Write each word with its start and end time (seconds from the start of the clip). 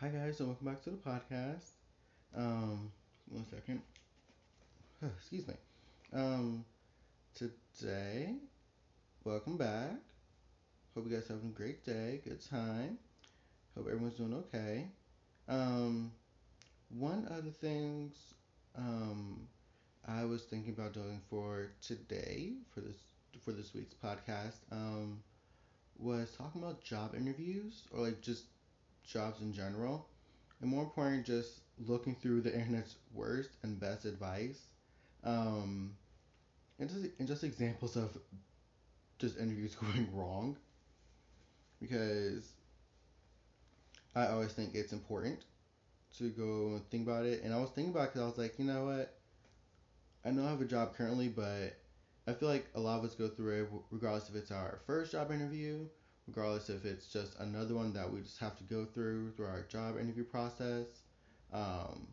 Hi 0.00 0.08
guys, 0.08 0.40
and 0.40 0.48
welcome 0.48 0.66
back 0.66 0.82
to 0.84 0.90
the 0.92 0.96
podcast. 0.96 1.72
Um, 2.34 2.90
one 3.28 3.44
second. 3.44 3.82
Excuse 5.02 5.46
me. 5.46 5.52
Um, 6.14 6.64
today, 7.34 8.32
welcome 9.24 9.58
back. 9.58 10.00
Hope 10.94 11.04
you 11.06 11.14
guys 11.14 11.28
having 11.28 11.50
a 11.50 11.52
great 11.52 11.84
day, 11.84 12.22
good 12.24 12.40
time. 12.40 12.96
Hope 13.76 13.88
everyone's 13.88 14.14
doing 14.14 14.32
okay. 14.32 14.86
Um, 15.50 16.12
one 16.88 17.26
of 17.26 17.44
the 17.44 17.50
things 17.50 18.14
um 18.74 19.46
I 20.08 20.24
was 20.24 20.44
thinking 20.44 20.72
about 20.72 20.94
doing 20.94 21.20
for 21.28 21.72
today 21.86 22.52
for 22.70 22.80
this 22.80 22.96
for 23.44 23.52
this 23.52 23.74
week's 23.74 23.96
podcast 24.02 24.60
um 24.72 25.22
was 25.98 26.32
talking 26.38 26.62
about 26.62 26.82
job 26.82 27.14
interviews 27.14 27.82
or 27.92 28.00
like 28.00 28.22
just 28.22 28.44
jobs 29.04 29.40
in 29.40 29.52
general, 29.52 30.04
and 30.60 30.70
more 30.70 30.82
important, 30.82 31.24
just 31.26 31.60
looking 31.86 32.14
through 32.14 32.42
the 32.42 32.54
internet's 32.58 32.96
worst 33.14 33.50
and 33.62 33.78
best 33.80 34.04
advice, 34.04 34.68
um, 35.24 35.94
and 36.78 36.90
just 36.90 37.06
and 37.18 37.28
just 37.28 37.44
examples 37.44 37.96
of 37.96 38.16
just 39.18 39.36
interviews 39.38 39.74
going 39.80 40.08
wrong, 40.12 40.56
because 41.80 42.52
I 44.14 44.26
always 44.28 44.52
think 44.52 44.74
it's 44.74 44.92
important 44.92 45.44
to 46.18 46.30
go 46.30 46.74
and 46.74 46.90
think 46.90 47.06
about 47.06 47.24
it, 47.24 47.42
and 47.42 47.52
I 47.54 47.58
was 47.58 47.70
thinking 47.70 47.90
about 47.90 48.04
it 48.04 48.08
because 48.10 48.22
I 48.22 48.26
was 48.26 48.38
like, 48.38 48.58
you 48.58 48.64
know 48.64 48.84
what, 48.84 49.10
I 50.24 50.30
know 50.30 50.44
I 50.46 50.50
have 50.50 50.60
a 50.60 50.64
job 50.64 50.92
currently, 50.94 51.28
but 51.28 51.74
I 52.26 52.32
feel 52.32 52.48
like 52.48 52.70
a 52.74 52.80
lot 52.80 52.96
of 52.96 53.04
us 53.04 53.14
go 53.14 53.28
through 53.28 53.62
it 53.62 53.68
regardless 53.90 54.28
if 54.28 54.34
it's 54.34 54.50
our 54.50 54.78
first 54.86 55.12
job 55.12 55.30
interview 55.30 55.88
regardless 56.30 56.70
if 56.70 56.84
it's 56.84 57.06
just 57.06 57.38
another 57.40 57.74
one 57.74 57.92
that 57.92 58.10
we 58.10 58.20
just 58.20 58.38
have 58.38 58.56
to 58.56 58.64
go 58.64 58.84
through 58.84 59.32
through 59.32 59.46
our 59.46 59.62
job 59.62 59.98
interview 59.98 60.24
process. 60.24 60.86
Um, 61.52 62.06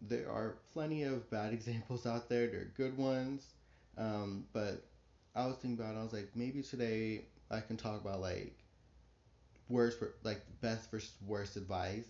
there 0.00 0.28
are 0.28 0.56
plenty 0.72 1.04
of 1.04 1.30
bad 1.30 1.52
examples 1.52 2.06
out 2.06 2.28
there. 2.28 2.48
There 2.48 2.62
are 2.62 2.72
good 2.76 2.96
ones, 2.96 3.46
um, 3.96 4.44
but 4.52 4.84
I 5.34 5.46
was 5.46 5.56
thinking 5.56 5.78
about. 5.78 5.94
It, 5.94 6.00
I 6.00 6.02
was 6.02 6.12
like, 6.12 6.30
maybe 6.34 6.62
today 6.62 7.26
I 7.50 7.60
can 7.60 7.76
talk 7.76 8.00
about 8.00 8.20
like 8.20 8.58
worst, 9.68 9.98
like 10.24 10.42
best 10.60 10.90
versus 10.90 11.12
worst 11.26 11.56
advice, 11.56 12.08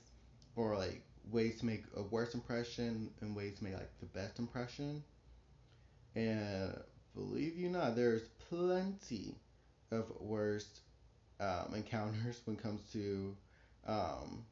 or 0.56 0.76
like 0.76 1.02
ways 1.30 1.60
to 1.60 1.66
make 1.66 1.84
a 1.96 2.02
worst 2.02 2.34
impression 2.34 3.10
and 3.20 3.36
ways 3.36 3.58
to 3.58 3.64
make 3.64 3.74
like 3.74 3.90
the 4.00 4.06
best 4.06 4.38
impression. 4.38 5.02
And 6.14 6.74
believe 7.14 7.56
you 7.58 7.68
not, 7.68 7.94
there's 7.94 8.28
plenty 8.48 9.36
of 9.90 10.10
worst 10.20 10.80
um, 11.42 11.74
encounters 11.74 12.40
when 12.44 12.56
it 12.56 12.62
comes 12.62 12.80
to 12.92 13.36
um, 13.86 14.44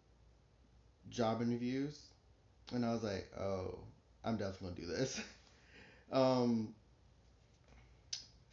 job 1.11 1.43
interviews, 1.43 1.99
and 2.73 2.85
I 2.85 2.93
was 2.93 3.03
like, 3.03 3.31
oh, 3.39 3.79
I'm 4.25 4.37
definitely 4.37 4.83
gonna 4.83 4.93
do 4.93 4.99
this. 4.99 5.21
um, 6.13 6.75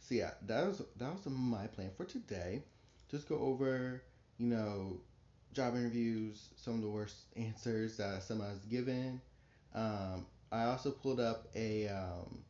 so 0.00 0.14
yeah, 0.14 0.30
that 0.46 0.66
was 0.66 0.82
that 0.96 1.12
was 1.12 1.26
my 1.26 1.66
plan 1.68 1.90
for 1.96 2.04
today. 2.04 2.62
Just 3.10 3.28
go 3.28 3.38
over, 3.38 4.02
you 4.38 4.46
know, 4.46 5.00
job 5.52 5.76
interviews, 5.76 6.48
some 6.56 6.74
of 6.74 6.82
the 6.82 6.88
worst 6.88 7.16
answers 7.36 7.96
that 7.98 8.22
somebody's 8.22 8.64
given. 8.64 9.20
Um, 9.74 10.26
I 10.50 10.64
also 10.64 10.90
pulled 10.90 11.20
up 11.20 11.48
a, 11.54 11.88
um, 11.88 12.44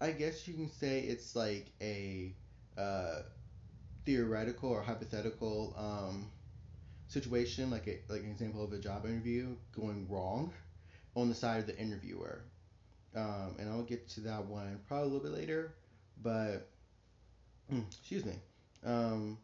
I 0.00 0.12
guess 0.12 0.46
you 0.46 0.54
can 0.54 0.70
say 0.70 1.00
it's 1.00 1.34
like 1.36 1.72
a 1.80 2.34
uh, 2.78 3.22
theoretical 4.06 4.70
or 4.70 4.82
hypothetical 4.82 5.74
um, 5.76 6.30
situation, 7.08 7.70
like 7.70 7.86
a, 7.86 7.98
like 8.10 8.22
an 8.22 8.30
example 8.30 8.64
of 8.64 8.72
a 8.72 8.78
job 8.78 9.04
interview 9.04 9.54
going 9.72 10.06
wrong 10.08 10.52
on 11.14 11.28
the 11.28 11.34
side 11.34 11.60
of 11.60 11.66
the 11.66 11.76
interviewer. 11.76 12.44
Um, 13.14 13.56
and 13.58 13.68
I'll 13.68 13.82
get 13.82 14.08
to 14.10 14.20
that 14.20 14.44
one 14.46 14.80
probably 14.86 15.10
a 15.10 15.12
little 15.12 15.30
bit 15.30 15.38
later, 15.38 15.74
but 16.22 16.70
excuse 17.88 18.24
me. 18.24 18.34
Um, 18.84 19.38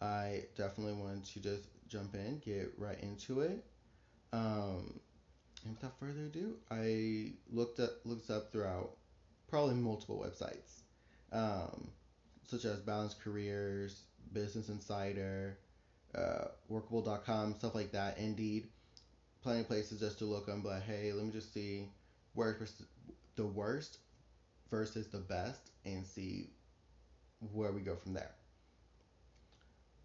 I 0.00 0.44
definitely 0.56 0.94
want 0.94 1.24
to 1.26 1.40
just 1.40 1.68
jump 1.88 2.14
in, 2.14 2.40
get 2.44 2.72
right 2.76 2.98
into 3.00 3.40
it. 3.40 3.64
Um, 4.32 4.98
and 5.64 5.74
without 5.74 5.98
further 6.00 6.26
ado, 6.26 6.56
I 6.70 7.32
looked 7.50 7.78
up 7.78 7.90
looked 8.04 8.30
up 8.30 8.50
throughout 8.50 8.96
probably 9.48 9.74
multiple 9.74 10.24
websites, 10.26 10.80
um, 11.30 11.88
such 12.46 12.64
as 12.64 12.80
Balanced 12.80 13.20
Careers, 13.22 14.02
Business 14.32 14.68
Insider, 14.68 15.58
uh, 16.14 16.46
Workable.com, 16.68 17.54
stuff 17.54 17.74
like 17.74 17.92
that. 17.92 18.18
Indeed, 18.18 18.68
plenty 19.42 19.60
of 19.60 19.68
places 19.68 20.00
just 20.00 20.18
to 20.18 20.24
look 20.24 20.48
on. 20.48 20.60
But 20.62 20.82
hey, 20.82 21.12
let 21.12 21.24
me 21.24 21.32
just 21.32 21.52
see 21.52 21.88
where 22.34 22.56
the 23.36 23.46
worst 23.46 23.98
versus 24.70 25.06
the 25.08 25.18
best, 25.18 25.70
and 25.84 26.06
see 26.06 26.48
where 27.52 27.72
we 27.72 27.80
go 27.80 27.94
from 27.94 28.14
there. 28.14 28.30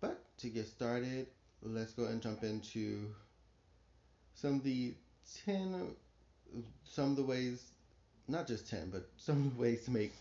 But 0.02 0.20
to 0.40 0.50
get 0.50 0.68
started, 0.68 1.28
let's 1.62 1.94
go 1.94 2.06
and 2.06 2.22
jump 2.22 2.44
into 2.44 3.08
some 4.34 4.56
of 4.56 4.64
the 4.64 4.94
10 5.46 5.96
some 6.84 7.12
of 7.12 7.16
the 7.16 7.24
ways 7.24 7.64
not 8.28 8.48
just 8.48 8.70
10 8.70 8.90
but 8.92 9.10
some 9.18 9.48
of 9.48 9.56
the 9.56 9.62
ways 9.62 9.84
to 9.86 9.92
make 9.92 10.14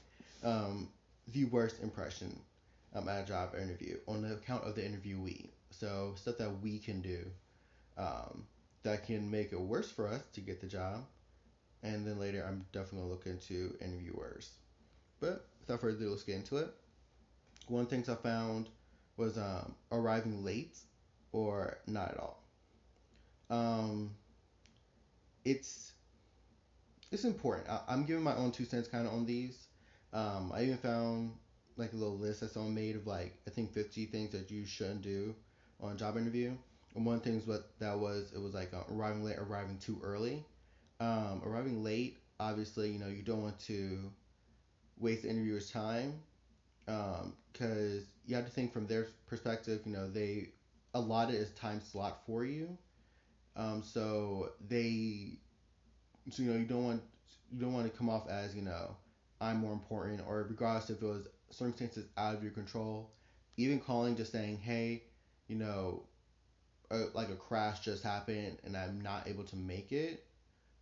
um, 0.43 0.89
the 1.33 1.45
worst 1.47 1.83
impression 1.83 2.39
um, 2.95 3.09
at 3.09 3.25
a 3.25 3.27
job 3.27 3.55
interview 3.55 3.97
on 4.07 4.23
the 4.23 4.35
account 4.35 4.65
of 4.65 4.75
the 4.75 4.83
interviewee. 4.83 5.51
So 5.71 6.15
stuff 6.17 6.39
that 6.39 6.61
we 6.63 6.79
can 6.79 7.01
do 7.01 7.25
um, 7.99 8.45
that 8.83 9.07
can 9.07 9.31
make 9.31 9.53
it 9.53 9.61
worse 9.61 9.91
for 9.91 10.09
us 10.09 10.23
to 10.35 10.41
get 10.41 10.61
the 10.61 10.67
job. 10.67 11.05
And 11.83 12.07
then 12.07 12.19
later, 12.19 12.45
I'm 12.47 12.65
definitely 12.73 13.01
gonna 13.01 13.11
look 13.11 13.27
into 13.27 13.77
interviewers. 13.81 14.51
But 15.21 15.47
without 15.61 15.81
further 15.81 15.97
ado, 15.97 16.11
let's 16.11 16.23
get 16.23 16.37
into 16.37 16.57
it. 16.59 16.73
One 17.69 17.83
of 17.83 17.91
the 17.91 17.97
things 17.97 18.09
I 18.09 18.15
found 18.15 18.69
was 19.17 19.39
um, 19.39 19.75
arriving 19.91 20.45
late 20.45 20.77
or 21.33 21.79
not 21.87 22.13
at 22.13 22.19
all. 22.19 22.43
Um, 23.51 24.11
it's 25.45 25.93
it's 27.13 27.25
important. 27.25 27.69
I, 27.69 27.93
am 27.93 28.05
giving 28.05 28.23
my 28.23 28.35
own 28.35 28.51
two 28.53 28.65
cents 28.65 28.89
kind 28.89 29.07
of 29.07 29.13
on 29.13 29.27
these. 29.27 29.66
Um, 30.13 30.53
I 30.55 30.63
even 30.65 30.79
found 30.79 31.33
like 31.77 31.93
a 31.93 31.97
little 31.97 32.17
list 32.19 32.41
that 32.41 32.51
someone 32.51 32.75
made 32.75 32.97
of 32.97 33.07
like 33.07 33.35
I 33.47 33.51
think 33.51 33.73
50 33.73 34.07
things 34.07 34.31
that 34.33 34.51
you 34.51 34.65
shouldn't 34.67 35.03
do 35.03 35.35
on 35.81 35.93
a 35.93 35.97
job 35.97 36.17
interview. 36.17 36.57
And 36.95 37.05
one 37.05 37.21
thing 37.21 37.37
is 37.37 37.47
what 37.47 37.63
that 37.81 37.99
was 37.99 38.33
it 38.35 38.41
was 38.41 38.55
like 38.55 38.73
uh, 38.75 38.83
arriving 38.91 39.25
late, 39.25 39.39
arriving 39.39 39.79
too 39.79 39.99
early. 40.03 40.45
Um, 41.01 41.43
arriving 41.45 41.83
late, 41.83 42.19
obviously, 42.41 42.91
you 42.91 42.99
know 42.99 43.09
you 43.09 43.23
don't 43.23 43.43
want 43.43 43.59
to 43.61 44.13
waste 44.99 45.23
the 45.23 45.31
interviewer's 45.31 45.71
time 45.71 46.21
because 46.87 48.03
um, 48.03 48.09
you 48.27 48.35
have 48.37 48.45
to 48.47 48.51
think 48.51 48.73
from 48.73 48.87
their 48.87 49.07
perspective. 49.27 49.81
You 49.85 49.93
know 49.93 50.09
they 50.09 50.49
allotted 50.95 51.41
a 51.41 51.47
time 51.47 51.81
slot 51.81 52.19
for 52.27 52.45
you, 52.45 52.77
um, 53.57 53.83
so 53.83 54.51
they 54.69 55.39
so 56.31 56.43
you 56.43 56.51
know 56.51 56.57
you 56.57 56.65
don't 56.65 56.85
want 56.85 57.03
you 57.53 57.61
don't 57.61 57.73
want 57.73 57.91
to 57.91 57.97
come 57.97 58.09
off 58.09 58.29
as 58.29 58.55
you 58.55 58.63
know 58.63 58.97
I'm 59.41 59.59
more 59.59 59.73
important 59.73 60.23
or 60.27 60.47
regardless 60.49 60.91
if 60.91 61.03
it 61.03 61.07
was 61.07 61.29
circumstances 61.51 62.07
out 62.17 62.35
of 62.35 62.43
your 62.43 62.53
control, 62.53 63.11
even 63.57 63.81
calling 63.81 64.17
just 64.17 64.33
saying, 64.33 64.59
hey, 64.59 65.05
you 65.49 65.57
know, 65.57 66.05
a, 66.91 67.05
like 67.15 67.31
a 67.31 67.37
crash 67.37 67.81
just 67.81 68.03
happened 68.03 68.59
and 68.65 68.77
I'm 68.77 69.01
not 69.01 69.29
able 69.29 69.45
to 69.45 69.57
make 69.57 69.93
it, 69.93 70.25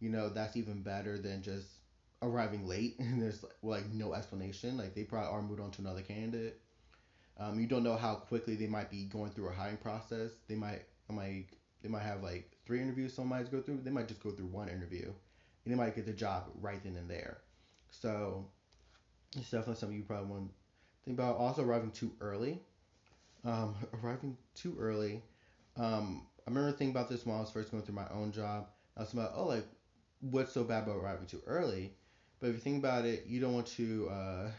you 0.01 0.11
know, 0.11 0.29
that's 0.29 0.57
even 0.57 0.83
better 0.83 1.19
than 1.19 1.43
just 1.43 1.67
arriving 2.23 2.67
late 2.67 2.97
and 2.99 3.21
there's 3.21 3.45
like 3.63 3.93
no 3.93 4.15
explanation. 4.15 4.77
Like 4.77 4.95
they 4.95 5.05
probably 5.05 5.31
are 5.31 5.43
moved 5.43 5.61
on 5.61 5.71
to 5.73 5.83
another 5.83 6.03
candidate. 6.03 6.61
Um, 7.39 7.59
you 7.59 7.67
don't 7.67 7.83
know 7.83 7.97
how 7.97 8.15
quickly 8.15 8.55
they 8.55 8.67
might 8.67 8.91
be 8.91 9.05
going 9.05 9.31
through 9.31 9.49
a 9.49 9.53
hiring 9.53 9.77
process. 9.77 10.31
They 10.49 10.55
might, 10.55 10.83
might, 11.11 11.47
they 11.83 11.89
might 11.89 12.03
have 12.03 12.23
like 12.23 12.57
three 12.65 12.81
interviews. 12.81 13.13
Someone 13.13 13.41
might 13.41 13.51
go 13.51 13.61
through. 13.61 13.81
They 13.83 13.91
might 13.91 14.09
just 14.09 14.23
go 14.23 14.31
through 14.31 14.47
one 14.47 14.69
interview, 14.69 15.05
and 15.05 15.73
they 15.73 15.77
might 15.77 15.97
get 15.97 16.07
the 16.07 16.13
job 16.13 16.45
right 16.61 16.83
then 16.83 16.97
and 16.97 17.11
there. 17.11 17.39
So 17.91 18.47
it's 19.37 19.51
definitely 19.51 19.77
something 19.77 19.97
you 19.97 20.05
probably 20.05 20.31
want 20.31 20.49
to 20.49 20.55
think 21.05 21.19
about. 21.19 21.37
Also, 21.37 21.63
arriving 21.63 21.91
too 21.91 22.13
early. 22.21 22.61
Um, 23.45 23.77
arriving 24.05 24.37
too 24.55 24.77
early. 24.79 25.23
Um, 25.77 26.27
I 26.47 26.51
remember 26.51 26.73
thinking 26.73 26.91
about 26.91 27.09
this 27.09 27.27
when 27.27 27.37
I 27.37 27.41
was 27.41 27.51
first 27.51 27.71
going 27.71 27.83
through 27.83 27.97
my 27.97 28.09
own 28.11 28.33
job. 28.33 28.67
I 28.97 29.01
was 29.01 29.13
about, 29.13 29.33
oh, 29.35 29.47
like, 29.47 29.67
what's 30.21 30.53
so 30.53 30.65
bad 30.65 30.85
about 30.85 30.99
arriving 30.99 31.27
too 31.27 31.43
early? 31.47 31.93
But 32.41 32.49
if 32.49 32.55
you 32.55 32.61
think 32.61 32.79
about 32.79 33.05
it, 33.05 33.25
you 33.27 33.41
don't 33.41 33.55
want 33.55 33.67
to. 33.69 34.09
Uh, 34.11 34.51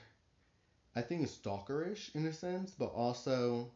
I 0.95 1.01
think 1.03 1.21
it's 1.21 1.37
stalkerish 1.37 2.15
in 2.15 2.25
a 2.25 2.33
sense, 2.33 2.73
but 2.73 2.87
also, 2.87 3.71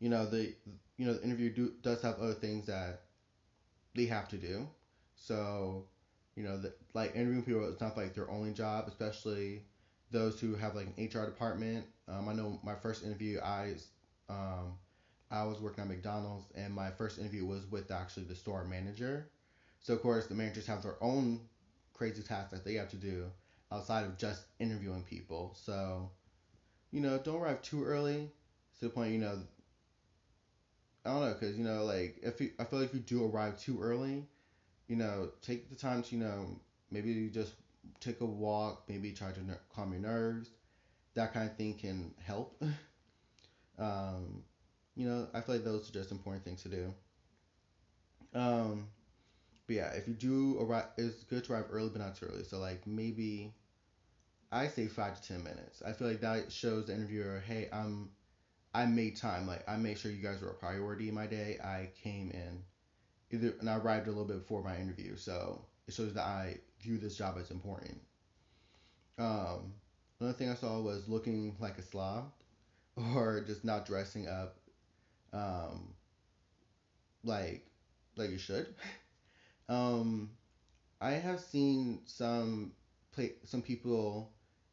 you 0.00 0.08
know, 0.08 0.26
the 0.26 0.54
you 0.96 1.06
know 1.06 1.14
the 1.14 1.22
interview 1.22 1.50
do, 1.50 1.72
does 1.82 2.02
have 2.02 2.18
other 2.18 2.34
things 2.34 2.66
that 2.66 3.02
they 3.94 4.06
have 4.06 4.28
to 4.28 4.36
do. 4.38 4.68
So 5.16 5.86
you 6.36 6.44
know, 6.44 6.56
that 6.58 6.72
like 6.94 7.12
interviewing 7.14 7.42
people, 7.44 7.64
it's 7.68 7.80
not 7.80 7.96
like 7.96 8.14
their 8.14 8.30
only 8.30 8.52
job, 8.52 8.86
especially 8.88 9.62
those 10.10 10.38
who 10.38 10.54
have 10.54 10.74
like 10.74 10.86
an 10.88 10.94
HR 10.98 11.26
department. 11.26 11.86
Um, 12.08 12.28
I 12.28 12.32
know 12.34 12.58
my 12.62 12.76
first 12.76 13.02
interview, 13.02 13.38
I 13.42 13.74
um, 14.28 14.76
I 15.30 15.44
was 15.44 15.60
working 15.60 15.82
at 15.82 15.88
McDonald's, 15.88 16.46
and 16.54 16.72
my 16.72 16.90
first 16.90 17.18
interview 17.18 17.44
was 17.44 17.70
with 17.70 17.90
actually 17.90 18.24
the 18.24 18.34
store 18.34 18.64
manager. 18.64 19.26
So 19.80 19.94
of 19.94 20.00
course, 20.00 20.26
the 20.26 20.34
managers 20.34 20.66
have 20.66 20.82
their 20.82 20.96
own 21.00 21.42
crazy 21.92 22.22
tasks 22.22 22.50
that 22.50 22.64
they 22.64 22.74
have 22.74 22.88
to 22.88 22.96
do 22.96 23.32
outside 23.72 24.04
of 24.04 24.16
just 24.16 24.46
interviewing 24.60 25.02
people. 25.02 25.52
So, 25.54 26.10
you 26.92 27.00
know, 27.00 27.18
don't 27.18 27.40
arrive 27.40 27.60
too 27.62 27.82
early 27.84 28.30
to 28.78 28.84
the 28.86 28.90
point, 28.90 29.12
you 29.12 29.18
know, 29.18 29.38
I 31.04 31.10
don't 31.10 31.20
know, 31.20 31.28
because, 31.28 31.56
you 31.56 31.64
know, 31.64 31.84
like, 31.84 32.18
if 32.22 32.40
you, 32.40 32.50
I 32.58 32.64
feel 32.64 32.80
like 32.80 32.88
if 32.88 32.94
you 32.94 33.00
do 33.00 33.24
arrive 33.24 33.56
too 33.56 33.80
early, 33.80 34.26
you 34.88 34.96
know, 34.96 35.30
take 35.42 35.68
the 35.68 35.76
time 35.76 36.02
to, 36.02 36.16
you 36.16 36.22
know, 36.22 36.46
maybe 36.90 37.12
you 37.12 37.30
just 37.30 37.54
take 38.00 38.20
a 38.20 38.26
walk, 38.26 38.82
maybe 38.88 39.12
try 39.12 39.32
to 39.32 39.42
ner- 39.44 39.60
calm 39.74 39.92
your 39.92 40.00
nerves. 40.00 40.50
That 41.14 41.32
kind 41.32 41.50
of 41.50 41.56
thing 41.56 41.74
can 41.74 42.14
help. 42.24 42.62
um, 43.78 44.42
you 44.94 45.06
know, 45.06 45.28
I 45.34 45.40
feel 45.40 45.56
like 45.56 45.64
those 45.64 45.88
are 45.88 45.92
just 45.92 46.10
important 46.10 46.44
things 46.44 46.62
to 46.62 46.68
do. 46.68 46.94
Um, 48.34 48.88
but 49.66 49.76
yeah, 49.76 49.90
if 49.90 50.08
you 50.08 50.14
do 50.14 50.58
arrive, 50.60 50.86
it's 50.98 51.24
good 51.24 51.44
to 51.46 51.52
arrive 51.54 51.66
early, 51.70 51.90
but 51.90 52.00
not 52.00 52.16
too 52.16 52.26
early. 52.26 52.44
So 52.44 52.58
like 52.58 52.86
maybe 52.86 53.54
I 54.52 54.68
say 54.68 54.88
five 54.88 55.20
to 55.20 55.22
ten 55.28 55.42
minutes. 55.44 55.82
I 55.82 55.92
feel 55.92 56.08
like 56.08 56.20
that 56.20 56.52
shows 56.52 56.86
the 56.86 56.94
interviewer, 56.94 57.40
hey, 57.46 57.68
I'm 57.72 58.10
I 58.74 58.86
made 58.86 59.16
time. 59.16 59.46
Like 59.46 59.64
I 59.68 59.76
made 59.76 59.98
sure 59.98 60.10
you 60.12 60.22
guys 60.22 60.42
were 60.42 60.50
a 60.50 60.54
priority 60.54 61.08
in 61.08 61.14
my 61.14 61.26
day. 61.26 61.58
I 61.62 61.90
came 62.02 62.30
in 62.32 62.64
either 63.32 63.54
and 63.60 63.70
I 63.70 63.76
arrived 63.76 64.06
a 64.08 64.10
little 64.10 64.24
bit 64.26 64.38
before 64.38 64.62
my 64.62 64.78
interview, 64.78 65.16
so 65.16 65.64
it 65.88 65.94
shows 65.94 66.14
that 66.14 66.24
I 66.26 66.58
view 66.80 66.98
this 66.98 67.16
job 67.16 67.36
as 67.38 67.50
important. 67.50 68.00
Um, 69.18 69.74
another 70.20 70.36
thing 70.36 70.48
I 70.50 70.54
saw 70.54 70.80
was 70.80 71.08
looking 71.08 71.56
like 71.58 71.78
a 71.78 71.82
slob 71.82 72.32
or 73.14 73.40
just 73.42 73.64
not 73.64 73.86
dressing 73.86 74.28
up 74.28 74.58
um, 75.32 75.94
like 77.24 77.66
like 78.16 78.30
you 78.30 78.38
should. 78.38 78.74
Um, 79.70 80.30
I 81.00 81.12
have 81.12 81.40
seen 81.40 82.00
some 82.06 82.72
play 83.12 83.34
some 83.44 83.62
people 83.62 84.32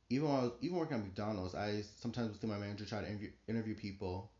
even 0.10 0.30
while 0.30 0.42
I 0.42 0.44
was, 0.44 0.54
even 0.62 0.78
working 0.78 0.98
at 0.98 1.04
McDonald's. 1.04 1.56
I 1.56 1.84
sometimes 2.02 2.32
would 2.32 2.42
see 2.42 2.48
my 2.48 2.58
manager 2.60 2.86
try 2.86 3.02
to 3.02 3.08
interview 3.10 3.32
interview 3.48 3.76
people. 3.76 4.33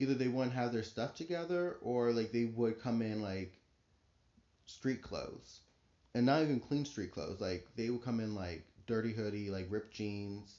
Either 0.00 0.14
they 0.14 0.28
wouldn't 0.28 0.54
have 0.54 0.72
their 0.72 0.82
stuff 0.82 1.14
together, 1.14 1.76
or 1.82 2.12
like 2.12 2.32
they 2.32 2.46
would 2.46 2.80
come 2.80 3.02
in 3.02 3.22
like 3.22 3.60
street 4.66 5.02
clothes, 5.02 5.60
and 6.14 6.26
not 6.26 6.42
even 6.42 6.60
clean 6.60 6.84
street 6.84 7.12
clothes. 7.12 7.40
Like 7.40 7.66
they 7.76 7.90
would 7.90 8.02
come 8.02 8.20
in 8.20 8.34
like 8.34 8.64
dirty 8.86 9.12
hoodie, 9.12 9.50
like 9.50 9.66
ripped 9.70 9.92
jeans, 9.94 10.58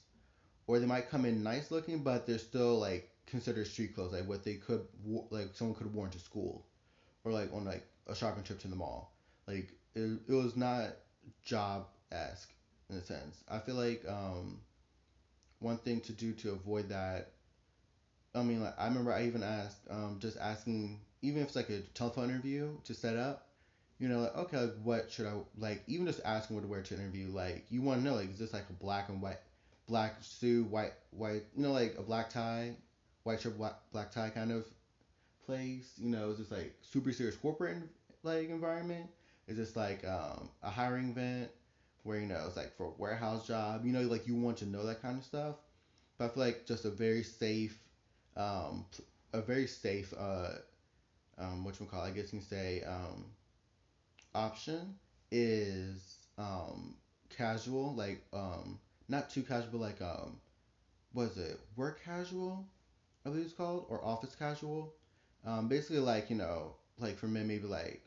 or 0.66 0.78
they 0.78 0.86
might 0.86 1.10
come 1.10 1.24
in 1.26 1.42
nice 1.42 1.70
looking, 1.70 2.02
but 2.02 2.26
they're 2.26 2.38
still 2.38 2.78
like 2.78 3.10
considered 3.26 3.66
street 3.66 3.94
clothes, 3.94 4.12
like 4.12 4.28
what 4.28 4.44
they 4.44 4.54
could 4.54 4.86
like 5.30 5.50
someone 5.54 5.74
could 5.76 5.86
have 5.86 5.94
worn 5.94 6.10
to 6.10 6.18
school, 6.20 6.66
or 7.24 7.32
like 7.32 7.52
on 7.54 7.64
like 7.64 7.86
a 8.08 8.14
shopping 8.14 8.44
trip 8.44 8.60
to 8.60 8.68
the 8.68 8.76
mall. 8.76 9.12
Like 9.48 9.72
it, 9.94 10.20
it 10.28 10.34
was 10.34 10.56
not 10.56 10.90
job 11.44 11.86
esque 12.12 12.52
in 12.90 12.96
a 12.96 13.02
sense. 13.02 13.44
I 13.48 13.58
feel 13.58 13.74
like 13.76 14.04
um, 14.08 14.60
one 15.60 15.78
thing 15.78 16.00
to 16.02 16.12
do 16.12 16.32
to 16.34 16.52
avoid 16.52 16.88
that. 16.90 17.31
I 18.34 18.42
mean, 18.42 18.62
like 18.62 18.74
I 18.78 18.86
remember 18.86 19.12
I 19.12 19.24
even 19.24 19.42
asked, 19.42 19.80
um, 19.90 20.18
just 20.20 20.36
asking, 20.38 21.00
even 21.22 21.42
if 21.42 21.48
it's 21.48 21.56
like 21.56 21.70
a 21.70 21.80
telephone 21.94 22.30
interview 22.30 22.78
to 22.84 22.94
set 22.94 23.16
up. 23.16 23.46
You 23.98 24.08
know, 24.08 24.20
like 24.20 24.36
okay, 24.36 24.58
like 24.58 24.74
what 24.82 25.10
should 25.10 25.26
I 25.26 25.34
like? 25.56 25.82
Even 25.86 26.06
just 26.06 26.20
asking 26.24 26.56
what 26.56 26.62
to 26.62 26.68
wear 26.68 26.82
to 26.82 26.94
interview, 26.94 27.28
like 27.30 27.64
you 27.70 27.82
want 27.82 28.00
to 28.00 28.04
know, 28.04 28.14
like 28.14 28.30
is 28.30 28.38
this 28.38 28.52
like 28.52 28.68
a 28.68 28.72
black 28.72 29.08
and 29.08 29.22
white, 29.22 29.38
black 29.86 30.16
suit, 30.20 30.68
white, 30.68 30.92
white, 31.12 31.44
you 31.54 31.62
know, 31.62 31.72
like 31.72 31.94
a 31.98 32.02
black 32.02 32.28
tie, 32.28 32.74
white 33.24 33.40
shirt, 33.40 33.56
black, 33.56 33.74
black 33.92 34.10
tie 34.10 34.30
kind 34.30 34.50
of 34.50 34.66
place. 35.46 35.92
You 35.98 36.10
know, 36.10 36.30
is 36.30 36.38
this 36.38 36.50
like 36.50 36.74
super 36.82 37.12
serious 37.12 37.36
corporate 37.36 37.78
like 38.22 38.48
environment? 38.50 39.08
Is 39.48 39.56
this 39.56 39.76
like 39.76 40.04
um, 40.04 40.50
a 40.62 40.70
hiring 40.70 41.10
event 41.10 41.50
where 42.04 42.18
you 42.18 42.26
know 42.26 42.44
it's 42.46 42.56
like 42.56 42.76
for 42.76 42.86
a 42.86 42.92
warehouse 42.98 43.46
job? 43.46 43.84
You 43.84 43.92
know, 43.92 44.02
like 44.02 44.26
you 44.26 44.36
want 44.36 44.58
to 44.58 44.66
know 44.66 44.84
that 44.86 45.02
kind 45.02 45.18
of 45.18 45.24
stuff. 45.24 45.56
But 46.18 46.26
I 46.26 46.28
feel 46.28 46.44
like 46.44 46.66
just 46.66 46.84
a 46.84 46.90
very 46.90 47.22
safe, 47.22 47.78
um, 48.36 48.86
a 49.32 49.42
very 49.42 49.66
safe, 49.66 50.12
uh, 50.18 50.50
um, 51.38 51.64
what 51.64 51.78
you 51.80 51.86
call, 51.86 52.02
I 52.02 52.10
guess 52.10 52.32
you 52.32 52.38
can 52.40 52.48
say, 52.48 52.82
um, 52.86 53.26
option 54.34 54.94
is 55.30 56.26
um, 56.38 56.94
casual, 57.30 57.94
like 57.94 58.22
um, 58.32 58.78
not 59.08 59.28
too 59.28 59.42
casual, 59.42 59.80
like 59.80 60.00
um, 60.00 60.38
was 61.14 61.36
it 61.38 61.58
work 61.76 62.02
casual? 62.04 62.66
I 63.24 63.30
believe 63.30 63.44
it's 63.44 63.54
called, 63.54 63.86
or 63.88 64.04
office 64.04 64.34
casual. 64.34 64.92
Um, 65.44 65.68
basically, 65.68 66.00
like 66.00 66.30
you 66.30 66.36
know, 66.36 66.74
like 66.98 67.16
for 67.16 67.28
men, 67.28 67.46
maybe 67.46 67.66
like 67.66 68.02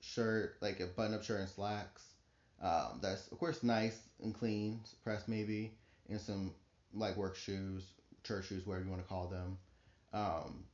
shirt, 0.00 0.56
like 0.60 0.80
a 0.80 0.86
button-up 0.86 1.22
shirt 1.22 1.40
and 1.40 1.48
slacks. 1.48 2.14
Um, 2.62 2.98
that's 3.00 3.28
of 3.28 3.38
course 3.38 3.62
nice 3.62 4.08
and 4.22 4.34
clean, 4.34 4.80
pressed 5.02 5.28
maybe, 5.28 5.72
and 6.08 6.20
some 6.20 6.52
like 6.94 7.16
work 7.16 7.34
shoes, 7.36 7.94
church 8.28 8.46
shoes, 8.46 8.66
whatever 8.66 8.84
you 8.84 8.90
want 8.90 9.02
to 9.02 9.08
call 9.08 9.28
them. 9.28 9.58
Um, 10.12 10.66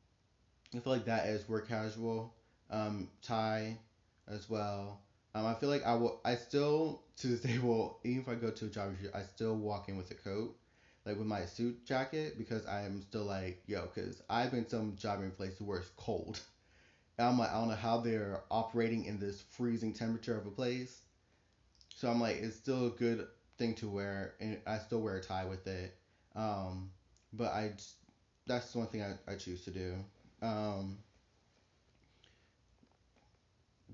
I 0.77 0.81
feel 0.81 0.93
like 0.93 1.05
that 1.07 1.27
is 1.27 1.49
work 1.49 1.67
casual. 1.69 2.33
Um, 2.71 3.09
tie 3.23 3.79
as 4.29 4.49
well. 4.49 5.01
Um, 5.35 5.47
I 5.47 5.55
feel 5.55 5.69
like 5.71 5.85
I 5.85 5.95
will. 5.95 6.15
I 6.25 6.37
still 6.37 7.01
to 7.19 7.29
this 7.29 7.41
day 7.41 7.59
will 7.63 7.97
even 8.05 8.21
if 8.21 8.29
I 8.29 8.37
go 8.37 8.51
to 8.51 8.67
a 8.67 8.71
job 8.71 8.91
interview, 8.91 9.09
I 9.15 9.23
still 9.23 9.59
walk 9.59 9.89
in 9.89 9.97
with 9.97 10.11
a 10.11 10.15
coat, 10.15 10.55
like 11.07 11.17
with 11.17 11.27
my 11.27 11.45
suit 11.47 11.85
jacket 11.85 12.37
because 12.39 12.67
I 12.67 12.83
am 12.83 13.03
still 13.03 13.25
like 13.25 13.59
yo, 13.67 13.83
because 13.93 14.21
I've 14.29 14.51
been 14.51 14.67
some 14.69 14.95
job 14.97 15.21
in 15.21 15.33
places 15.33 15.61
where 15.63 15.79
it's 15.79 15.91
cold. 15.97 16.41
And 17.19 17.29
I'm 17.29 17.39
like 17.39 17.51
I 17.51 17.55
don't 17.55 17.69
know 17.69 17.75
how 17.75 17.99
they're 17.99 18.41
operating 18.51 19.05
in 19.05 19.19
this 19.19 19.43
freezing 19.51 19.93
temperature 19.93 20.37
of 20.37 20.47
a 20.47 20.53
place. 20.53 21.03
So 21.95 22.09
I'm 22.11 22.21
like 22.21 22.37
it's 22.39 22.57
still 22.57 22.87
a 22.87 22.91
good 22.91 23.27
thing 23.59 23.75
to 23.77 23.89
wear, 23.89 24.33
and 24.41 24.59
I 24.67 24.79
still 24.79 25.01
wear 25.03 25.17
a 25.17 25.21
tie 25.21 25.45
with 25.45 25.67
it. 25.67 25.93
Um, 26.35 26.91
but 27.37 27.53
I 27.53 27.71
that's 28.47 28.73
the 28.73 28.79
one 28.79 28.89
thing 28.89 29.03
I, 29.03 29.15
I 29.29 29.37
choose 29.37 29.63
to 29.63 29.71
do. 29.73 30.05
Um, 30.43 30.99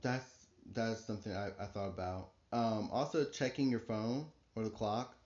that's 0.03 0.47
that's 0.73 1.01
something 1.01 1.33
I, 1.33 1.51
I 1.59 1.67
thought 1.67 1.89
about. 1.89 2.29
Um, 2.53 2.89
also 2.91 3.25
checking 3.25 3.71
your 3.71 3.81
phone 3.81 4.29
or 4.57 4.65
the 4.65 4.71
clock. 4.71 5.17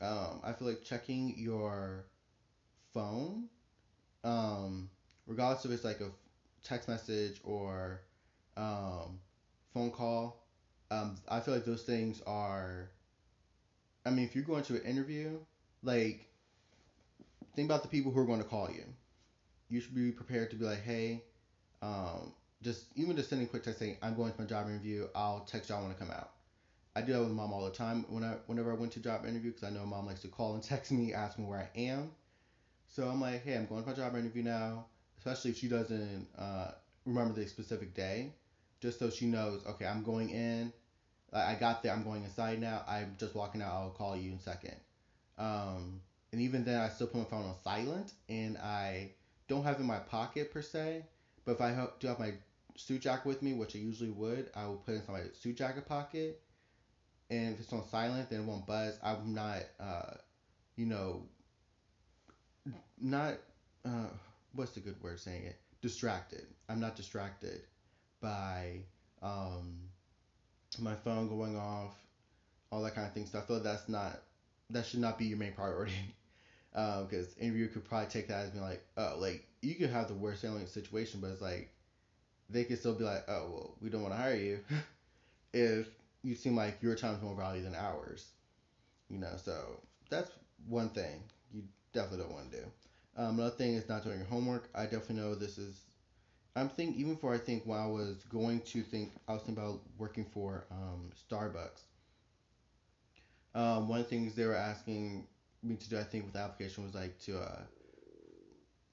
Um, 0.00 0.40
I 0.42 0.52
feel 0.52 0.68
like 0.68 0.80
checking 0.82 1.32
your 1.36 2.04
phone, 2.92 3.48
um, 4.24 4.90
regardless 5.26 5.64
if 5.64 5.70
it's 5.72 5.84
like 5.84 6.00
a 6.00 6.10
text 6.62 6.88
message 6.88 7.40
or 7.44 8.00
um, 8.56 9.20
phone 9.74 9.90
call. 9.90 10.36
Um, 10.90 11.16
I 11.28 11.40
feel 11.40 11.54
like 11.54 11.64
those 11.64 11.82
things 11.82 12.22
are. 12.26 12.90
I 14.06 14.10
mean, 14.10 14.24
if 14.24 14.34
you're 14.34 14.44
going 14.44 14.62
to 14.64 14.74
an 14.74 14.82
interview, 14.82 15.40
like, 15.82 16.28
think 17.54 17.68
about 17.68 17.82
the 17.82 17.88
people 17.88 18.12
who 18.12 18.20
are 18.20 18.26
going 18.26 18.40
to 18.42 18.48
call 18.48 18.70
you. 18.70 18.84
You 19.68 19.80
should 19.80 19.94
be 19.94 20.10
prepared 20.12 20.50
to 20.50 20.56
be 20.56 20.64
like, 20.64 20.82
hey, 20.82 21.22
um, 21.82 22.32
just 22.62 22.86
even 22.96 23.16
just 23.16 23.28
sending 23.28 23.46
a 23.46 23.50
quick 23.50 23.62
text 23.62 23.78
saying, 23.78 23.96
I'm 24.02 24.14
going 24.14 24.32
to 24.32 24.40
my 24.40 24.46
job 24.46 24.68
interview. 24.68 25.06
I'll 25.14 25.40
text 25.40 25.70
y'all 25.70 25.82
when 25.82 25.90
I 25.90 25.94
come 25.94 26.10
out. 26.10 26.30
I 26.96 27.02
do 27.02 27.12
that 27.12 27.20
with 27.20 27.30
mom 27.30 27.52
all 27.52 27.64
the 27.64 27.70
time 27.70 28.04
when 28.08 28.22
I 28.22 28.36
whenever 28.46 28.70
I 28.70 28.74
went 28.74 28.92
to 28.92 29.00
job 29.00 29.24
interview 29.26 29.50
because 29.50 29.64
I 29.64 29.70
know 29.70 29.84
mom 29.84 30.06
likes 30.06 30.20
to 30.20 30.28
call 30.28 30.54
and 30.54 30.62
text 30.62 30.92
me, 30.92 31.12
ask 31.12 31.38
me 31.38 31.44
where 31.44 31.58
I 31.58 31.78
am. 31.78 32.12
So 32.88 33.08
I'm 33.08 33.20
like, 33.20 33.42
hey, 33.44 33.56
I'm 33.56 33.66
going 33.66 33.82
to 33.82 33.88
my 33.88 33.94
job 33.94 34.14
interview 34.16 34.42
now. 34.42 34.86
Especially 35.18 35.50
if 35.50 35.56
she 35.56 35.68
doesn't 35.68 36.28
uh, 36.38 36.70
remember 37.06 37.34
the 37.34 37.46
specific 37.46 37.94
day, 37.94 38.34
just 38.80 38.98
so 38.98 39.10
she 39.10 39.26
knows, 39.26 39.64
okay, 39.66 39.86
I'm 39.86 40.02
going 40.02 40.30
in. 40.30 40.72
I 41.32 41.56
got 41.56 41.82
there. 41.82 41.92
I'm 41.92 42.04
going 42.04 42.22
inside 42.22 42.60
now. 42.60 42.82
I'm 42.86 43.16
just 43.18 43.34
walking 43.34 43.60
out. 43.60 43.72
I'll 43.72 43.90
call 43.90 44.16
you 44.16 44.30
in 44.30 44.36
a 44.36 44.40
second. 44.40 44.76
Um, 45.36 46.00
and 46.34 46.42
even 46.42 46.64
then, 46.64 46.80
I 46.80 46.88
still 46.88 47.06
put 47.06 47.18
my 47.20 47.24
phone 47.26 47.46
on 47.46 47.54
silent, 47.64 48.14
and 48.28 48.58
I 48.58 49.12
don't 49.48 49.62
have 49.64 49.78
it 49.78 49.82
in 49.82 49.86
my 49.86 50.00
pocket 50.00 50.50
per 50.50 50.62
se. 50.62 51.06
But 51.44 51.52
if 51.52 51.60
I 51.60 51.88
do 52.00 52.08
have 52.08 52.18
my 52.18 52.34
suit 52.76 53.02
jacket 53.02 53.26
with 53.26 53.42
me, 53.42 53.54
which 53.54 53.76
I 53.76 53.78
usually 53.78 54.10
would, 54.10 54.50
I 54.54 54.66
will 54.66 54.78
put 54.78 54.96
it 54.96 55.04
in 55.08 55.14
my 55.14 55.22
suit 55.32 55.56
jacket 55.56 55.86
pocket. 55.86 56.40
And 57.30 57.54
if 57.54 57.60
it's 57.60 57.72
on 57.72 57.84
silent, 57.84 58.30
then 58.30 58.40
it 58.40 58.44
won't 58.44 58.66
buzz. 58.66 58.98
I'm 59.02 59.34
not, 59.34 59.64
uh, 59.80 60.14
you 60.76 60.86
know, 60.86 61.28
not, 63.00 63.36
uh, 63.84 64.08
what's 64.54 64.72
the 64.72 64.80
good 64.80 65.00
word 65.02 65.20
saying 65.20 65.44
it? 65.44 65.56
Distracted. 65.82 66.46
I'm 66.68 66.80
not 66.80 66.96
distracted 66.96 67.62
by 68.20 68.84
um, 69.22 69.90
my 70.78 70.94
phone 70.96 71.28
going 71.28 71.56
off, 71.56 71.94
all 72.72 72.82
that 72.82 72.94
kind 72.94 73.06
of 73.06 73.12
thing. 73.12 73.26
So 73.26 73.38
I 73.38 73.42
feel 73.42 73.56
like 73.56 73.64
that's 73.64 73.88
not, 73.88 74.20
that 74.70 74.86
should 74.86 75.00
not 75.00 75.18
be 75.18 75.26
your 75.26 75.38
main 75.38 75.52
priority. 75.52 76.14
Because 76.74 77.28
um, 77.28 77.34
interviewer 77.40 77.68
could 77.68 77.84
probably 77.84 78.08
take 78.10 78.28
that 78.28 78.46
as 78.46 78.50
being 78.50 78.64
like, 78.64 78.84
oh, 78.98 79.16
like 79.18 79.46
you 79.62 79.76
could 79.76 79.90
have 79.90 80.08
the 80.08 80.14
worst 80.14 80.42
handling 80.42 80.66
situation, 80.66 81.20
but 81.20 81.30
it's 81.30 81.40
like 81.42 81.70
they 82.50 82.64
could 82.64 82.78
still 82.78 82.94
be 82.94 83.04
like, 83.04 83.24
oh, 83.28 83.48
well, 83.52 83.74
we 83.80 83.90
don't 83.90 84.02
want 84.02 84.14
to 84.14 84.20
hire 84.20 84.36
you 84.36 84.60
if 85.54 85.88
you 86.22 86.34
seem 86.34 86.56
like 86.56 86.82
your 86.82 86.96
time's 86.96 87.22
more 87.22 87.36
valuable 87.36 87.70
than 87.70 87.78
ours. 87.80 88.26
You 89.08 89.18
know, 89.18 89.32
so 89.36 89.80
that's 90.10 90.30
one 90.68 90.90
thing 90.90 91.22
you 91.52 91.62
definitely 91.92 92.24
don't 92.24 92.32
want 92.34 92.50
to 92.52 92.58
do. 92.58 92.64
Um, 93.16 93.38
another 93.38 93.54
thing 93.56 93.74
is 93.74 93.88
not 93.88 94.04
doing 94.04 94.18
your 94.18 94.26
homework. 94.26 94.68
I 94.74 94.84
definitely 94.84 95.16
know 95.16 95.34
this 95.34 95.58
is. 95.58 95.82
I'm 96.56 96.68
thinking 96.68 97.00
even 97.00 97.16
for 97.16 97.34
I 97.34 97.38
think 97.38 97.64
when 97.66 97.78
I 97.80 97.86
was 97.86 98.24
going 98.30 98.60
to 98.62 98.82
think 98.82 99.12
I 99.28 99.34
was 99.34 99.42
thinking 99.42 99.62
about 99.62 99.80
working 99.98 100.24
for 100.24 100.66
um, 100.70 101.10
Starbucks. 101.30 101.82
Um, 103.54 103.88
one 103.88 104.00
of 104.00 104.06
the 104.06 104.10
things 104.10 104.34
they 104.34 104.46
were 104.46 104.54
asking 104.54 105.26
me 105.64 105.76
to 105.76 105.88
do, 105.88 105.98
I 105.98 106.04
think, 106.04 106.24
with 106.24 106.34
the 106.34 106.40
application 106.40 106.84
was 106.84 106.94
like 106.94 107.18
to, 107.20 107.38
uh, 107.38 107.60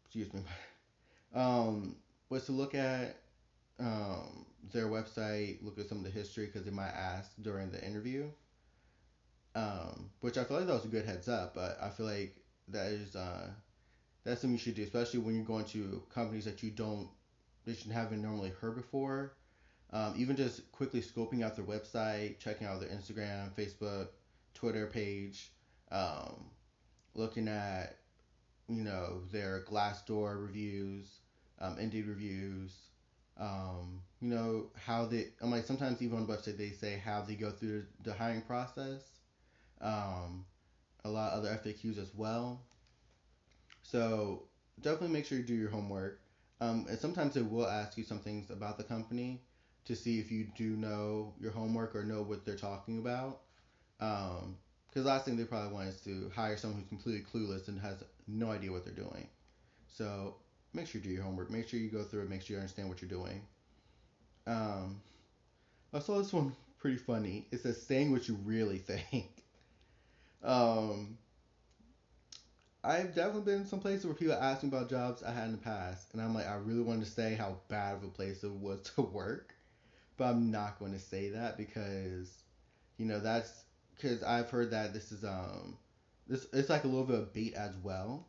excuse 0.06 0.34
me, 0.34 0.42
um, 1.36 1.96
was 2.30 2.46
to 2.46 2.52
look 2.52 2.76
at 2.76 3.18
um, 3.80 4.46
their 4.74 4.88
website, 4.88 5.64
look 5.64 5.80
at 5.80 5.88
some 5.88 6.00
of 6.00 6.04
the 6.04 6.10
history 6.10 6.46
because 6.46 6.64
they 6.64 6.72
might 6.72 6.92
ask 6.92 7.32
during 7.42 7.72
the 7.72 7.86
interview. 7.86 8.28
Um, 9.54 10.10
which 10.22 10.38
I 10.38 10.46
feel 10.46 10.58
like 10.58 10.68
that 10.68 10.74
was 10.74 10.86
a 10.86 10.90
good 10.90 11.06
heads 11.06 11.28
up, 11.28 11.56
but 11.56 11.78
I 11.82 11.90
feel 11.90 12.06
like 12.06 12.38
that 12.70 12.88
is 12.88 13.18
uh, 13.18 13.50
that's 14.24 14.42
something 14.42 14.54
you 14.54 14.60
should 14.60 14.76
do, 14.76 14.84
especially 14.84 15.20
when 15.20 15.36
you're 15.36 15.44
going 15.44 15.66
to 15.66 16.02
companies 16.14 16.46
that 16.46 16.64
you 16.64 16.72
don't 16.72 17.10
that 17.66 17.86
you 17.86 17.92
haven't 17.92 18.22
normally 18.22 18.54
heard 18.62 18.76
before. 18.76 19.34
Um, 19.94 20.14
even 20.18 20.38
just 20.38 20.72
quickly 20.72 21.02
scoping 21.02 21.44
out 21.44 21.58
their 21.58 21.66
website, 21.66 22.40
checking 22.40 22.66
out 22.66 22.80
their 22.80 22.90
Instagram, 22.90 23.52
Facebook, 23.54 24.08
Twitter 24.54 24.88
page, 24.88 25.52
um, 25.92 26.46
looking 27.16 27.48
at 27.48 27.98
you 28.68 28.84
know 28.84 29.22
their 29.32 29.64
Glassdoor 29.70 30.42
reviews, 30.42 31.20
um, 31.60 31.78
Indeed 31.80 32.08
reviews, 32.08 32.76
um, 33.40 34.02
you 34.22 34.30
know 34.30 34.68
how 34.76 35.06
they. 35.06 35.28
I'm 35.42 35.52
like 35.52 35.66
sometimes 35.66 36.02
even 36.02 36.18
on 36.18 36.28
the 36.28 36.34
website 36.34 36.58
they 36.58 36.70
say 36.70 37.02
how 37.04 37.22
they 37.22 37.36
go 37.36 37.52
through 37.52 37.86
the 38.04 38.14
hiring 38.14 38.42
process. 38.42 39.02
Um, 39.82 40.46
a 41.04 41.10
lot 41.10 41.34
of 41.34 41.40
other 41.40 41.50
FAQs 41.50 41.98
as 41.98 42.14
well. 42.16 42.62
So 43.82 44.44
definitely 44.82 45.10
make 45.10 45.26
sure 45.26 45.38
you 45.40 45.44
do 45.44 45.56
your 45.56 45.70
homework. 45.70 46.20
Um, 46.60 46.86
and 46.88 47.00
sometimes 47.00 47.34
they 47.34 47.42
will 47.42 47.68
ask 47.68 47.98
you 47.98 48.04
some 48.04 48.20
things 48.20 48.52
about 48.52 48.78
the 48.78 48.84
company 48.84 49.42
to 49.86 49.96
see 49.96 50.20
if 50.20 50.32
you 50.32 50.48
do 50.56 50.78
know 50.78 51.34
your 51.40 51.52
homework 51.52 51.96
or 51.96 52.04
know 52.04 52.22
what 52.22 52.46
they're 52.46 52.56
talking 52.56 53.00
about. 53.00 53.42
Because 54.92 55.06
last 55.08 55.26
thing 55.26 55.38
they 55.38 55.46
probably 55.46 55.74
want 55.74 55.90
is 55.90 56.02
to 56.02 56.32
hire 56.36 56.58
someone 56.58 56.82
who's 56.82 56.90
completely 56.90 57.24
clueless 57.24 57.70
and 57.70 57.80
has 57.82 58.04
no 58.28 58.52
idea 58.52 58.72
what 58.72 58.86
they're 58.86 58.94
doing. 58.94 59.28
So 59.88 60.36
make 60.74 60.88
sure 60.88 61.02
you 61.02 61.08
do 61.08 61.14
your 61.14 61.24
homework. 61.24 61.50
Make 61.50 61.68
sure 61.68 61.80
you 61.80 61.90
go 61.90 62.04
through 62.04 62.24
it. 62.24 62.30
Make 62.30 62.44
sure 62.44 62.56
you 62.56 62.62
understand 62.62 62.90
what 62.90 63.02
you're 63.02 63.10
doing. 63.10 63.48
Um, 64.48 65.02
I 65.94 66.00
saw 66.00 66.18
this 66.18 66.34
one 66.34 66.54
pretty 66.80 66.98
funny. 66.98 67.48
It 67.52 67.62
says 67.62 67.82
saying 67.82 68.12
what 68.12 68.28
you 68.28 68.36
really 68.46 68.80
think. 68.80 69.28
Um, 70.44 71.18
I've 72.84 73.14
definitely 73.14 73.44
been 73.44 73.62
in 73.62 73.68
some 73.68 73.80
places 73.80 74.06
where 74.06 74.16
people 74.16 74.34
ask 74.34 74.64
me 74.64 74.70
about 74.70 74.90
jobs 74.90 75.24
I 75.24 75.32
had 75.32 75.46
in 75.46 75.52
the 75.52 75.58
past, 75.60 76.14
and 76.14 76.22
I'm 76.22 76.34
like, 76.34 76.48
I 76.48 76.56
really 76.56 76.82
wanted 76.82 77.06
to 77.06 77.12
say 77.12 77.36
how 77.36 77.58
bad 77.70 77.96
of 77.96 78.04
a 78.04 78.08
place 78.08 78.44
it 78.44 78.52
was 78.52 78.82
to 78.96 79.02
work, 79.04 79.56
but 80.18 80.26
I'm 80.26 80.52
not 80.52 80.80
going 80.80 80.94
to 80.94 81.00
say 81.00 81.30
that 81.30 81.58
because, 81.58 82.44
you 82.98 83.06
know, 83.06 83.20
that's 83.20 83.66
because 84.02 84.24
I've 84.24 84.50
heard 84.50 84.72
that 84.72 84.94
this 84.94 85.12
is 85.12 85.24
um, 85.24 85.78
this 86.28 86.48
it's 86.54 86.70
like 86.70 86.84
a 86.84 86.88
little 86.88 87.06
bit 87.06 87.18
of 87.18 87.34
bait 87.34 87.54
as 87.54 87.78
well, 87.78 88.26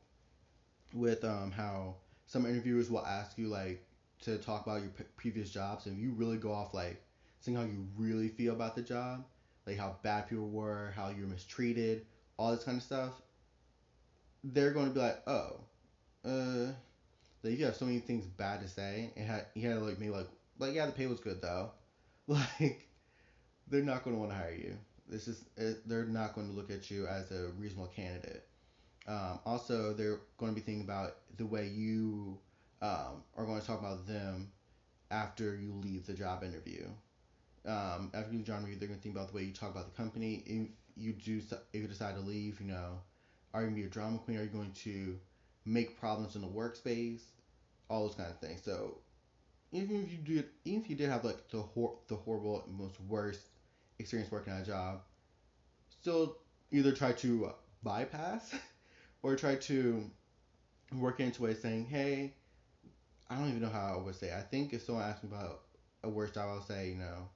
with 0.95 1.25
um 1.25 1.51
how 1.51 1.97
some 2.27 2.47
interviewers 2.47 2.91
will 2.91 3.03
ask 3.05 3.39
you 3.39 3.49
like 3.49 3.79
to 4.23 4.39
talk 4.39 4.63
about 4.67 4.81
your 4.83 4.91
p- 4.91 5.05
previous 5.17 5.51
jobs, 5.51 5.87
and 5.87 5.99
you 5.99 6.13
really 6.13 6.39
go 6.39 6.53
off 6.53 6.75
like 6.75 6.99
seeing 7.41 7.57
how 7.57 7.63
you 7.63 7.87
really 7.97 8.29
feel 8.29 8.53
about 8.53 8.75
the 8.75 8.83
job, 8.83 9.25
like 9.67 9.77
how 9.77 9.95
bad 10.03 10.27
people 10.27 10.51
were, 10.51 10.93
how 10.95 11.09
you're 11.09 11.27
mistreated, 11.27 12.03
all 12.39 12.53
this 12.53 12.65
kind 12.65 12.77
of 12.79 12.83
stuff, 12.83 13.21
they're 14.45 14.71
going 14.73 14.87
to 14.87 14.93
be 14.93 15.01
like, 15.01 15.17
oh, 15.27 15.65
uh, 16.25 16.73
like 17.43 17.59
you 17.59 17.65
have 17.65 17.77
so 17.77 17.87
many 17.87 18.01
things 18.01 18.27
bad 18.27 18.61
to 18.61 18.69
say, 18.69 19.13
and 19.17 19.27
had 19.27 19.45
you 19.55 19.69
had 19.69 19.81
like 19.81 19.99
me 19.99 20.11
like 20.11 20.29
like 20.59 20.75
yeah, 20.75 20.87
the 20.87 20.93
pay 20.93 21.07
was 21.07 21.21
good 21.21 21.41
though, 21.43 21.73
like 22.29 22.89
they're 23.69 23.83
not 23.83 24.03
going 24.03 24.15
to 24.15 24.19
want 24.21 24.33
to 24.33 24.37
hire 24.37 24.53
you. 24.53 24.79
This 25.13 25.29
is 25.29 25.45
it, 25.59 25.87
they're 25.87 26.07
not 26.07 26.35
going 26.35 26.49
to 26.49 26.57
look 26.57 26.71
at 26.71 26.91
you 26.91 27.07
as 27.07 27.31
a 27.31 27.49
reasonable 27.59 27.93
candidate. 27.95 28.45
Um, 29.07 29.41
also, 29.45 29.93
they're 29.93 30.21
going 30.39 30.55
to 30.55 30.61
be 30.61 30.65
thinking 30.65 30.85
about 30.85 31.17
the 31.37 31.45
way 31.45 31.69
you 31.69 32.39
um, 32.81 33.23
are 33.37 33.45
going 33.45 33.61
to 33.61 33.67
talk 33.67 33.81
about 33.81 34.07
them 34.07 34.51
after 35.11 35.55
you 35.55 35.73
leave 35.75 36.07
the 36.07 36.15
job 36.15 36.43
interview. 36.43 36.87
Um, 37.67 38.11
after 38.15 38.31
you 38.33 38.39
leave 38.39 38.47
the 38.47 38.53
job 38.53 38.61
interview, 38.61 38.79
they're 38.79 38.89
going 38.89 39.01
to 39.01 39.03
think 39.03 39.15
about 39.15 39.29
the 39.29 39.37
way 39.37 39.43
you 39.43 39.53
talk 39.53 39.71
about 39.71 39.85
the 39.85 39.97
company. 39.97 40.43
If 40.47 40.69
you 40.97 41.13
do, 41.13 41.43
if 41.75 41.83
you 41.83 41.89
decide 41.89 42.15
to 42.15 42.23
leave, 42.23 42.59
you 42.61 42.69
know, 42.69 43.01
are 43.53 43.61
you 43.61 43.67
going 43.67 43.77
to 43.77 43.83
be 43.83 43.87
a 43.87 43.91
drama 43.91 44.19
queen? 44.19 44.39
Are 44.39 44.43
you 44.43 44.49
going 44.49 44.73
to 44.85 45.19
make 45.67 46.01
problems 46.01 46.37
in 46.37 46.41
the 46.41 46.49
workspace? 46.49 47.21
All 47.91 48.07
those 48.07 48.15
kind 48.15 48.31
of 48.31 48.39
things. 48.39 48.63
So 48.65 48.99
even 49.73 50.03
if 50.03 50.11
you 50.11 50.19
did, 50.19 50.47
even 50.65 50.83
if 50.83 50.89
you 50.89 50.97
did 50.97 51.11
have 51.11 51.25
like 51.25 51.51
the 51.51 51.61
hor- 51.61 51.99
the 52.09 52.17
horrible, 52.17 52.65
most 52.71 52.99
worst 53.03 53.41
experience 54.03 54.31
working 54.33 54.53
at 54.53 54.63
a 54.63 54.67
job, 54.67 55.01
still 56.01 56.37
either 56.71 56.93
try 56.93 57.13
to 57.13 57.51
bypass 57.83 58.55
or 59.23 59.37
try 59.37 59.57
to 59.57 60.11
work 60.99 61.21
into 61.21 61.47
a 61.47 61.55
saying, 61.55 61.87
hey, 61.87 62.35
I 63.31 63.37
don't 63.37 63.49
even 63.49 63.63
know 63.63 63.69
how 63.71 63.95
I 63.99 64.05
would 64.05 64.15
say. 64.15 64.29
It. 64.29 64.35
I 64.35 64.43
think 64.43 64.73
if 64.73 64.83
someone 64.83 65.05
asked 65.05 65.25
me 65.25 65.31
about 65.33 65.63
a 66.05 66.11
worst 66.11 66.35
job, 66.35 66.49
I'll 66.51 66.63
say, 66.63 66.91
you 66.91 66.97
know, 66.97 67.29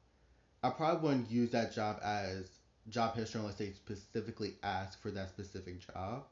I 0.63 0.71
probably 0.71 1.09
wouldn't 1.09 1.31
use 1.31 1.51
that 1.51 1.75
job 1.75 2.01
as 2.03 2.51
job 2.89 3.15
history 3.15 3.41
unless 3.41 3.57
they 3.57 3.71
specifically 3.71 4.55
ask 4.63 5.01
for 5.01 5.11
that 5.13 5.29
specific 5.29 5.81
job. 5.93 6.25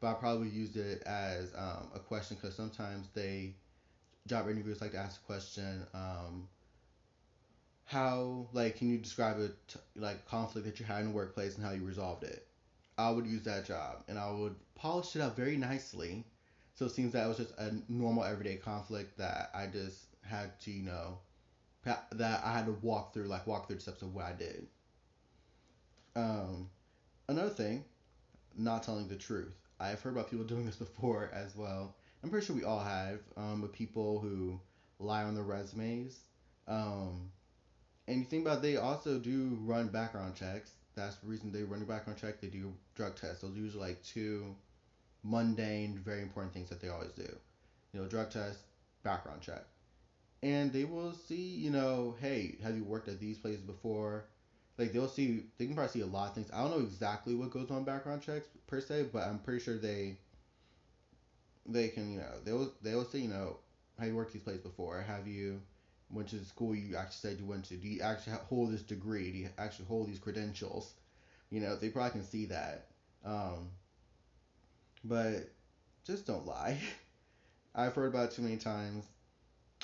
But 0.00 0.08
I 0.08 0.14
probably 0.14 0.48
used 0.48 0.76
it 0.76 1.02
as 1.06 1.52
um, 1.56 1.88
a 1.94 2.00
question 2.00 2.36
because 2.40 2.56
sometimes 2.56 3.08
they 3.14 3.54
job 4.26 4.48
interviewers 4.48 4.80
like 4.80 4.92
to 4.92 4.98
ask 4.98 5.20
a 5.22 5.24
question. 5.26 5.86
Um, 5.94 6.48
how 7.84 8.46
like 8.52 8.76
can 8.76 8.90
you 8.90 8.98
describe 8.98 9.38
a 9.38 9.48
t- 9.48 9.80
like 9.96 10.26
conflict 10.26 10.66
that 10.66 10.80
you 10.80 10.86
had 10.86 11.00
in 11.00 11.08
the 11.08 11.14
workplace 11.14 11.56
and 11.56 11.64
how 11.64 11.72
you 11.72 11.84
resolved 11.84 12.24
it? 12.24 12.46
I 12.96 13.10
would 13.10 13.26
use 13.26 13.42
that 13.44 13.66
job 13.66 14.04
and 14.08 14.18
I 14.18 14.30
would 14.30 14.54
polish 14.74 15.16
it 15.16 15.22
up 15.22 15.36
very 15.36 15.56
nicely. 15.56 16.24
So 16.74 16.86
it 16.86 16.92
seems 16.92 17.12
that 17.12 17.24
it 17.24 17.28
was 17.28 17.36
just 17.36 17.58
a 17.58 17.72
normal 17.88 18.24
everyday 18.24 18.56
conflict 18.56 19.18
that 19.18 19.50
I 19.54 19.66
just 19.66 20.06
had 20.22 20.58
to 20.60 20.70
you 20.70 20.82
know 20.82 21.18
that 21.84 22.42
I 22.44 22.52
had 22.52 22.66
to 22.66 22.72
walk 22.82 23.12
through 23.12 23.24
like 23.24 23.46
walk 23.46 23.66
through 23.66 23.76
the 23.76 23.82
steps 23.82 24.02
of 24.02 24.14
what 24.14 24.24
I 24.24 24.32
did. 24.32 24.66
Um, 26.16 26.70
another 27.28 27.50
thing, 27.50 27.84
not 28.56 28.82
telling 28.82 29.08
the 29.08 29.16
truth. 29.16 29.54
I've 29.80 30.00
heard 30.00 30.14
about 30.14 30.30
people 30.30 30.44
doing 30.46 30.64
this 30.64 30.76
before 30.76 31.30
as 31.32 31.54
well. 31.56 31.94
I'm 32.22 32.30
pretty 32.30 32.46
sure 32.46 32.56
we 32.56 32.64
all 32.64 32.80
have, 32.80 33.20
um, 33.36 33.60
with 33.60 33.72
people 33.72 34.18
who 34.18 34.58
lie 34.98 35.24
on 35.24 35.34
their 35.34 35.44
resumes. 35.44 36.20
Um, 36.66 37.30
and 38.06 38.18
you 38.18 38.24
think 38.24 38.46
about 38.46 38.58
it, 38.58 38.62
they 38.62 38.76
also 38.76 39.18
do 39.18 39.58
run 39.62 39.88
background 39.88 40.34
checks. 40.34 40.72
That's 40.94 41.16
the 41.16 41.26
reason 41.26 41.50
they 41.50 41.62
run 41.62 41.82
a 41.82 41.84
background 41.84 42.18
check. 42.20 42.40
They 42.40 42.48
do 42.48 42.72
drug 42.94 43.16
tests. 43.16 43.42
Those 43.42 43.56
are 43.56 43.60
usually 43.60 43.88
like 43.88 44.02
two 44.02 44.54
mundane, 45.22 46.00
very 46.04 46.22
important 46.22 46.54
things 46.54 46.68
that 46.68 46.80
they 46.80 46.88
always 46.88 47.12
do. 47.12 47.28
You 47.92 48.00
know, 48.00 48.06
drug 48.06 48.30
test, 48.30 48.60
background 49.02 49.40
check. 49.40 49.64
And 50.42 50.72
they 50.72 50.84
will 50.84 51.14
see, 51.14 51.56
you 51.56 51.70
know, 51.70 52.14
hey, 52.20 52.56
have 52.62 52.76
you 52.76 52.84
worked 52.84 53.08
at 53.08 53.18
these 53.18 53.38
places 53.38 53.62
before? 53.62 54.24
like 54.78 54.92
they'll 54.92 55.08
see 55.08 55.44
they 55.58 55.66
can 55.66 55.74
probably 55.74 55.92
see 55.92 56.00
a 56.00 56.06
lot 56.06 56.28
of 56.28 56.34
things. 56.34 56.50
I 56.52 56.60
don't 56.60 56.70
know 56.70 56.84
exactly 56.84 57.34
what 57.34 57.50
goes 57.50 57.70
on 57.70 57.84
background 57.84 58.22
checks 58.22 58.48
per 58.66 58.80
se, 58.80 59.06
but 59.12 59.22
I'm 59.26 59.38
pretty 59.38 59.60
sure 59.62 59.78
they 59.78 60.18
they 61.66 61.88
can 61.88 62.12
you 62.12 62.18
know 62.18 62.32
they'll 62.44 62.72
they'll 62.82 63.04
say 63.04 63.20
you 63.20 63.28
know 63.28 63.58
have 63.98 64.08
you 64.08 64.16
worked 64.16 64.32
these 64.32 64.42
places 64.42 64.62
before? 64.62 65.00
Have 65.02 65.26
you 65.26 65.60
went 66.14 66.28
to 66.28 66.36
the 66.36 66.44
school 66.44 66.74
you 66.74 66.96
actually 66.96 67.30
said 67.30 67.38
you 67.38 67.46
went 67.46 67.64
to? 67.66 67.76
Do 67.76 67.88
you 67.88 68.00
actually 68.00 68.34
hold 68.48 68.72
this 68.72 68.82
degree? 68.82 69.30
Do 69.32 69.38
you 69.38 69.48
actually 69.58 69.86
hold 69.86 70.08
these 70.08 70.18
credentials? 70.18 70.94
You 71.50 71.60
know 71.60 71.76
they 71.76 71.88
probably 71.88 72.12
can 72.12 72.24
see 72.24 72.46
that. 72.46 72.86
Um, 73.24 73.70
but 75.04 75.50
just 76.06 76.26
don't 76.26 76.46
lie. 76.46 76.78
I've 77.74 77.94
heard 77.94 78.14
about 78.14 78.30
it 78.30 78.36
too 78.36 78.42
many 78.42 78.56
times. 78.56 79.04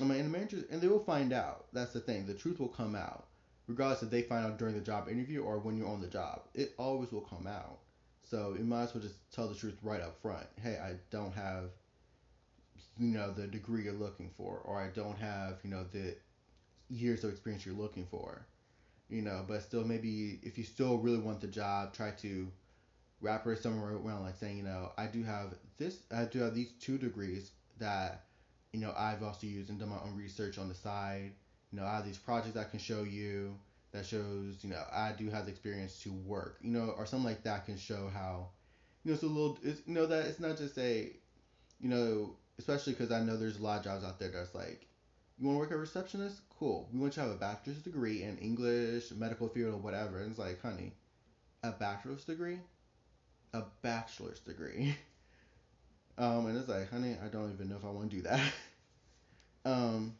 I 0.01 0.05
mean, 0.05 0.19
and 0.19 0.27
the 0.27 0.31
managers, 0.31 0.65
and 0.71 0.81
they 0.81 0.89
will 0.89 1.01
find 1.01 1.33
out. 1.33 1.67
That's 1.73 1.93
the 1.93 2.01
thing. 2.01 2.27
The 2.27 2.35
truth 2.35 2.61
will 2.61 2.69
come 2.69 2.95
out 2.95 3.27
regardless 3.71 4.03
if 4.03 4.11
they 4.11 4.23
find 4.23 4.45
out 4.45 4.59
during 4.59 4.75
the 4.75 4.81
job 4.81 5.09
interview 5.09 5.43
or 5.43 5.61
when 5.61 5.79
you're 5.79 5.89
on 5.89 6.01
the 6.01 6.09
job. 6.09 6.43
It 6.55 6.75
always 6.77 7.13
will 7.13 7.21
come 7.21 7.47
out. 7.47 7.79
So 8.25 8.55
you 8.59 8.65
might 8.65 8.83
as 8.83 8.95
well 8.95 9.03
just 9.03 9.33
tell 9.33 9.49
the 9.49 9.55
truth 9.55 9.79
right 9.83 10.01
up 10.01 10.21
front. 10.21 10.47
Hey, 10.61 10.77
I 10.77 10.95
don't 11.11 11.33
have, 11.33 11.71
you 12.99 13.09
know, 13.09 13.33
the 13.33 13.47
degree 13.47 13.85
you're 13.85 13.93
looking 13.93 14.31
for, 14.37 14.59
or 14.65 14.81
I 14.81 14.89
don't 14.89 15.19
have, 15.19 15.59
you 15.65 15.71
know, 15.71 15.85
the 15.91 16.17
years 16.89 17.25
of 17.25 17.31
experience 17.31 17.65
you're 17.67 17.75
looking 17.75 18.07
for. 18.11 18.47
You 19.09 19.23
know, 19.23 19.45
but 19.47 19.63
still, 19.63 19.85
maybe 19.85 20.39
if 20.43 20.57
you 20.57 20.63
still 20.65 20.99
really 20.99 21.19
want 21.19 21.41
the 21.41 21.49
job, 21.49 21.93
try 21.93 22.13
to 22.23 22.49
wrap 23.21 23.47
it 23.47 23.59
somewhere 23.63 23.93
around 23.97 24.23
like 24.23 24.37
saying, 24.37 24.57
you 24.59 24.63
know, 24.63 24.93
I 24.97 25.07
do 25.07 25.23
have 25.25 25.55
this, 25.79 25.99
I 26.13 26.25
do 26.25 26.39
have 26.41 26.55
these 26.55 26.73
two 26.81 26.97
degrees 26.99 27.51
that, 27.79 28.25
you 28.73 28.81
know, 28.81 28.95
I've 28.97 29.23
also 29.23 29.47
used 29.47 29.71
and 29.71 29.79
done 29.79 29.89
my 29.91 30.01
own 30.05 30.17
research 30.17 30.59
on 30.59 30.69
the 30.69 30.75
side 30.75 31.33
you 31.73 31.79
know, 31.79 31.87
I 31.87 31.97
have 31.97 32.05
these 32.05 32.19
projects 32.19 32.57
I 32.57 32.65
can 32.65 32.81
show 32.81 33.05
you 33.05 33.57
that 33.93 34.07
shows, 34.07 34.59
you 34.63 34.71
know, 34.71 34.83
I 34.93 35.13
do 35.17 35.31
have 35.31 35.45
the 35.45 35.53
experience 35.53 36.03
to 36.03 36.13
work, 36.13 36.59
you 36.61 36.71
know, 36.71 36.95
or 36.97 37.07
something 37.07 37.27
like 37.27 37.45
that 37.45 37.67
can 37.67 37.77
show 37.77 38.09
how, 38.13 38.49
you 39.05 39.11
know, 39.11 39.15
it's 39.15 39.23
a 39.23 39.27
little, 39.27 39.59
it's, 39.63 39.81
you 39.87 39.95
know, 39.95 40.07
that 40.07 40.27
it's 40.27 40.41
not 40.41 40.57
just 40.57 40.79
a, 40.79 41.13
you 41.81 41.89
know, 41.89 42.37
especially 42.61 42.93
because 42.93 43.11
I 43.11 43.21
know 43.21 43.37
there's 43.39 43.59
a 43.59 43.63
lot 43.63 43.79
of 43.79 43.85
jobs 43.85 44.05
out 44.05 44.19
there 44.19 44.29
that's 44.29 44.55
like, 44.55 44.87
you 45.39 45.47
want 45.47 45.57
to 45.57 45.61
work 45.61 45.71
a 45.71 45.79
receptionist? 45.79 46.43
Cool. 46.59 46.87
We 46.93 47.01
want 47.01 47.17
you 47.17 47.23
to 47.23 47.29
have 47.29 47.37
a 47.37 47.41
bachelor's 47.41 47.79
degree 47.79 48.23
in 48.23 48.37
English, 48.37 49.13
medical 49.13 49.49
field, 49.49 49.75
or 49.75 49.79
whatever. 49.79 50.19
And 50.19 50.29
it's 50.29 50.39
like, 50.39 50.61
honey, 50.61 50.93
a 51.63 51.73
bachelor's 51.73 52.25
degree? 52.25 52.59
A 53.55 53.63
bachelor's 53.81 54.41
degree. 54.41 54.95
um, 56.19 56.47
and 56.47 56.59
it's 56.59 56.69
like, 56.69 56.91
honey, 56.91 57.17
I 57.25 57.29
don't 57.29 57.51
even 57.55 57.71
know 57.71 57.77
if 57.77 57.85
I 57.85 57.91
want 57.91 58.11
to 58.11 58.17
do 58.17 58.23
that. 58.25 58.41
um, 59.65 60.15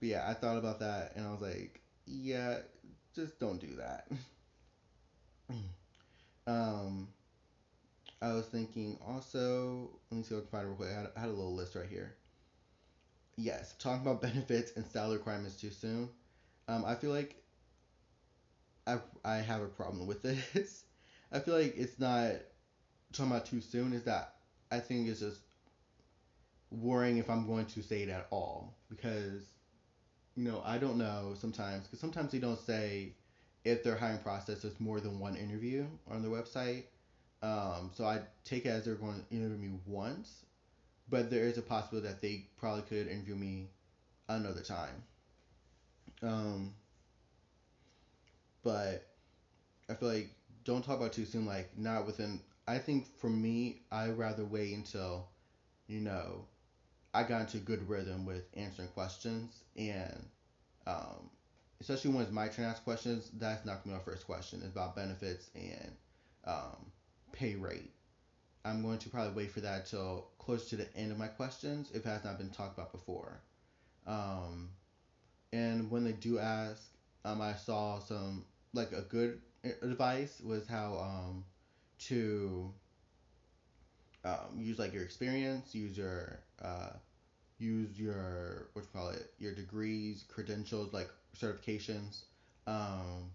but 0.00 0.08
yeah, 0.08 0.26
I 0.28 0.34
thought 0.34 0.58
about 0.58 0.80
that 0.80 1.12
and 1.16 1.26
I 1.26 1.30
was 1.32 1.40
like, 1.40 1.80
yeah, 2.06 2.58
just 3.14 3.40
don't 3.40 3.58
do 3.58 3.76
that. 3.76 4.08
um, 6.46 7.08
I 8.24 8.32
was 8.32 8.46
thinking 8.46 8.96
also, 9.00 9.90
let 10.10 10.18
me 10.18 10.24
see 10.24 10.34
if 10.34 10.38
I 10.38 10.40
can 10.42 10.48
find 10.50 10.64
it 10.64 10.66
real 10.68 10.76
quick. 10.76 10.90
I 10.90 10.94
had, 10.94 11.08
I 11.16 11.20
had 11.20 11.28
a 11.28 11.32
little 11.32 11.54
list 11.54 11.74
right 11.76 11.86
here. 11.88 12.14
Yes, 13.36 13.74
talking 13.78 14.02
about 14.02 14.20
benefits 14.32 14.72
and 14.76 14.86
salary 14.86 15.14
requirements 15.14 15.56
too 15.56 15.70
soon. 15.70 16.10
Um, 16.68 16.84
I 16.84 16.94
feel 16.94 17.10
like 17.10 17.36
I, 18.86 18.98
I 19.24 19.36
have 19.36 19.62
a 19.62 19.68
problem 19.68 20.06
with 20.06 20.22
this. 20.22 20.84
I 21.32 21.40
feel 21.40 21.54
like 21.54 21.72
it's 21.76 21.98
not 21.98 22.32
talking 23.12 23.32
about 23.32 23.44
too 23.44 23.60
soon, 23.60 23.92
is 23.92 24.04
that 24.04 24.28
I 24.70 24.80
think 24.80 25.08
it's 25.08 25.20
just 25.20 25.42
worrying 26.70 27.16
if 27.18 27.28
I'm 27.30 27.44
going 27.44 27.66
to 27.66 27.82
say 27.82 28.02
it 28.02 28.08
at 28.08 28.24
all. 28.30 28.74
Because, 28.88 29.50
you 30.36 30.44
know, 30.44 30.60
I 30.64 30.78
don't 30.78 30.98
know 30.98 31.34
sometimes, 31.38 31.86
because 31.86 32.00
sometimes 32.00 32.32
they 32.32 32.40
don't 32.40 32.58
say 32.58 33.12
if 33.64 33.82
their 33.82 33.96
hiring 33.96 34.18
process 34.18 34.64
is 34.64 34.80
more 34.80 35.00
than 35.00 35.20
one 35.20 35.36
interview 35.36 35.88
on 36.08 36.22
their 36.22 36.30
website. 36.30 36.84
Um, 37.44 37.90
so 37.94 38.06
I 38.06 38.20
take 38.44 38.64
it 38.64 38.70
as 38.70 38.86
they're 38.86 38.94
going 38.94 39.22
to 39.22 39.36
interview 39.36 39.58
me 39.58 39.78
once, 39.86 40.46
but 41.10 41.30
there 41.30 41.44
is 41.44 41.58
a 41.58 41.62
possibility 41.62 42.08
that 42.08 42.22
they 42.22 42.46
probably 42.56 42.82
could 42.82 43.06
interview 43.06 43.34
me 43.34 43.68
another 44.30 44.62
time. 44.62 45.02
Um, 46.22 46.74
but 48.62 49.06
I 49.90 49.94
feel 49.94 50.08
like 50.08 50.30
don't 50.64 50.82
talk 50.82 50.98
about 50.98 51.12
too 51.12 51.26
soon. 51.26 51.44
Like 51.44 51.68
not 51.76 52.06
within. 52.06 52.40
I 52.66 52.78
think 52.78 53.06
for 53.18 53.28
me, 53.28 53.82
I 53.92 54.08
rather 54.08 54.46
wait 54.46 54.74
until, 54.74 55.26
you 55.86 56.00
know, 56.00 56.46
I 57.12 57.24
got 57.24 57.42
into 57.42 57.58
a 57.58 57.60
good 57.60 57.86
rhythm 57.88 58.24
with 58.24 58.44
answering 58.54 58.88
questions 58.88 59.64
and, 59.76 60.24
um, 60.86 61.30
especially 61.80 62.12
when 62.12 62.22
it's 62.22 62.32
my 62.32 62.48
turn 62.48 62.64
to 62.64 62.70
ask 62.70 62.84
questions. 62.84 63.30
That's 63.34 63.66
not 63.66 63.84
gonna 63.84 63.96
be 63.96 63.98
my 63.98 64.12
first 64.12 64.24
question. 64.26 64.60
It's 64.64 64.72
about 64.72 64.96
benefits 64.96 65.50
and 65.54 65.92
um, 66.46 66.90
pay 67.34 67.56
rate. 67.56 67.90
I'm 68.64 68.82
going 68.82 68.98
to 68.98 69.10
probably 69.10 69.32
wait 69.32 69.50
for 69.50 69.60
that 69.60 69.86
till 69.86 70.26
close 70.38 70.68
to 70.70 70.76
the 70.76 70.86
end 70.96 71.12
of 71.12 71.18
my 71.18 71.28
questions 71.28 71.90
if 71.92 72.06
it 72.06 72.08
has 72.08 72.24
not 72.24 72.38
been 72.38 72.50
talked 72.50 72.78
about 72.78 72.92
before. 72.92 73.42
Um, 74.06 74.70
and 75.52 75.90
when 75.90 76.04
they 76.04 76.12
do 76.12 76.38
ask, 76.38 76.90
um, 77.24 77.40
I 77.40 77.54
saw 77.54 77.98
some 77.98 78.44
like 78.72 78.92
a 78.92 79.02
good 79.02 79.38
advice 79.82 80.40
was 80.44 80.66
how 80.66 80.96
um, 80.98 81.44
to 81.98 82.72
um, 84.24 84.58
use 84.58 84.78
like 84.78 84.92
your 84.92 85.02
experience, 85.02 85.74
use 85.74 85.96
your 85.96 86.40
uh, 86.62 86.90
use 87.58 87.98
your 87.98 88.68
what 88.72 88.82
you 88.82 88.88
call 88.92 89.10
it, 89.10 89.28
your 89.38 89.52
degrees, 89.52 90.24
credentials, 90.28 90.92
like 90.92 91.08
certifications, 91.36 92.24
um, 92.66 93.30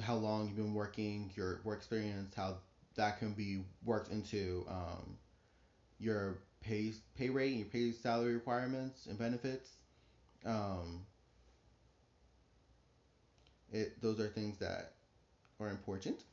how 0.00 0.16
long 0.16 0.46
you've 0.46 0.56
been 0.56 0.74
working, 0.74 1.30
your 1.36 1.60
work 1.64 1.78
experience, 1.78 2.34
how 2.34 2.56
that 2.96 3.18
can 3.18 3.32
be 3.34 3.62
worked 3.84 4.10
into 4.10 4.64
um, 4.68 5.16
your 5.98 6.38
pay 6.60 6.92
pay 7.16 7.30
rate, 7.30 7.54
your 7.56 7.66
pay 7.66 7.92
salary 7.92 8.34
requirements 8.34 9.06
and 9.06 9.18
benefits. 9.18 9.70
Um, 10.44 11.06
it 13.72 14.00
those 14.00 14.20
are 14.20 14.28
things 14.28 14.58
that 14.58 14.92
are 15.60 15.70
important. 15.70 16.24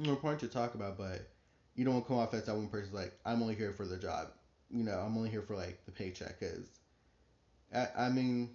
Are 0.00 0.10
important 0.10 0.40
to 0.40 0.48
talk 0.48 0.74
about, 0.74 0.96
but 0.96 1.28
you 1.74 1.84
don't 1.84 2.06
come 2.06 2.16
off 2.16 2.32
as 2.34 2.44
that 2.44 2.54
one 2.56 2.68
person 2.68 2.94
like 2.94 3.12
I'm 3.24 3.42
only 3.42 3.54
here 3.54 3.72
for 3.72 3.86
the 3.86 3.96
job. 3.98 4.28
You 4.70 4.84
know, 4.84 4.98
I'm 4.98 5.16
only 5.16 5.30
here 5.30 5.42
for 5.42 5.56
like 5.56 5.84
the 5.86 5.92
paycheck. 5.92 6.38
Cause 6.40 6.70
I, 7.74 7.88
I 7.96 8.08
mean, 8.10 8.50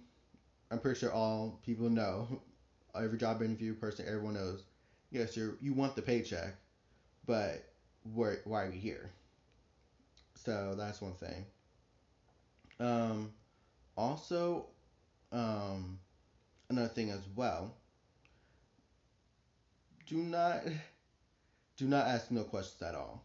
I'm 0.70 0.80
pretty 0.80 0.98
sure 0.98 1.12
all 1.12 1.60
people 1.64 1.90
know, 1.90 2.40
every 2.94 3.18
job 3.18 3.42
interview 3.42 3.74
person, 3.74 4.06
everyone 4.08 4.34
knows. 4.34 4.64
Yes, 5.10 5.36
you 5.36 5.56
you 5.60 5.74
want 5.74 5.94
the 5.96 6.02
paycheck, 6.02 6.54
but 7.26 7.64
why, 8.12 8.36
are 8.46 8.66
you 8.66 8.78
here? 8.78 9.10
So 10.34 10.74
that's 10.76 11.00
one 11.00 11.14
thing. 11.14 11.46
Um, 12.80 13.32
also, 13.96 14.66
um, 15.32 15.98
another 16.68 16.88
thing 16.88 17.10
as 17.10 17.22
well. 17.34 17.74
Do 20.06 20.16
not 20.16 20.60
do 21.76 21.86
not 21.86 22.06
ask 22.06 22.30
no 22.30 22.44
questions 22.44 22.82
at 22.82 22.94
all. 22.94 23.24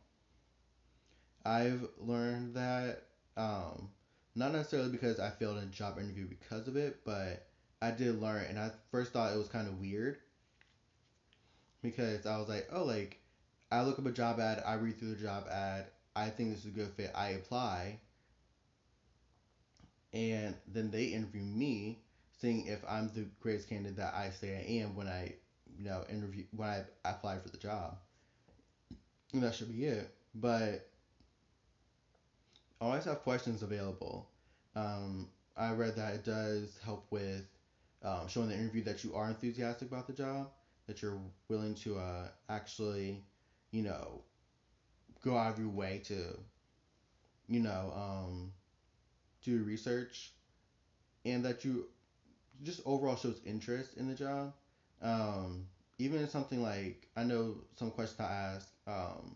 I've 1.45 1.87
learned 1.99 2.55
that 2.55 3.03
um, 3.37 3.89
not 4.35 4.53
necessarily 4.53 4.89
because 4.89 5.19
I 5.19 5.29
failed 5.29 5.57
a 5.57 5.65
job 5.65 5.97
interview 5.99 6.27
because 6.27 6.67
of 6.67 6.75
it, 6.75 6.99
but 7.05 7.45
I 7.81 7.91
did 7.91 8.21
learn, 8.21 8.45
and 8.49 8.59
I 8.59 8.71
first 8.91 9.13
thought 9.13 9.33
it 9.33 9.37
was 9.37 9.47
kind 9.47 9.67
of 9.67 9.79
weird 9.79 10.17
because 11.81 12.25
I 12.25 12.37
was 12.37 12.49
like, 12.49 12.67
oh, 12.71 12.83
like 12.83 13.19
I 13.71 13.83
look 13.83 13.99
up 13.99 14.05
a 14.05 14.11
job 14.11 14.39
ad, 14.39 14.63
I 14.65 14.73
read 14.75 14.97
through 14.97 15.15
the 15.15 15.21
job 15.21 15.45
ad, 15.51 15.85
I 16.15 16.29
think 16.29 16.51
this 16.51 16.59
is 16.59 16.65
a 16.65 16.69
good 16.69 16.89
fit, 16.97 17.11
I 17.15 17.29
apply, 17.29 17.99
and 20.13 20.55
then 20.67 20.89
they 20.91 21.05
interview 21.05 21.43
me, 21.43 21.99
seeing 22.41 22.65
if 22.65 22.83
I'm 22.87 23.09
the 23.09 23.27
greatest 23.39 23.69
candidate 23.69 23.97
that 23.97 24.13
I 24.13 24.31
say 24.31 24.57
I 24.57 24.83
am 24.83 24.95
when 24.95 25.07
I, 25.07 25.33
you 25.77 25.85
know, 25.85 26.03
interview 26.09 26.45
when 26.55 26.69
I 26.69 26.83
apply 27.05 27.37
for 27.37 27.49
the 27.49 27.57
job. 27.57 27.97
And 29.33 29.43
that 29.43 29.53
should 29.53 29.71
be 29.71 29.85
it. 29.85 30.09
But 30.33 30.87
always 32.81 33.05
have 33.05 33.21
questions 33.21 33.61
available. 33.61 34.27
Um, 34.75 35.27
I 35.55 35.71
read 35.73 35.95
that 35.97 36.15
it 36.15 36.25
does 36.25 36.77
help 36.83 37.05
with 37.11 37.45
um, 38.03 38.27
showing 38.27 38.49
the 38.49 38.55
interview 38.55 38.83
that 38.85 39.03
you 39.03 39.13
are 39.13 39.29
enthusiastic 39.29 39.89
about 39.91 40.07
the 40.07 40.13
job, 40.13 40.49
that 40.87 41.01
you're 41.01 41.19
willing 41.49 41.75
to 41.75 41.97
uh, 41.97 42.27
actually, 42.49 43.23
you 43.71 43.83
know, 43.83 44.21
go 45.23 45.37
out 45.37 45.53
of 45.53 45.59
your 45.59 45.69
way 45.69 46.01
to, 46.05 46.37
you 47.47 47.59
know, 47.59 47.91
um, 47.95 48.51
do 49.43 49.63
research, 49.63 50.31
and 51.25 51.43
that 51.45 51.65
you 51.65 51.85
just 52.63 52.81
overall 52.85 53.15
shows 53.15 53.39
interest 53.45 53.97
in 53.97 54.07
the 54.07 54.15
job. 54.15 54.53
Um, 55.01 55.65
even 55.99 56.27
something 56.27 56.61
like 56.61 57.07
I 57.15 57.23
know 57.23 57.55
some 57.77 57.91
questions 57.91 58.19
I 58.19 58.31
ask, 58.31 58.67
um, 58.87 59.35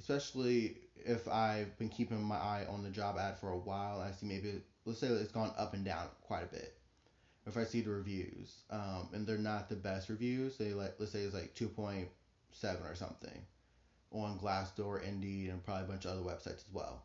especially 0.00 0.76
if 0.96 1.28
I've 1.28 1.76
been 1.78 1.88
keeping 1.88 2.22
my 2.22 2.36
eye 2.36 2.66
on 2.68 2.82
the 2.82 2.90
job 2.90 3.18
ad 3.18 3.38
for 3.38 3.50
a 3.50 3.58
while, 3.58 4.00
I 4.00 4.12
see 4.12 4.26
maybe 4.26 4.60
let's 4.84 5.00
say 5.00 5.08
it's 5.08 5.32
gone 5.32 5.52
up 5.58 5.74
and 5.74 5.84
down 5.84 6.06
quite 6.20 6.42
a 6.44 6.46
bit. 6.46 6.74
If 7.46 7.56
I 7.56 7.64
see 7.64 7.80
the 7.80 7.90
reviews, 7.90 8.64
um, 8.70 9.08
and 9.12 9.26
they're 9.26 9.38
not 9.38 9.68
the 9.68 9.76
best 9.76 10.08
reviews, 10.08 10.56
they 10.56 10.72
like 10.74 10.94
let's 10.98 11.12
say 11.12 11.22
it's 11.22 11.34
like 11.34 11.54
two 11.54 11.68
point 11.68 12.08
seven 12.52 12.84
or 12.86 12.94
something 12.94 13.46
on 14.12 14.38
Glassdoor, 14.38 15.02
Indeed, 15.02 15.50
and 15.50 15.64
probably 15.64 15.84
a 15.84 15.88
bunch 15.88 16.04
of 16.04 16.12
other 16.12 16.22
websites 16.22 16.64
as 16.64 16.72
well. 16.72 17.02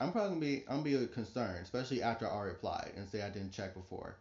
I'm 0.00 0.12
probably 0.12 0.28
gonna 0.28 0.40
be 0.40 0.64
I'm 0.68 0.82
gonna 0.82 0.98
be 1.00 1.06
concerned, 1.12 1.60
especially 1.62 2.02
after 2.02 2.26
I 2.26 2.30
already 2.30 2.52
applied 2.52 2.92
and 2.96 3.08
say 3.08 3.22
I 3.22 3.30
didn't 3.30 3.52
check 3.52 3.74
before. 3.74 4.16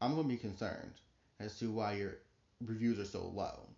I'm 0.00 0.14
gonna 0.14 0.28
be 0.28 0.36
concerned 0.36 0.94
as 1.38 1.58
to 1.58 1.70
why 1.70 1.94
your 1.94 2.18
reviews 2.64 2.98
are 2.98 3.04
so 3.04 3.30
low. 3.34 3.68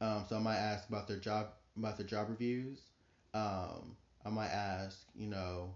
Um, 0.00 0.24
so 0.28 0.36
I 0.36 0.40
might 0.40 0.58
ask 0.58 0.88
about 0.88 1.08
their 1.08 1.18
job 1.18 1.48
about 1.76 1.96
their 1.96 2.06
job 2.06 2.28
reviews. 2.30 2.80
Um, 3.34 3.96
I 4.24 4.30
might 4.30 4.48
ask, 4.48 5.06
you 5.14 5.26
know, 5.26 5.74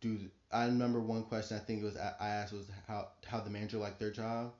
do 0.00 0.18
I 0.52 0.66
remember 0.66 1.00
one 1.00 1.24
question 1.24 1.56
I 1.56 1.60
think 1.60 1.82
it 1.82 1.84
was 1.84 1.96
I 1.96 2.14
asked 2.20 2.52
was 2.52 2.70
how 2.86 3.08
how 3.26 3.40
the 3.40 3.50
manager 3.50 3.78
liked 3.78 3.98
their 3.98 4.12
job, 4.12 4.52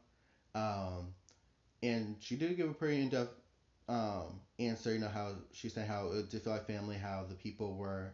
um, 0.57 1.15
and 1.83 2.17
she 2.21 2.35
did 2.35 2.57
give 2.57 2.69
a 2.69 2.75
pretty 2.75 3.01
in 3.01 3.11
depth 3.11 3.39
um, 3.89 4.41
answer. 4.59 4.93
You 4.93 5.01
know 5.01 5.09
how 5.09 5.33
she 5.53 5.69
said 5.69 5.87
how 5.87 6.09
it 6.13 6.31
did 6.31 6.43
feel 6.43 6.53
like 6.53 6.67
family, 6.67 6.97
how 6.97 7.25
the 7.29 7.35
people 7.35 7.75
were, 7.75 8.13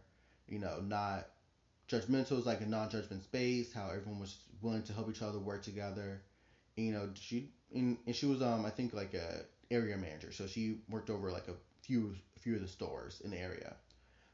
you 0.48 0.58
know, 0.58 0.80
not 0.80 1.26
judgmental. 1.88 2.32
It 2.32 2.36
was 2.36 2.46
like 2.46 2.60
a 2.60 2.66
non-judgment 2.66 3.22
space. 3.24 3.72
How 3.72 3.88
everyone 3.90 4.20
was 4.20 4.36
willing 4.62 4.82
to 4.84 4.92
help 4.92 5.10
each 5.10 5.22
other 5.22 5.38
work 5.38 5.62
together. 5.62 6.22
And, 6.76 6.86
you 6.86 6.92
know, 6.92 7.10
she 7.14 7.50
and, 7.74 7.98
and 8.06 8.14
she 8.16 8.26
was 8.26 8.42
um 8.42 8.64
I 8.64 8.70
think 8.70 8.94
like 8.94 9.14
a 9.14 9.44
area 9.70 9.96
manager, 9.96 10.32
so 10.32 10.46
she 10.46 10.76
worked 10.88 11.10
over 11.10 11.30
like 11.32 11.48
a 11.48 11.54
few 11.82 12.14
few 12.40 12.54
of 12.56 12.60
the 12.62 12.68
stores 12.68 13.20
in 13.24 13.30
the 13.30 13.38
area. 13.38 13.76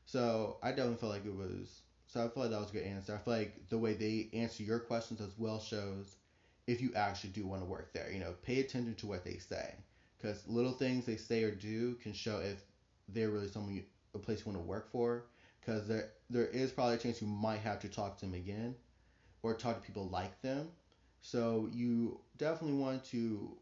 So 0.06 0.56
I 0.62 0.70
definitely 0.70 0.96
felt 0.96 1.12
like 1.12 1.26
it 1.26 1.34
was. 1.34 1.82
So 2.06 2.24
I 2.24 2.28
feel 2.28 2.44
like 2.44 2.50
that 2.52 2.60
was 2.60 2.70
a 2.70 2.74
good 2.74 2.84
answer. 2.84 3.14
I 3.14 3.18
feel 3.18 3.34
like 3.34 3.68
the 3.68 3.78
way 3.78 3.94
they 3.94 4.28
answer 4.32 4.62
your 4.62 4.78
questions 4.80 5.20
as 5.20 5.36
well 5.38 5.58
shows 5.58 6.16
if 6.66 6.80
you 6.80 6.92
actually 6.94 7.30
do 7.30 7.46
want 7.46 7.62
to 7.62 7.66
work 7.66 7.92
there. 7.92 8.10
You 8.10 8.20
know, 8.20 8.34
pay 8.42 8.60
attention 8.60 8.94
to 8.96 9.06
what 9.06 9.24
they 9.24 9.38
say 9.38 9.74
because 10.18 10.46
little 10.48 10.72
things 10.72 11.04
they 11.06 11.16
say 11.16 11.42
or 11.44 11.50
do 11.50 11.94
can 11.94 12.12
show 12.12 12.38
if 12.38 12.62
they're 13.08 13.30
really 13.30 13.48
someone 13.48 13.74
you, 13.74 13.82
a 14.14 14.18
place 14.18 14.40
you 14.40 14.52
want 14.52 14.58
to 14.58 14.66
work 14.66 14.90
for, 14.90 15.26
because 15.60 15.86
there 15.86 16.10
there 16.30 16.46
is 16.46 16.72
probably 16.72 16.94
a 16.94 16.98
chance 16.98 17.20
you 17.20 17.28
might 17.28 17.60
have 17.60 17.80
to 17.80 17.88
talk 17.88 18.18
to 18.18 18.26
them 18.26 18.34
again, 18.34 18.74
or 19.42 19.54
talk 19.54 19.80
to 19.80 19.86
people 19.86 20.08
like 20.08 20.40
them. 20.42 20.68
So 21.20 21.68
you 21.72 22.20
definitely 22.36 22.78
want 22.78 23.04
to 23.06 23.56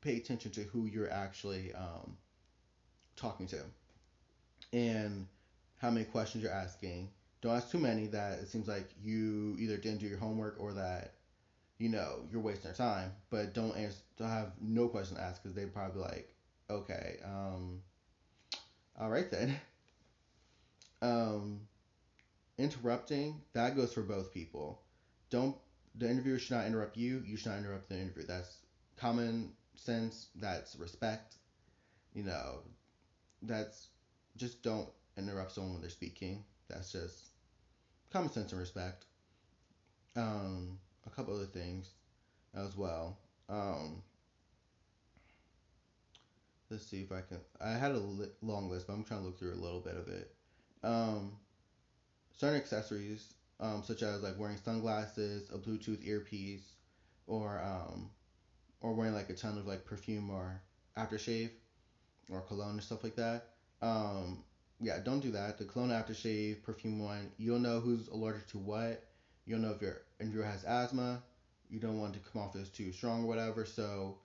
pay 0.00 0.16
attention 0.16 0.50
to 0.52 0.62
who 0.62 0.86
you're 0.86 1.10
actually 1.10 1.72
um, 1.74 2.16
talking 3.16 3.46
to, 3.48 3.60
and 4.72 5.26
how 5.78 5.90
many 5.90 6.04
questions 6.04 6.42
you're 6.42 6.52
asking. 6.52 7.10
Don't 7.40 7.54
ask 7.54 7.70
too 7.70 7.78
many 7.78 8.06
that 8.08 8.40
it 8.40 8.48
seems 8.48 8.66
like 8.66 8.90
you 9.00 9.56
either 9.60 9.76
didn't 9.76 9.98
do 9.98 10.06
your 10.06 10.18
homework 10.18 10.56
or 10.58 10.72
that 10.72 11.14
you 11.78 11.88
know 11.88 12.26
you're 12.30 12.40
wasting 12.40 12.64
their 12.64 12.74
time. 12.74 13.12
But 13.30 13.54
don't 13.54 13.76
answer, 13.76 13.98
don't 14.18 14.28
have 14.30 14.52
no 14.60 14.88
question 14.88 15.16
to 15.16 15.22
ask 15.22 15.42
because 15.42 15.54
they 15.54 15.66
probably 15.66 16.02
like, 16.02 16.34
okay, 16.70 17.16
um, 17.24 17.80
all 18.98 19.10
right 19.10 19.30
then. 19.30 19.54
Um, 21.00 21.60
interrupting 22.58 23.40
that 23.54 23.76
goes 23.76 23.92
for 23.92 24.02
both 24.02 24.32
people. 24.34 24.82
Don't 25.30 25.56
the 25.96 26.10
interviewer 26.10 26.38
should 26.38 26.56
not 26.56 26.66
interrupt 26.66 26.96
you. 26.96 27.22
You 27.26 27.36
should 27.36 27.50
not 27.52 27.58
interrupt 27.58 27.88
the 27.88 27.98
interviewer. 27.98 28.24
That's 28.26 28.58
common 28.96 29.52
sense. 29.76 30.28
That's 30.36 30.76
respect. 30.76 31.36
You 32.14 32.24
know, 32.24 32.62
that's 33.42 33.88
just 34.36 34.62
don't 34.62 34.88
interrupt 35.18 35.52
someone 35.52 35.74
when 35.74 35.80
they're 35.82 35.90
speaking. 35.90 36.44
That's 36.68 36.92
just 36.92 37.30
common 38.12 38.30
sense 38.30 38.52
and 38.52 38.60
respect. 38.60 39.06
Um, 40.16 40.78
a 41.10 41.16
couple 41.16 41.34
other 41.34 41.46
things 41.46 41.90
as 42.54 42.76
well. 42.76 43.18
Um, 43.48 44.02
let's 46.70 46.86
see 46.86 47.00
if 47.00 47.12
I 47.12 47.20
can. 47.20 47.38
I 47.60 47.72
had 47.72 47.92
a 47.92 47.98
li- 47.98 48.28
long 48.42 48.70
list, 48.70 48.86
but 48.86 48.94
I'm 48.94 49.04
trying 49.04 49.20
to 49.20 49.26
look 49.26 49.38
through 49.38 49.54
a 49.54 49.62
little 49.62 49.80
bit 49.80 49.96
of 49.96 50.08
it. 50.08 50.30
Um, 50.82 51.32
certain 52.36 52.56
accessories, 52.56 53.34
um, 53.60 53.82
such 53.82 54.02
as 54.02 54.22
like 54.22 54.38
wearing 54.38 54.58
sunglasses, 54.58 55.50
a 55.52 55.58
Bluetooth 55.58 56.06
earpiece, 56.06 56.72
or 57.26 57.60
um, 57.62 58.10
or 58.80 58.94
wearing 58.94 59.14
like 59.14 59.30
a 59.30 59.34
ton 59.34 59.58
of 59.58 59.66
like 59.66 59.84
perfume 59.84 60.30
or 60.30 60.60
aftershave 60.96 61.50
or 62.30 62.40
cologne 62.42 62.74
and 62.74 62.82
stuff 62.82 63.02
like 63.02 63.16
that. 63.16 63.46
Um, 63.80 64.44
yeah, 64.80 64.98
don't 65.02 65.20
do 65.20 65.32
that. 65.32 65.58
The 65.58 65.64
cologne 65.64 65.90
aftershave, 65.90 66.62
perfume 66.62 67.00
one, 67.00 67.30
you'll 67.38 67.58
know 67.58 67.80
who's 67.80 68.08
allergic 68.08 68.46
to 68.48 68.58
what. 68.58 69.07
You'll 69.48 69.60
know 69.60 69.72
if 69.72 69.80
your 69.82 70.02
interviewer 70.20 70.44
has 70.44 70.64
asthma. 70.64 71.22
You 71.70 71.80
don't 71.80 71.98
want 71.98 72.12
to 72.14 72.20
come 72.20 72.42
off 72.42 72.54
as 72.56 72.68
too 72.68 72.92
strong 72.92 73.24
or 73.24 73.28
whatever. 73.28 73.64
So 73.64 74.18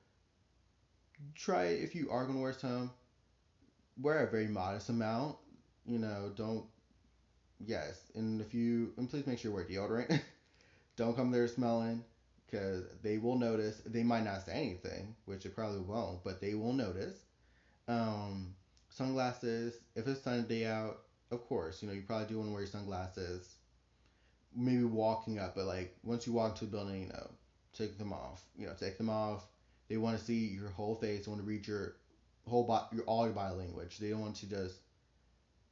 try 1.35 1.65
if 1.65 1.95
you 1.95 2.09
are 2.11 2.25
gonna 2.25 2.41
wear 2.41 2.53
some, 2.53 2.91
wear 4.01 4.25
a 4.25 4.31
very 4.31 4.47
modest 4.47 4.89
amount. 4.89 5.37
You 5.85 5.99
know, 5.99 6.31
don't. 6.35 6.65
Yes, 7.65 8.11
and 8.15 8.41
if 8.41 8.53
you 8.53 8.93
and 8.97 9.09
please 9.09 9.25
make 9.27 9.39
sure 9.39 9.51
you 9.51 9.55
wear 9.55 9.65
deodorant. 9.65 10.21
don't 10.97 11.15
come 11.15 11.31
there 11.31 11.47
smelling 11.47 12.03
because 12.45 12.85
they 13.01 13.17
will 13.17 13.37
notice. 13.37 13.81
They 13.85 14.03
might 14.03 14.25
not 14.25 14.43
say 14.45 14.53
anything, 14.53 15.15
which 15.25 15.45
it 15.45 15.55
probably 15.55 15.81
won't, 15.81 16.23
but 16.23 16.41
they 16.41 16.55
will 16.55 16.73
notice. 16.73 17.25
Um, 17.87 18.55
sunglasses. 18.89 19.79
If 19.95 20.07
it's 20.07 20.21
sunny 20.21 20.43
day 20.43 20.65
out, 20.65 20.99
of 21.31 21.41
course, 21.47 21.81
you 21.81 21.87
know 21.87 21.93
you 21.93 22.03
probably 22.03 22.27
do 22.27 22.37
want 22.37 22.49
to 22.49 22.53
wear 22.53 22.61
your 22.63 22.69
sunglasses. 22.69 23.52
Maybe 24.55 24.83
walking 24.83 25.39
up, 25.39 25.55
but 25.55 25.65
like 25.65 25.95
once 26.03 26.27
you 26.27 26.33
walk 26.33 26.55
to 26.55 26.65
a 26.65 26.67
building, 26.67 27.01
you 27.01 27.07
know, 27.07 27.29
take 27.73 27.97
them 27.97 28.13
off. 28.13 28.45
You 28.57 28.67
know, 28.67 28.73
take 28.79 28.97
them 28.97 29.09
off. 29.09 29.47
They 29.89 29.97
want 29.97 30.17
to 30.17 30.23
see 30.23 30.47
your 30.47 30.69
whole 30.69 30.95
face. 30.95 31.25
They 31.25 31.29
want 31.31 31.41
to 31.41 31.47
read 31.47 31.67
your 31.67 31.95
whole 32.47 32.63
body, 32.63 32.95
your 32.95 33.05
all 33.05 33.25
your 33.25 33.33
body 33.33 33.55
language. 33.55 33.97
They 33.97 34.09
don't 34.09 34.21
want 34.21 34.35
to 34.37 34.49
just 34.49 34.75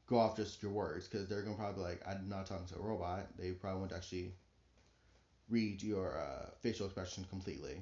go 0.08 0.18
off 0.18 0.36
just 0.36 0.62
your 0.62 0.72
words 0.72 1.08
because 1.08 1.28
they're 1.28 1.42
gonna 1.42 1.56
probably 1.56 1.84
like, 1.84 2.02
I'm 2.08 2.28
not 2.28 2.46
talking 2.46 2.68
to 2.68 2.76
a 2.76 2.82
robot. 2.82 3.28
They 3.38 3.52
probably 3.52 3.80
want 3.80 3.92
to 3.92 3.98
actually 3.98 4.34
read 5.50 5.82
your 5.82 6.18
uh, 6.18 6.50
facial 6.62 6.86
expression 6.86 7.26
completely. 7.30 7.82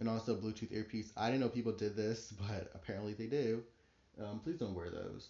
And 0.00 0.08
also 0.08 0.36
Bluetooth 0.36 0.72
earpiece. 0.72 1.12
I 1.16 1.26
didn't 1.26 1.40
know 1.40 1.48
people 1.48 1.72
did 1.72 1.96
this, 1.96 2.32
but 2.48 2.70
apparently 2.74 3.14
they 3.14 3.26
do. 3.26 3.62
Um, 4.22 4.40
please 4.40 4.56
don't 4.56 4.74
wear 4.74 4.90
those. 4.90 5.28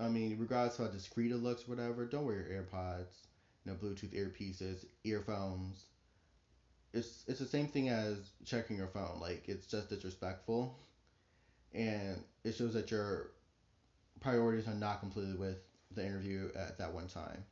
I 0.00 0.08
mean, 0.08 0.36
regardless 0.38 0.78
of 0.78 0.86
how 0.86 0.92
discreet 0.92 1.32
it 1.32 1.36
looks, 1.36 1.68
whatever, 1.68 2.06
don't 2.06 2.24
wear 2.24 2.36
your 2.36 2.62
AirPods, 2.62 3.26
you 3.64 3.70
know, 3.72 3.76
Bluetooth 3.76 4.10
earpieces, 4.14 4.84
earphones. 5.04 5.86
It's 6.92 7.24
it's 7.26 7.38
the 7.38 7.46
same 7.46 7.68
thing 7.68 7.88
as 7.88 8.32
checking 8.44 8.76
your 8.76 8.88
phone. 8.88 9.18
Like 9.20 9.48
it's 9.48 9.66
just 9.66 9.88
disrespectful, 9.88 10.72
and 11.72 12.24
it 12.44 12.54
shows 12.54 12.72
that 12.74 12.90
your 12.90 13.30
priorities 14.20 14.68
are 14.68 14.74
not 14.74 15.00
completely 15.00 15.34
with 15.34 15.58
the 15.92 16.04
interview 16.04 16.48
at 16.54 16.78
that 16.78 16.92
one 16.92 17.08
time. 17.08 17.44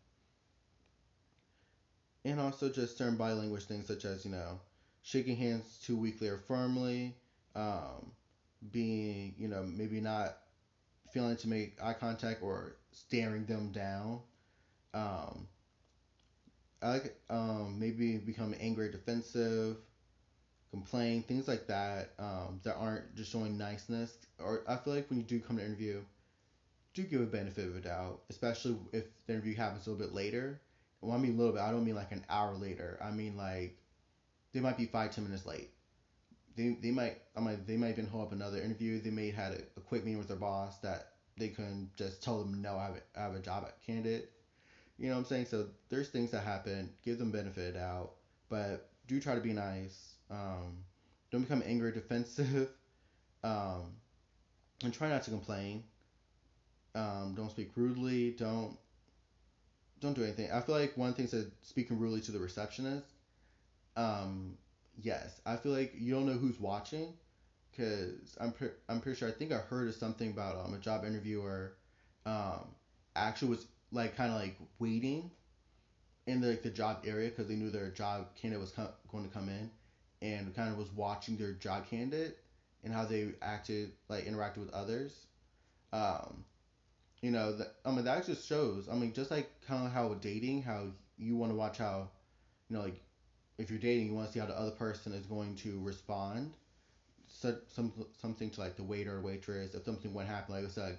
And 2.24 2.38
also 2.40 2.68
just 2.68 2.96
certain 2.96 3.16
body 3.16 3.34
language 3.34 3.64
things 3.64 3.86
such 3.86 4.04
as 4.04 4.24
you 4.24 4.30
know, 4.30 4.60
shaking 5.02 5.36
hands 5.36 5.78
too 5.82 5.96
weakly 5.96 6.28
or 6.28 6.36
firmly, 6.38 7.14
um, 7.54 8.12
being 8.70 9.34
you 9.38 9.48
know 9.48 9.62
maybe 9.62 10.00
not 10.00 10.34
feeling 11.10 11.36
to 11.38 11.48
make 11.48 11.72
eye 11.82 11.94
contact 11.94 12.42
or 12.42 12.74
staring 12.92 13.46
them 13.46 13.70
down. 13.70 14.22
Um, 14.94 15.48
I 16.82 16.88
like 16.92 17.14
um, 17.30 17.78
maybe 17.78 18.16
become 18.18 18.54
angry, 18.58 18.90
defensive, 18.90 19.76
complain, 20.70 21.22
things 21.22 21.48
like 21.48 21.66
that 21.66 22.12
um, 22.18 22.60
that 22.64 22.76
aren't 22.76 23.14
just 23.16 23.30
showing 23.30 23.58
niceness. 23.58 24.16
Or 24.38 24.62
I 24.66 24.76
feel 24.76 24.94
like 24.94 25.10
when 25.10 25.18
you 25.18 25.24
do 25.26 25.40
come 25.40 25.56
to 25.58 25.64
interview, 25.64 26.02
do 26.94 27.04
give 27.04 27.20
a 27.20 27.26
benefit 27.26 27.66
of 27.68 27.76
a 27.76 27.80
doubt, 27.80 28.20
especially 28.30 28.76
if 28.92 29.04
the 29.26 29.34
interview 29.34 29.54
happens 29.54 29.86
a 29.86 29.90
little 29.90 30.04
bit 30.06 30.14
later. 30.14 30.60
Well, 31.00 31.12
I 31.12 31.18
mean 31.18 31.34
a 31.34 31.38
little 31.38 31.52
bit. 31.52 31.62
I 31.62 31.70
don't 31.70 31.84
mean 31.84 31.94
like 31.94 32.12
an 32.12 32.24
hour 32.28 32.54
later. 32.54 32.98
I 33.02 33.10
mean 33.10 33.36
like 33.36 33.76
they 34.52 34.60
might 34.60 34.76
be 34.76 34.86
five 34.86 35.14
ten 35.14 35.24
minutes 35.24 35.46
late. 35.46 35.70
They, 36.56 36.76
they 36.80 36.90
might 36.90 37.16
I 37.36 37.40
might 37.40 37.66
they 37.66 37.76
might 37.76 37.90
even 37.90 38.06
hold 38.06 38.26
up 38.28 38.32
another 38.32 38.60
interview. 38.60 39.00
They 39.00 39.10
may 39.10 39.30
have 39.30 39.34
had 39.36 39.52
a, 39.54 39.62
a 39.78 39.80
quick 39.80 40.04
meeting 40.04 40.18
with 40.18 40.28
their 40.28 40.36
boss 40.36 40.78
that 40.78 41.08
they 41.36 41.48
couldn't 41.48 41.94
just 41.96 42.22
tell 42.22 42.38
them 42.40 42.60
no. 42.62 42.76
I 42.76 42.84
have 42.86 43.00
have 43.14 43.34
a 43.34 43.40
job 43.40 43.64
at 43.66 43.80
candidate. 43.82 44.30
You 45.00 45.08
know 45.08 45.14
what 45.14 45.20
I'm 45.20 45.26
saying? 45.26 45.46
So 45.46 45.68
there's 45.90 46.10
things 46.10 46.32
that 46.32 46.44
happen. 46.44 46.90
Give 47.02 47.18
them 47.18 47.32
benefit 47.32 47.76
out, 47.76 48.12
but 48.50 48.90
do 49.08 49.20
try 49.20 49.34
to 49.36 49.42
be 49.42 49.54
nice. 49.54 50.16
Um, 50.30 50.84
don't 51.32 51.42
become 51.42 51.62
angry, 51.66 51.92
defensive, 51.92 52.70
um, 53.44 53.96
and 54.84 54.92
try 54.94 55.08
not 55.10 55.24
to 55.24 55.30
complain. 55.30 55.84
Um, 56.94 57.34
don't 57.34 57.50
speak 57.50 57.70
rudely. 57.76 58.32
Don't 58.32 58.78
don't 60.00 60.14
do 60.14 60.22
anything. 60.24 60.50
I 60.50 60.60
feel 60.60 60.74
like 60.74 60.96
one 60.96 61.14
thing 61.14 61.26
said 61.26 61.50
speaking 61.62 61.98
rudely 61.98 62.20
to 62.22 62.32
the 62.32 62.38
receptionist. 62.40 63.06
Um, 63.96 64.58
yes, 65.02 65.40
I 65.46 65.56
feel 65.56 65.72
like 65.72 65.94
you 65.98 66.14
don't 66.14 66.26
know 66.26 66.38
who's 66.38 66.60
watching, 66.60 67.14
because 67.70 68.36
I'm 68.40 68.52
pre- 68.52 68.70
I'm 68.88 69.00
pretty 69.00 69.18
sure 69.18 69.28
I 69.28 69.32
think 69.32 69.52
I 69.52 69.58
heard 69.58 69.88
of 69.88 69.96
something 69.96 70.30
about 70.30 70.56
um 70.64 70.74
a 70.74 70.78
job 70.78 71.04
interviewer, 71.04 71.74
um, 72.26 72.74
actually 73.16 73.50
was 73.50 73.66
like 73.92 74.16
kind 74.16 74.32
of 74.32 74.38
like 74.38 74.56
waiting 74.78 75.30
in 76.26 76.40
the 76.40 76.48
like, 76.48 76.62
the 76.62 76.70
job 76.70 77.02
area 77.06 77.28
because 77.28 77.48
they 77.48 77.56
knew 77.56 77.70
their 77.70 77.90
job 77.90 78.26
candidate 78.40 78.60
was 78.60 78.72
com- 78.72 78.88
going 79.10 79.26
to 79.26 79.30
come 79.30 79.48
in, 79.48 79.70
and 80.22 80.54
kind 80.54 80.70
of 80.70 80.78
was 80.78 80.92
watching 80.94 81.36
their 81.36 81.52
job 81.52 81.88
candidate 81.88 82.38
and 82.84 82.92
how 82.92 83.04
they 83.04 83.28
acted 83.42 83.92
like 84.08 84.24
interacted 84.26 84.58
with 84.58 84.70
others. 84.72 85.26
Um, 85.92 86.44
you 87.22 87.30
know, 87.30 87.56
that, 87.56 87.74
I 87.84 87.90
mean 87.90 88.04
that 88.04 88.26
just 88.26 88.46
shows. 88.46 88.88
I 88.90 88.94
mean, 88.94 89.12
just 89.12 89.30
like 89.30 89.50
kind 89.66 89.86
of 89.86 89.92
how 89.92 90.14
dating, 90.14 90.62
how 90.62 90.86
you 91.18 91.36
want 91.36 91.52
to 91.52 91.56
watch 91.56 91.78
how, 91.78 92.08
you 92.68 92.76
know, 92.76 92.82
like 92.82 93.00
if 93.58 93.70
you're 93.70 93.78
dating, 93.78 94.06
you 94.06 94.14
want 94.14 94.28
to 94.28 94.32
see 94.32 94.40
how 94.40 94.46
the 94.46 94.58
other 94.58 94.70
person 94.70 95.12
is 95.12 95.26
going 95.26 95.56
to 95.56 95.80
respond. 95.82 96.52
So, 97.28 97.56
some 97.68 97.92
something 98.20 98.50
to 98.50 98.60
like 98.60 98.76
the 98.76 98.82
waiter 98.82 99.16
or 99.16 99.20
waitress. 99.20 99.74
If 99.74 99.84
something 99.84 100.12
went 100.12 100.28
happen, 100.28 100.54
like 100.54 100.64
I 100.64 100.68
said, 100.68 100.98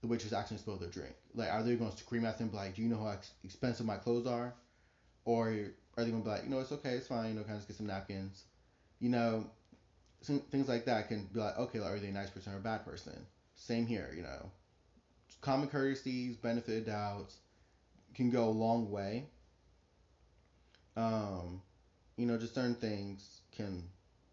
the 0.00 0.06
waitress 0.06 0.32
actually 0.32 0.58
spilled 0.58 0.80
their 0.80 0.88
drink. 0.88 1.14
Like, 1.34 1.50
are 1.50 1.62
they 1.62 1.76
going 1.76 1.90
to 1.90 1.96
scream 1.96 2.24
at 2.24 2.38
them 2.38 2.50
like, 2.52 2.74
"Do 2.74 2.82
you 2.82 2.88
know 2.88 2.98
how 2.98 3.08
ex- 3.08 3.32
expensive 3.44 3.86
my 3.86 3.96
clothes 3.96 4.26
are?" 4.26 4.54
Or 5.24 5.48
are 5.96 6.04
they 6.04 6.10
going 6.10 6.22
to 6.22 6.28
be 6.28 6.30
like, 6.30 6.44
"You 6.44 6.50
know, 6.50 6.60
it's 6.60 6.72
okay, 6.72 6.94
it's 6.94 7.06
fine. 7.06 7.28
You 7.30 7.34
know, 7.34 7.44
kind 7.44 7.54
of 7.54 7.58
just 7.58 7.68
get 7.68 7.76
some 7.76 7.86
napkins." 7.86 8.44
You 9.00 9.10
know, 9.10 9.48
some, 10.22 10.40
things 10.50 10.68
like 10.68 10.84
that 10.86 11.06
can 11.08 11.24
be 11.32 11.40
like, 11.40 11.56
okay, 11.56 11.80
like, 11.80 11.92
are 11.92 12.00
they 12.00 12.08
a 12.08 12.12
nice 12.12 12.30
person 12.30 12.52
or 12.52 12.56
a 12.56 12.60
bad 12.60 12.84
person? 12.84 13.26
Same 13.54 13.86
here. 13.86 14.12
You 14.14 14.22
know, 14.22 14.50
common 15.40 15.68
courtesies, 15.68 16.36
benefit 16.36 16.78
of 16.78 16.84
doubts 16.84 17.40
can 18.14 18.30
go 18.30 18.48
a 18.48 18.50
long 18.50 18.90
way. 18.90 19.26
Um, 20.96 21.62
you 22.16 22.26
know, 22.26 22.36
just 22.36 22.54
certain 22.54 22.74
things 22.74 23.42
can 23.52 23.88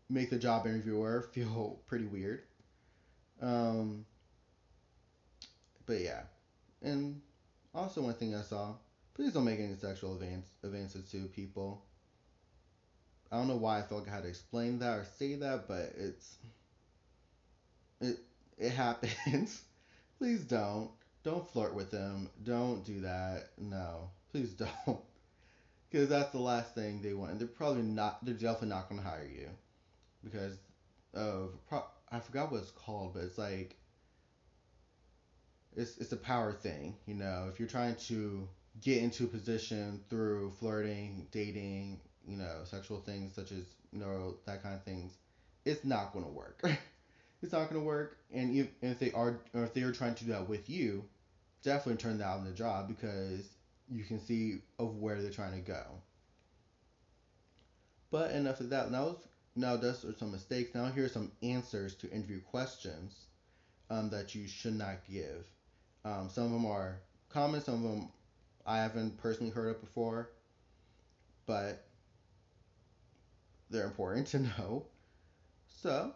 make 0.10 0.30
the 0.30 0.38
job 0.38 0.66
interviewer 0.66 1.22
feel 1.32 1.78
pretty 1.86 2.06
weird. 2.06 2.42
Um, 3.42 4.06
but 5.86 6.00
yeah, 6.02 6.22
and 6.82 7.22
also 7.74 8.02
one 8.02 8.14
thing 8.14 8.36
I 8.36 8.42
saw: 8.42 8.74
please 9.14 9.34
don't 9.34 9.46
make 9.46 9.60
any 9.60 9.76
sexual 9.76 10.14
advance, 10.16 10.48
advances 10.64 11.10
to 11.12 11.28
people. 11.28 11.84
I 13.32 13.38
don't 13.38 13.48
know 13.48 13.58
why 13.58 13.80
I 13.80 13.82
felt 13.84 14.02
like 14.02 14.12
I 14.12 14.16
had 14.16 14.24
to 14.24 14.30
explain 14.30 14.80
that 14.80 14.98
or 15.00 15.06
say 15.18 15.36
that, 15.36 15.68
but 15.68 15.94
it's 15.98 16.38
it 18.02 18.20
it 18.58 18.72
happens. 18.72 19.62
please 20.20 20.42
don't. 20.44 20.90
don't 21.24 21.50
flirt 21.52 21.76
with 21.76 21.92
them. 21.92 22.30
Don't 22.44 22.84
do 22.86 23.02
that. 23.02 23.50
No, 23.58 24.10
please 24.32 24.54
don't. 24.54 24.72
Because 25.92 26.10
that's 26.10 26.32
the 26.32 26.40
last 26.40 26.76
thing 26.76 27.02
they 27.02 27.14
want. 27.14 27.32
And 27.32 27.40
they're 27.40 27.48
probably 27.48 27.84
not. 27.84 28.24
They're 28.26 28.34
definitely 28.34 28.70
not 28.70 28.90
going 28.90 29.02
to 29.02 29.08
hire 29.08 29.26
you 29.34 29.48
because 30.24 30.58
of 31.14 31.52
pro- 31.70 31.86
I 32.12 32.20
forgot 32.20 32.52
what 32.52 32.62
it's 32.62 32.72
called, 32.72 33.14
but 33.14 33.24
it's 33.24 33.38
like 33.38 33.78
it's 35.76 35.98
it's 35.98 36.12
a 36.12 36.18
power 36.18 36.54
thing. 36.54 36.96
You 37.06 37.16
know, 37.16 37.48
if 37.50 37.60
you're 37.60 37.68
trying 37.68 37.96
to 38.08 38.48
get 38.82 39.02
into 39.02 39.24
a 39.26 39.28
position 39.28 40.02
through 40.10 40.52
flirting, 40.60 41.28
dating, 41.32 42.00
you 42.28 42.38
know, 42.38 42.62
sexual 42.64 43.00
things 43.00 43.34
such 43.34 43.52
as 43.52 43.66
you 43.92 44.00
know 44.00 44.36
that 44.46 44.62
kind 44.64 44.76
of 44.76 44.84
things, 44.84 45.18
it's 45.66 45.84
not 45.84 46.12
going 46.14 46.26
to 46.26 46.32
work. 46.32 46.62
it's 47.42 47.52
not 47.54 47.70
going 47.70 47.82
to 47.82 47.86
work. 47.86 48.18
And 48.32 48.56
if, 48.56 48.68
if 48.82 49.00
they 49.00 49.12
are, 49.12 49.40
or 49.54 49.64
if 49.64 49.74
they 49.74 49.84
are 49.84 49.92
trying 49.92 50.16
to 50.16 50.26
do 50.26 50.32
that 50.32 50.48
with 50.48 50.70
you, 50.70 51.06
definitely 51.64 51.98
turn 51.98 52.18
that 52.20 52.28
on 52.30 52.44
the 52.44 52.52
job 52.52 52.88
because 52.88 53.56
you 53.90 54.04
can 54.04 54.20
see 54.20 54.58
of 54.80 54.96
where 54.96 55.22
they're 55.22 55.32
trying 55.32 55.54
to 55.54 55.60
go. 55.60 56.02
But 58.10 58.32
enough 58.32 58.60
of 58.62 58.70
that. 58.70 58.90
Now, 58.90 59.18
now 59.56 59.76
those 59.78 60.04
are 60.06 60.14
some 60.14 60.32
mistakes. 60.32 60.74
Now 60.74 60.90
here 60.90 61.06
are 61.06 61.10
some 61.10 61.32
answers 61.44 61.94
to 61.96 62.10
interview 62.10 62.40
questions 62.40 63.28
um, 63.90 64.10
that 64.10 64.36
you 64.36 64.48
should 64.48 64.74
not 64.74 65.04
give. 65.04 65.46
Um, 66.06 66.30
some 66.30 66.46
of 66.46 66.52
them 66.52 66.66
are 66.66 67.02
common. 67.30 67.62
Some 67.62 67.84
of 67.86 67.92
them 67.92 68.10
I 68.66 68.78
haven't 68.78 69.18
personally 69.18 69.52
heard 69.52 69.70
of 69.76 69.82
before, 69.82 70.30
but 71.46 71.86
they're 73.70 73.86
important 73.86 74.28
to 74.30 74.40
know. 74.40 74.86
So, 75.68 76.14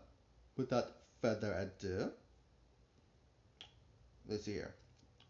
without 0.57 0.91
further 1.21 1.53
ado, 1.53 2.11
let's 4.27 4.45
see 4.45 4.53
here. 4.53 4.73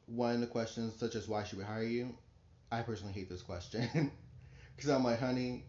One 0.07 0.35
of 0.35 0.41
the 0.41 0.47
questions, 0.47 0.95
such 0.95 1.15
as 1.15 1.27
why 1.27 1.43
should 1.43 1.59
we 1.59 1.65
hire 1.65 1.83
you? 1.83 2.15
I 2.71 2.81
personally 2.81 3.13
hate 3.13 3.29
this 3.29 3.41
question 3.43 4.11
because 4.75 4.89
I'm 4.89 5.03
like, 5.03 5.19
honey, 5.19 5.65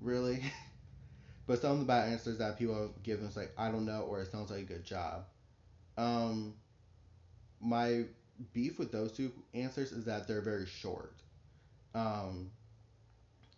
really? 0.00 0.42
but 1.46 1.60
some 1.62 1.72
of 1.72 1.78
the 1.80 1.84
bad 1.86 2.10
answers 2.10 2.38
that 2.38 2.58
people 2.58 2.94
give 3.02 3.20
is 3.20 3.36
like, 3.36 3.52
I 3.58 3.70
don't 3.70 3.86
know, 3.86 4.02
or 4.02 4.22
it 4.22 4.32
sounds 4.32 4.50
like 4.50 4.62
a 4.62 4.64
good 4.64 4.84
job. 4.84 5.24
Um, 5.98 6.54
my 7.60 8.04
beef 8.52 8.78
with 8.78 8.92
those 8.92 9.12
two 9.12 9.32
answers 9.54 9.92
is 9.92 10.04
that 10.06 10.26
they're 10.26 10.40
very 10.42 10.66
short. 10.66 11.14
Um, 11.94 12.50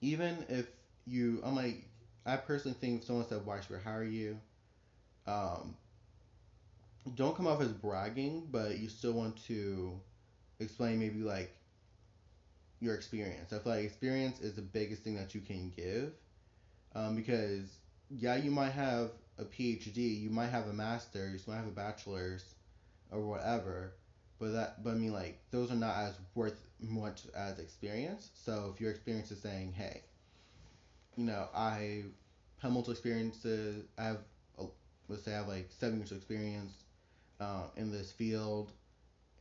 even 0.00 0.44
if 0.48 0.66
you, 1.06 1.40
I'm 1.44 1.54
like, 1.56 1.84
I 2.26 2.36
personally 2.36 2.76
think 2.80 3.00
if 3.00 3.06
someone 3.06 3.26
said, 3.26 3.44
why 3.44 3.60
should 3.60 3.70
we 3.70 3.78
hire 3.82 4.04
you? 4.04 4.38
Um, 5.26 5.76
don't 7.14 7.36
come 7.36 7.46
off 7.46 7.60
as 7.60 7.72
bragging, 7.72 8.46
but 8.50 8.78
you 8.78 8.88
still 8.88 9.12
want 9.12 9.36
to 9.46 10.00
explain 10.60 10.98
maybe 10.98 11.20
like 11.20 11.52
your 12.80 12.94
experience. 12.94 13.52
I 13.52 13.58
feel 13.58 13.72
like 13.72 13.84
experience 13.84 14.40
is 14.40 14.54
the 14.54 14.62
biggest 14.62 15.02
thing 15.02 15.14
that 15.16 15.34
you 15.34 15.40
can 15.40 15.72
give. 15.76 16.12
Um, 16.94 17.16
because 17.16 17.78
yeah, 18.10 18.36
you 18.36 18.50
might 18.50 18.72
have 18.72 19.10
a 19.38 19.44
PhD, 19.44 20.20
you 20.20 20.30
might 20.30 20.48
have 20.50 20.66
a 20.68 20.72
master's, 20.72 21.46
you 21.46 21.52
might 21.52 21.58
have 21.58 21.68
a 21.68 21.72
bachelor's, 21.72 22.54
or 23.12 23.20
whatever, 23.20 23.94
but 24.38 24.52
that, 24.52 24.82
but 24.82 24.90
I 24.90 24.94
mean 24.94 25.12
like 25.12 25.38
those 25.50 25.70
are 25.70 25.76
not 25.76 25.96
as 25.96 26.14
worth 26.34 26.60
much 26.80 27.22
as 27.36 27.58
experience. 27.58 28.30
So 28.34 28.72
if 28.74 28.80
your 28.80 28.90
experience 28.90 29.30
is 29.30 29.40
saying, 29.40 29.72
hey, 29.72 30.02
you 31.16 31.24
know, 31.24 31.48
I 31.54 32.04
have 32.60 32.72
multiple 32.72 32.92
experiences. 32.92 33.84
I 33.98 34.04
have, 34.04 34.18
a, 34.58 34.64
let's 35.08 35.24
say, 35.24 35.32
I 35.32 35.38
have 35.38 35.48
like 35.48 35.68
seven 35.70 35.98
years 35.98 36.10
of 36.10 36.18
experience 36.18 36.84
uh, 37.40 37.66
in 37.76 37.92
this 37.92 38.10
field 38.12 38.72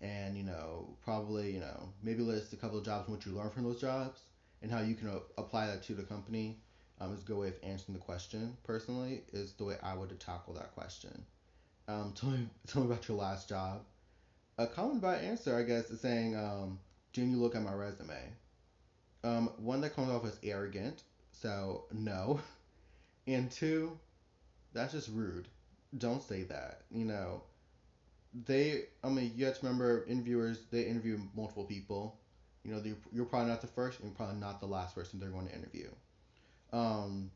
and 0.02 0.36
you 0.36 0.44
know 0.44 0.88
probably 1.04 1.52
you 1.52 1.60
know 1.60 1.90
maybe 2.04 2.22
list 2.22 2.54
a 2.54 2.56
couple 2.56 2.78
of 2.78 2.84
jobs 2.84 3.08
and 3.08 3.16
what 3.16 3.26
you 3.26 3.32
learn 3.32 3.50
from 3.50 3.64
those 3.64 3.80
jobs 3.80 4.22
and 4.62 4.72
how 4.72 4.80
you 4.82 4.96
can 4.96 5.08
uh, 5.08 5.20
apply 5.38 5.68
that 5.68 5.84
to 5.84 5.94
the 5.94 6.04
company 6.04 6.58
um, 7.00 7.14
is 7.14 7.22
a 7.22 7.26
good 7.26 7.38
way 7.38 7.48
of 7.48 7.54
answering 7.64 7.96
the 7.96 8.04
question 8.04 8.56
personally 8.64 9.22
is 9.34 9.54
the 9.54 9.64
way 9.64 9.76
i 9.84 9.94
would 9.94 10.18
tackle 10.20 10.54
that 10.54 10.72
question 10.74 11.24
um, 11.92 12.14
tell, 12.16 12.30
me, 12.30 12.48
tell 12.68 12.84
me 12.84 12.92
about 12.92 13.08
your 13.08 13.18
last 13.18 13.50
job. 13.50 13.82
A 14.58 14.68
common 14.68 15.00
bad 15.00 15.24
answer 15.24 15.58
i 15.58 15.64
guess 15.64 15.90
is 15.90 16.02
saying 16.02 16.36
um, 16.36 16.80
didn't 17.14 17.32
you 17.32 17.38
look 17.38 17.56
at 17.56 17.64
my 17.64 17.74
resume. 17.74 18.34
Um, 19.24 19.52
one 19.58 19.82
that 19.82 19.96
comes 19.96 20.10
off 20.10 20.26
as 20.26 20.38
arrogant 20.44 21.04
so 21.32 21.86
no. 21.92 22.40
And 23.28 23.52
two 23.52 24.00
that's 24.74 24.94
just 24.94 25.10
rude. 25.10 25.48
Don't 25.98 26.24
say 26.24 26.44
that 26.44 26.82
you 26.92 27.06
know. 27.06 27.44
They, 28.46 28.84
I 29.04 29.10
mean, 29.10 29.34
you 29.36 29.46
have 29.46 29.60
to 29.60 29.66
remember 29.66 30.06
interviewers, 30.08 30.60
they 30.72 30.84
interview 30.84 31.20
multiple 31.36 31.66
people. 31.66 32.18
You 32.64 32.72
know, 32.72 32.82
you're 33.12 33.26
probably 33.26 33.50
not 33.50 33.60
the 33.60 33.68
first 33.68 34.00
and 34.00 34.16
probably 34.16 34.38
not 34.38 34.62
the 34.62 34.68
last 34.68 34.96
person 34.96 35.20
they're 35.20 35.30
going 35.30 35.48
to 35.50 35.54
interview. 35.54 35.90
Um, 36.72 37.30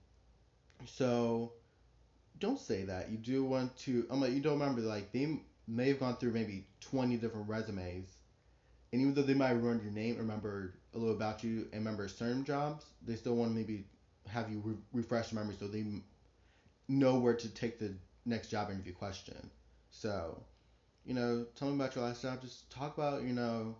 so 0.86 1.52
don't 2.39 2.60
say 2.60 2.84
that. 2.84 3.10
You 3.10 3.17
do 3.17 3.43
want 3.43 3.76
to, 3.78 4.06
I'm 4.10 4.19
like, 4.21 4.34
you 4.34 4.39
don't 4.41 4.54
remember, 4.54 4.82
like, 4.82 5.12
they 5.12 5.28
may 5.67 5.88
have 5.89 6.00
gone 6.00 6.15
through 6.15 6.32
maybe 6.32 6.63
20 6.82 7.17
different 7.17 7.48
resumes. 7.50 8.17
And 8.93 9.02
even 9.02 9.13
though 9.13 9.24
they 9.24 9.34
might 9.36 9.52
remember 9.52 9.84
your 9.84 9.93
name, 9.93 10.17
remember 10.17 10.71
a 10.93 10.98
little 10.98 11.12
about 11.13 11.43
you, 11.43 11.60
and 11.74 11.82
remember 11.82 12.08
certain 12.08 12.43
jobs, 12.43 12.86
they 13.02 13.15
still 13.15 13.36
want 13.36 13.52
to 13.52 13.56
maybe 13.56 13.84
have 14.28 14.50
you 14.50 14.60
re- 14.60 14.76
refresh 14.93 15.32
your 15.32 15.39
memory 15.41 15.56
so 15.58 15.67
they 15.67 15.84
know 16.88 17.15
where 17.15 17.34
to 17.34 17.50
take 17.50 17.78
the 17.78 17.93
next 18.26 18.48
job 18.48 18.69
interview 18.69 18.91
question. 18.93 19.50
So 19.89 20.43
you 21.06 21.13
know, 21.15 21.45
tell 21.56 21.69
me 21.69 21.76
about 21.76 21.95
your 21.95 22.04
last 22.06 22.21
job. 22.21 22.41
Just 22.41 22.69
talk 22.69 22.93
about, 22.98 23.24
you 23.24 23.34
know, 23.34 23.78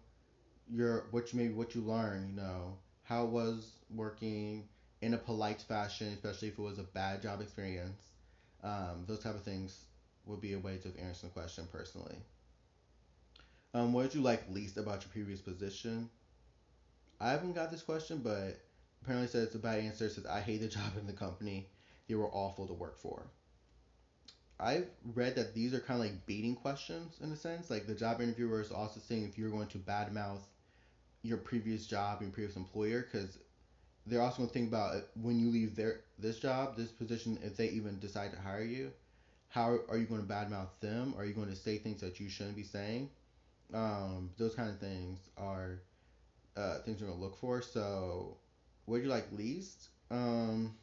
your 0.70 1.04
what 1.12 1.32
you 1.34 1.38
maybe 1.38 1.54
what 1.54 1.76
you 1.76 1.82
learned, 1.82 2.28
you 2.28 2.34
know, 2.36 2.78
how 3.04 3.24
it 3.26 3.30
was 3.30 3.80
working 3.90 4.66
in 5.02 5.14
a 5.14 5.20
polite 5.20 5.62
fashion, 5.68 6.08
especially 6.14 6.50
if 6.50 6.60
it 6.60 6.62
was 6.62 6.80
a 6.80 6.84
bad 6.84 7.22
job 7.22 7.42
experience. 7.42 8.15
Um, 8.64 9.06
those 9.08 9.20
type 9.20 9.36
of 9.36 9.44
things 9.44 9.86
would 10.26 10.42
be 10.42 10.54
a 10.54 10.60
way 10.60 10.78
to 10.78 11.00
answer 11.00 11.28
the 11.28 11.32
question 11.32 11.68
personally. 11.72 12.18
Um, 13.74 13.94
what 13.94 14.04
did 14.04 14.16
you 14.16 14.22
like 14.22 14.44
least 14.50 14.78
about 14.78 15.04
your 15.04 15.12
previous 15.12 15.42
position? 15.42 16.10
I 17.20 17.30
haven't 17.30 17.54
got 17.54 17.72
this 17.72 17.82
question, 17.82 18.20
but 18.24 18.60
apparently 19.02 19.28
said 19.28 19.44
it's 19.44 19.56
a 19.56 19.60
bad 19.60 19.80
answer. 19.80 20.06
It 20.06 20.14
says 20.14 20.26
I 20.26 20.40
hate 20.40 20.62
the 20.62 20.68
job 20.80 20.98
in 21.00 21.08
the 21.08 21.14
company. 21.14 21.68
They 22.08 22.16
were 22.16 22.30
awful 22.30 22.68
to 22.68 22.74
work 22.74 22.98
for. 22.98 23.28
I've 24.60 24.88
read 25.14 25.36
that 25.36 25.54
these 25.54 25.74
are 25.74 25.80
kind 25.80 26.00
of 26.00 26.06
like 26.06 26.26
baiting 26.26 26.56
questions 26.56 27.18
in 27.22 27.32
a 27.32 27.36
sense. 27.36 27.70
Like 27.70 27.88
the 27.88 27.96
job 27.96 28.22
interviewer 28.22 28.62
is 28.62 28.72
also 28.72 29.02
saying 29.02 29.26
if 29.26 29.38
you're 29.38 29.50
going 29.50 29.68
to 29.68 29.78
badmouth 29.78 30.44
your 31.24 31.38
previous 31.38 31.86
job, 31.86 32.22
your 32.22 32.32
previous 32.32 32.56
employer, 32.56 33.02
because 33.02 33.38
they're 34.06 34.22
also 34.22 34.38
going 34.38 34.50
to 34.50 34.54
think 34.54 34.70
about 34.70 34.96
when 35.22 35.40
you 35.40 35.50
leave 35.50 35.76
their 35.76 36.02
this 36.20 36.40
job, 36.40 36.78
this 36.78 36.92
position, 36.92 37.40
if 37.44 37.58
they 37.58 37.68
even 37.70 38.00
decide 38.00 38.32
to 38.32 38.40
hire 38.40 38.64
you, 38.64 38.92
how 39.50 39.80
are 39.90 39.98
you 39.98 40.06
going 40.06 40.22
to 40.22 40.28
badmouth 40.28 40.70
them? 40.82 41.14
Are 41.18 41.26
you 41.26 41.34
going 41.34 41.50
to 41.50 41.56
say 41.56 41.78
things 41.78 42.02
that 42.02 42.20
you 42.20 42.30
shouldn't 42.30 42.56
be 42.56 42.64
saying? 42.64 43.10
Um, 43.74 44.30
those 44.38 44.54
kind 44.54 44.70
of 44.70 44.80
things 44.80 45.20
are 45.38 45.80
uh, 46.56 46.80
things 46.80 47.00
you're 47.00 47.10
going 47.10 47.20
to 47.20 47.26
look 47.26 47.38
for. 47.38 47.62
So, 47.62 48.38
what 48.86 48.98
do 48.98 49.04
you 49.04 49.10
like 49.10 49.32
least? 49.32 49.90
Um, 50.12 50.76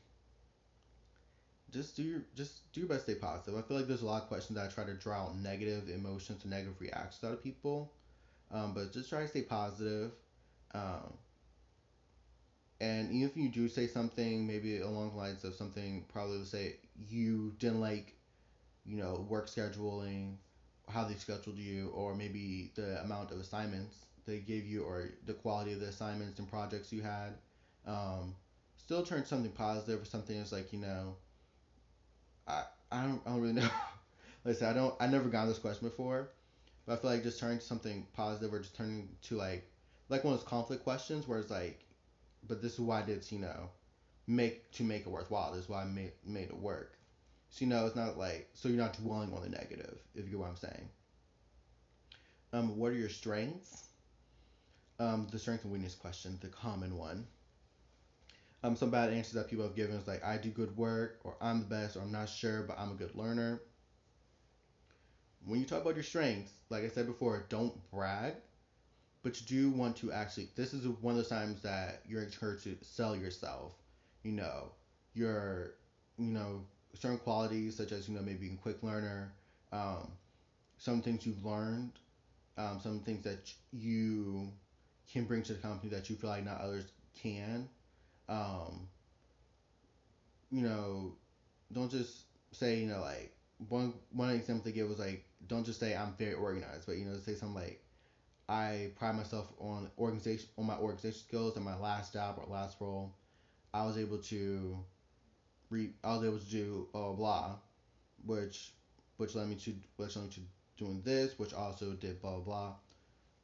just 1.70 1.96
do 1.96 2.02
your 2.02 2.22
just 2.34 2.72
do 2.72 2.80
your 2.80 2.88
best 2.88 3.06
to 3.06 3.12
stay 3.12 3.20
positive. 3.20 3.58
I 3.58 3.62
feel 3.62 3.76
like 3.76 3.86
there's 3.86 4.02
a 4.02 4.06
lot 4.06 4.22
of 4.22 4.28
questions 4.28 4.56
that 4.56 4.66
I 4.66 4.68
try 4.68 4.84
to 4.84 4.94
draw 4.94 5.24
out 5.24 5.36
negative 5.36 5.88
emotions 5.88 6.42
and 6.42 6.50
negative 6.50 6.80
reactions 6.80 7.24
out 7.24 7.32
of 7.32 7.42
people. 7.42 7.92
Um, 8.50 8.74
but 8.74 8.92
just 8.92 9.08
try 9.08 9.22
to 9.22 9.28
stay 9.28 9.42
positive. 9.42 10.12
Um, 10.74 11.14
and 12.82 13.12
even 13.12 13.28
if 13.28 13.36
you 13.38 13.50
do 13.50 13.68
say 13.68 13.88
something, 13.88 14.46
maybe 14.46 14.80
along 14.80 15.12
the 15.12 15.18
lines 15.18 15.44
of 15.44 15.54
something, 15.54 16.04
probably 16.08 16.40
to 16.40 16.46
say 16.46 16.76
you 16.96 17.54
didn't 17.60 17.80
like, 17.80 18.14
you 18.84 18.96
know, 18.96 19.24
work 19.28 19.48
scheduling, 19.48 20.36
how 20.88 21.04
they 21.04 21.14
scheduled 21.14 21.58
you, 21.58 21.88
or 21.90 22.14
maybe 22.14 22.70
the 22.76 23.00
amount 23.02 23.32
of 23.32 23.40
assignments 23.40 24.06
they 24.26 24.40
gave 24.40 24.66
you, 24.66 24.82
or 24.84 25.10
the 25.26 25.34
quality 25.34 25.72
of 25.72 25.80
the 25.80 25.88
assignments 25.88 26.38
and 26.40 26.48
projects 26.48 26.92
you 26.92 27.02
had. 27.02 27.38
Um, 27.86 28.36
still 28.76 29.02
turn 29.02 29.24
something 29.24 29.52
positive 29.52 30.02
or 30.02 30.06
something 30.06 30.38
that's 30.38 30.52
like, 30.52 30.72
you 30.72 30.80
know, 30.80 31.16
I, 32.48 32.64
I 32.92 33.04
don't 33.04 33.22
I 33.26 33.30
don't 33.30 33.40
really 33.40 33.52
know. 33.60 33.68
Listen, 34.44 34.68
I 34.68 34.74
don't 34.74 34.94
I 35.00 35.06
never 35.06 35.28
got 35.30 35.46
this 35.46 35.58
question 35.58 35.86
before, 35.86 36.28
but 36.86 36.94
I 36.94 36.96
feel 36.96 37.10
like 37.10 37.22
just 37.22 37.38
turning 37.38 37.58
to 37.60 37.66
something 37.66 38.06
positive 38.12 38.52
or 38.52 38.60
just 38.60 38.74
turning 38.74 39.08
to 39.24 39.36
like 39.36 39.64
like 40.10 40.24
one 40.24 40.34
of 40.34 40.40
those 40.40 40.44
conflict 40.48 40.82
questions 40.82 41.28
where 41.28 41.38
it's 41.40 41.50
like, 41.50 41.86
but 42.46 42.62
this 42.62 42.74
is 42.74 42.80
why 42.80 43.00
I 43.00 43.02
did 43.02 43.30
you 43.30 43.38
know 43.38 43.70
make 44.26 44.70
to 44.72 44.84
make 44.84 45.02
it 45.02 45.08
worthwhile. 45.10 45.52
This 45.52 45.64
is 45.64 45.68
why 45.68 45.82
I 45.82 45.84
made 45.86 46.12
made 46.24 46.48
it 46.50 46.56
work. 46.56 46.98
So 47.50 47.64
you 47.64 47.68
know 47.70 47.86
it's 47.86 47.96
not 47.96 48.16
like 48.18 48.50
so 48.54 48.68
you're 48.68 48.78
not 48.78 48.94
dwelling 48.94 49.32
on 49.34 49.42
the 49.42 49.48
negative 49.50 49.98
if 50.14 50.24
you 50.24 50.30
get 50.32 50.38
what 50.40 50.48
I'm 50.48 50.56
saying. 50.56 50.90
Um, 52.52 52.76
what 52.78 52.92
are 52.92 52.94
your 52.94 53.08
strengths? 53.10 53.88
Um, 54.98 55.26
the 55.30 55.38
strength 55.38 55.64
and 55.64 55.72
weakness 55.72 55.94
question, 55.94 56.38
the 56.40 56.48
common 56.48 56.96
one. 56.96 57.26
Um, 58.64 58.76
some 58.76 58.90
bad 58.90 59.12
answers 59.12 59.34
that 59.34 59.48
people 59.48 59.64
have 59.64 59.74
given 59.76 59.96
is 59.96 60.06
like 60.08 60.24
I 60.24 60.36
do 60.38 60.50
good 60.50 60.76
work, 60.76 61.20
or 61.24 61.36
I'm 61.40 61.60
the 61.60 61.66
best, 61.66 61.96
or 61.96 62.00
I'm 62.02 62.10
not 62.12 62.28
sure, 62.28 62.62
but 62.62 62.78
I'm 62.78 62.90
a 62.92 62.94
good 62.94 63.14
learner. 63.14 63.60
when 65.44 65.60
you 65.60 65.66
talk 65.66 65.82
about 65.82 65.94
your 65.94 66.02
strengths, 66.04 66.52
like 66.70 66.84
I 66.84 66.88
said 66.88 67.06
before, 67.06 67.46
don't 67.48 67.74
brag, 67.90 68.34
but 69.22 69.40
you 69.40 69.46
do 69.46 69.70
want 69.70 69.96
to 69.98 70.12
actually. 70.12 70.48
This 70.56 70.74
is 70.74 70.86
one 70.88 71.12
of 71.12 71.16
those 71.16 71.28
times 71.28 71.62
that 71.62 72.00
you're 72.08 72.22
encouraged 72.22 72.64
to 72.64 72.76
sell 72.82 73.16
yourself. 73.16 73.74
You 74.24 74.32
know, 74.32 74.72
your, 75.14 75.72
you 76.18 76.32
know, 76.32 76.64
certain 76.94 77.18
qualities 77.18 77.76
such 77.76 77.92
as 77.92 78.08
you 78.08 78.14
know 78.14 78.22
maybe 78.22 78.38
being 78.40 78.54
a 78.54 78.56
quick 78.62 78.82
learner, 78.82 79.32
um, 79.72 80.12
some 80.78 81.02
things 81.02 81.26
you've 81.26 81.44
learned, 81.44 81.92
um, 82.58 82.80
some 82.80 83.00
things 83.00 83.22
that 83.24 83.52
you 83.72 84.52
can 85.12 85.24
bring 85.24 85.42
to 85.44 85.54
the 85.54 85.58
company 85.60 85.90
that 85.90 86.10
you 86.10 86.16
feel 86.16 86.30
like 86.30 86.44
not 86.44 86.60
others 86.60 86.92
can. 87.14 87.68
Um, 88.28 88.88
you 90.50 90.62
know, 90.62 91.14
don't 91.72 91.90
just 91.90 92.26
say 92.52 92.80
you 92.80 92.86
know 92.86 93.00
like 93.00 93.32
one 93.68 93.94
one 94.12 94.30
example 94.30 94.64
they 94.64 94.72
give 94.72 94.88
was 94.88 94.98
like 95.00 95.24
don't 95.48 95.64
just 95.64 95.80
say 95.80 95.94
I'm 95.94 96.14
very 96.18 96.34
organized, 96.34 96.86
but 96.86 96.96
you 96.98 97.06
know 97.06 97.18
say 97.18 97.34
something 97.34 97.56
like 97.56 97.81
I 98.48 98.90
pride 98.96 99.16
myself 99.16 99.52
on 99.58 99.90
organization 99.98 100.48
on 100.58 100.66
my 100.66 100.76
organization 100.76 101.20
skills. 101.26 101.56
and 101.56 101.64
my 101.64 101.78
last 101.78 102.12
job 102.12 102.38
or 102.38 102.52
last 102.52 102.76
role, 102.80 103.14
I 103.72 103.86
was 103.86 103.96
able 103.96 104.18
to 104.18 104.78
re 105.70 105.90
I 106.04 106.16
was 106.16 106.24
able 106.24 106.38
to 106.38 106.50
do 106.50 106.88
blah 106.92 107.12
blah, 107.12 107.14
blah 107.14 107.56
which 108.24 108.72
which 109.16 109.34
led 109.34 109.48
me 109.48 109.56
to 109.56 109.74
which 109.96 110.16
led 110.16 110.24
me 110.24 110.30
to 110.30 110.40
doing 110.76 111.02
this, 111.04 111.38
which 111.38 111.54
also 111.54 111.92
did 111.92 112.20
blah 112.20 112.40
blah. 112.40 112.74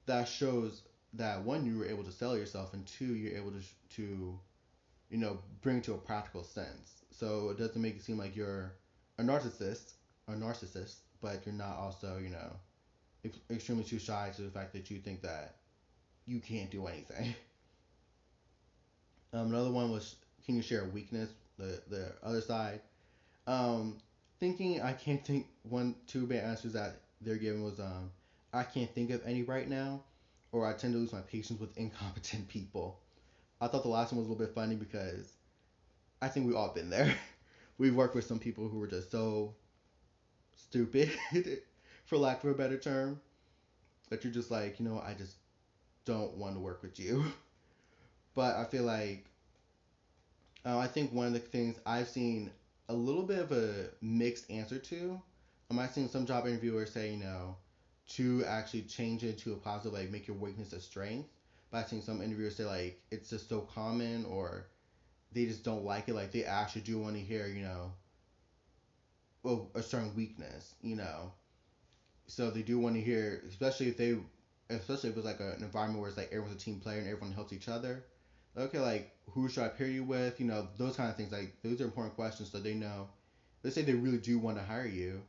That 0.07 0.29
shows 0.29 0.83
that 1.15 1.43
one 1.43 1.65
you 1.65 1.79
were 1.79 1.87
able 1.87 2.05
to 2.05 2.13
sell 2.13 2.37
yourself, 2.37 2.75
and 2.75 2.87
two 2.87 3.15
you're 3.15 3.37
able 3.37 3.53
to 3.53 3.63
to 3.97 4.39
you 5.11 5.19
know 5.19 5.39
bring 5.63 5.81
to 5.83 5.95
a 5.95 5.99
practical 5.99 6.43
sense. 6.43 7.03
So 7.11 7.51
it 7.51 7.59
doesn't 7.59 7.81
make 7.81 7.97
it 7.97 8.03
seem 8.03 8.19
like 8.19 8.37
you're 8.37 8.75
a 9.19 9.23
narcissist, 9.23 9.95
a 10.29 10.33
narcissist, 10.33 10.97
but 11.21 11.45
you're 11.47 11.55
not 11.55 11.77
also 11.77 12.19
you 12.19 12.31
know 12.31 12.57
extremely 13.51 13.85
too 13.85 13.99
shy 13.99 14.31
to 14.37 14.43
the 14.43 14.51
fact 14.51 14.73
that 14.73 14.91
you 14.91 14.99
think 14.99 15.23
that 15.23 15.57
you 16.27 16.41
can't 16.41 16.71
do 16.71 16.87
anything. 16.87 17.35
Um, 19.33 19.49
another 19.49 19.71
one 19.71 19.91
was, 19.91 20.17
can 20.45 20.57
you 20.57 20.63
share 20.63 20.83
a 20.83 20.89
weakness? 20.89 21.31
The 21.59 21.83
the 21.89 22.13
other 22.23 22.41
side. 22.41 22.81
Um, 23.47 23.99
thinking 24.41 24.81
I 24.83 24.93
can't 24.93 25.25
think 25.25 25.49
one 25.63 25.97
two 26.07 26.27
bad 26.27 26.45
answers 26.45 26.73
that 26.75 27.01
they're 27.21 27.37
giving 27.37 27.65
was 27.65 27.81
um 27.81 28.11
I 28.53 28.63
can't 28.63 28.93
think 28.95 29.11
of 29.11 29.23
any 29.27 29.43
right 29.43 29.69
now, 29.69 30.03
or 30.53 30.67
I 30.67 30.73
tend 30.75 30.95
to 30.95 30.99
lose 30.99 31.13
my 31.13 31.21
patience 31.21 31.61
with 31.61 31.77
incompetent 31.77 32.49
people. 32.51 33.01
I 33.61 33.69
thought 33.69 33.83
the 33.83 33.89
last 33.89 34.13
one 34.13 34.19
was 34.21 34.29
a 34.29 34.31
little 34.33 34.47
bit 34.47 34.55
funny 34.55 34.77
because 34.77 35.33
I 36.23 36.29
think 36.29 36.47
we've 36.47 36.57
all 36.57 36.73
been 36.75 36.91
there. 36.91 37.15
We've 37.79 37.95
worked 37.95 38.17
with 38.17 38.27
some 38.27 38.41
people 38.41 38.69
who 38.69 38.79
were 38.81 38.89
just 38.89 39.11
so 39.11 39.55
stupid, 40.57 41.11
for 42.09 42.19
lack 42.19 42.45
of 42.45 42.51
a 42.51 42.57
better 42.57 42.79
term, 42.79 43.21
that 44.11 44.25
you're 44.25 44.33
just 44.33 44.51
like, 44.51 44.81
you 44.81 44.85
know, 44.87 45.01
I 45.05 45.15
just 45.15 45.39
don't 46.07 46.35
want 46.35 46.57
to 46.57 46.61
work 46.61 46.83
with 46.83 46.99
you. 46.99 47.25
But 48.35 48.57
I 48.57 48.65
feel 48.65 48.85
like 48.85 49.31
uh, 50.65 50.79
I 50.79 50.87
think 50.87 51.13
one 51.13 51.27
of 51.27 51.33
the 51.33 51.41
things 51.41 51.79
I've 51.87 52.09
seen 52.09 52.51
a 52.89 52.95
little 52.95 53.23
bit 53.23 53.39
of 53.41 53.53
a 53.53 53.89
mixed 54.01 54.47
answer 54.51 54.79
to. 54.79 55.21
Um, 55.71 55.79
I've 55.79 55.91
seen 55.91 56.09
some 56.09 56.25
job 56.25 56.47
interviewers 56.47 56.91
say, 56.91 57.11
you 57.11 57.17
know, 57.17 57.57
to 58.11 58.45
actually 58.47 58.83
change 58.83 59.23
it 59.25 59.37
to 59.39 59.53
a 59.53 59.57
positive, 59.57 59.93
like 59.93 60.11
make 60.11 60.27
your 60.27 60.37
weakness 60.37 60.73
a 60.73 60.81
strength. 60.81 61.29
But 61.71 61.79
I've 61.79 61.89
seen 61.89 62.03
some 62.03 62.23
interviewers 62.23 62.55
say 62.55 62.65
like 62.65 62.95
it's 63.11 63.29
just 63.29 63.49
so 63.49 63.63
common 63.63 64.25
or 64.25 64.65
they 65.33 65.47
just 65.47 65.65
don't 65.65 65.85
like 65.85 66.09
it. 66.09 66.15
Like 66.15 66.33
they 66.33 66.45
actually 66.45 66.83
do 66.83 66.99
want 66.99 67.17
to 67.17 67.23
hear, 67.23 67.47
you 67.49 67.63
know, 67.63 67.93
well, 69.43 69.69
a 69.75 69.83
certain 69.83 70.15
weakness, 70.15 70.75
you 70.83 70.97
know. 70.97 71.33
So 72.29 72.51
they 72.51 72.63
do 72.63 72.79
want 72.79 72.95
to 72.95 73.01
hear, 73.01 73.43
especially 73.49 73.89
if 73.89 73.97
they, 73.97 74.17
especially 74.71 75.11
if 75.11 75.17
it's 75.17 75.27
like 75.27 75.41
a, 75.41 75.53
an 75.53 75.63
environment 75.63 76.01
where 76.01 76.09
it's 76.09 76.19
like 76.19 76.29
everyone's 76.29 76.57
a 76.57 76.65
team 76.65 76.79
player 76.79 76.99
and 76.99 77.09
everyone 77.09 77.33
helps 77.33 77.53
each 77.53 77.69
other. 77.69 78.05
Okay, 78.57 78.79
like 78.79 79.11
who 79.31 79.49
should 79.49 79.65
I 79.65 79.69
pair 79.69 79.87
you 79.87 80.05
with? 80.05 80.39
You 80.39 80.47
know, 80.47 80.69
those 80.79 80.97
kind 80.97 81.11
of 81.11 81.17
things. 81.17 81.33
Like 81.33 81.55
those 81.63 81.81
are 81.81 81.85
important 81.85 82.15
questions, 82.15 82.51
so 82.53 82.59
they 82.59 82.75
know. 82.75 83.09
Let's 83.63 83.75
say 83.75 83.83
they 83.83 83.95
really 83.95 84.19
do 84.19 84.39
want 84.39 84.59
to 84.59 84.63
hire 84.63 84.87
you. 84.87 85.23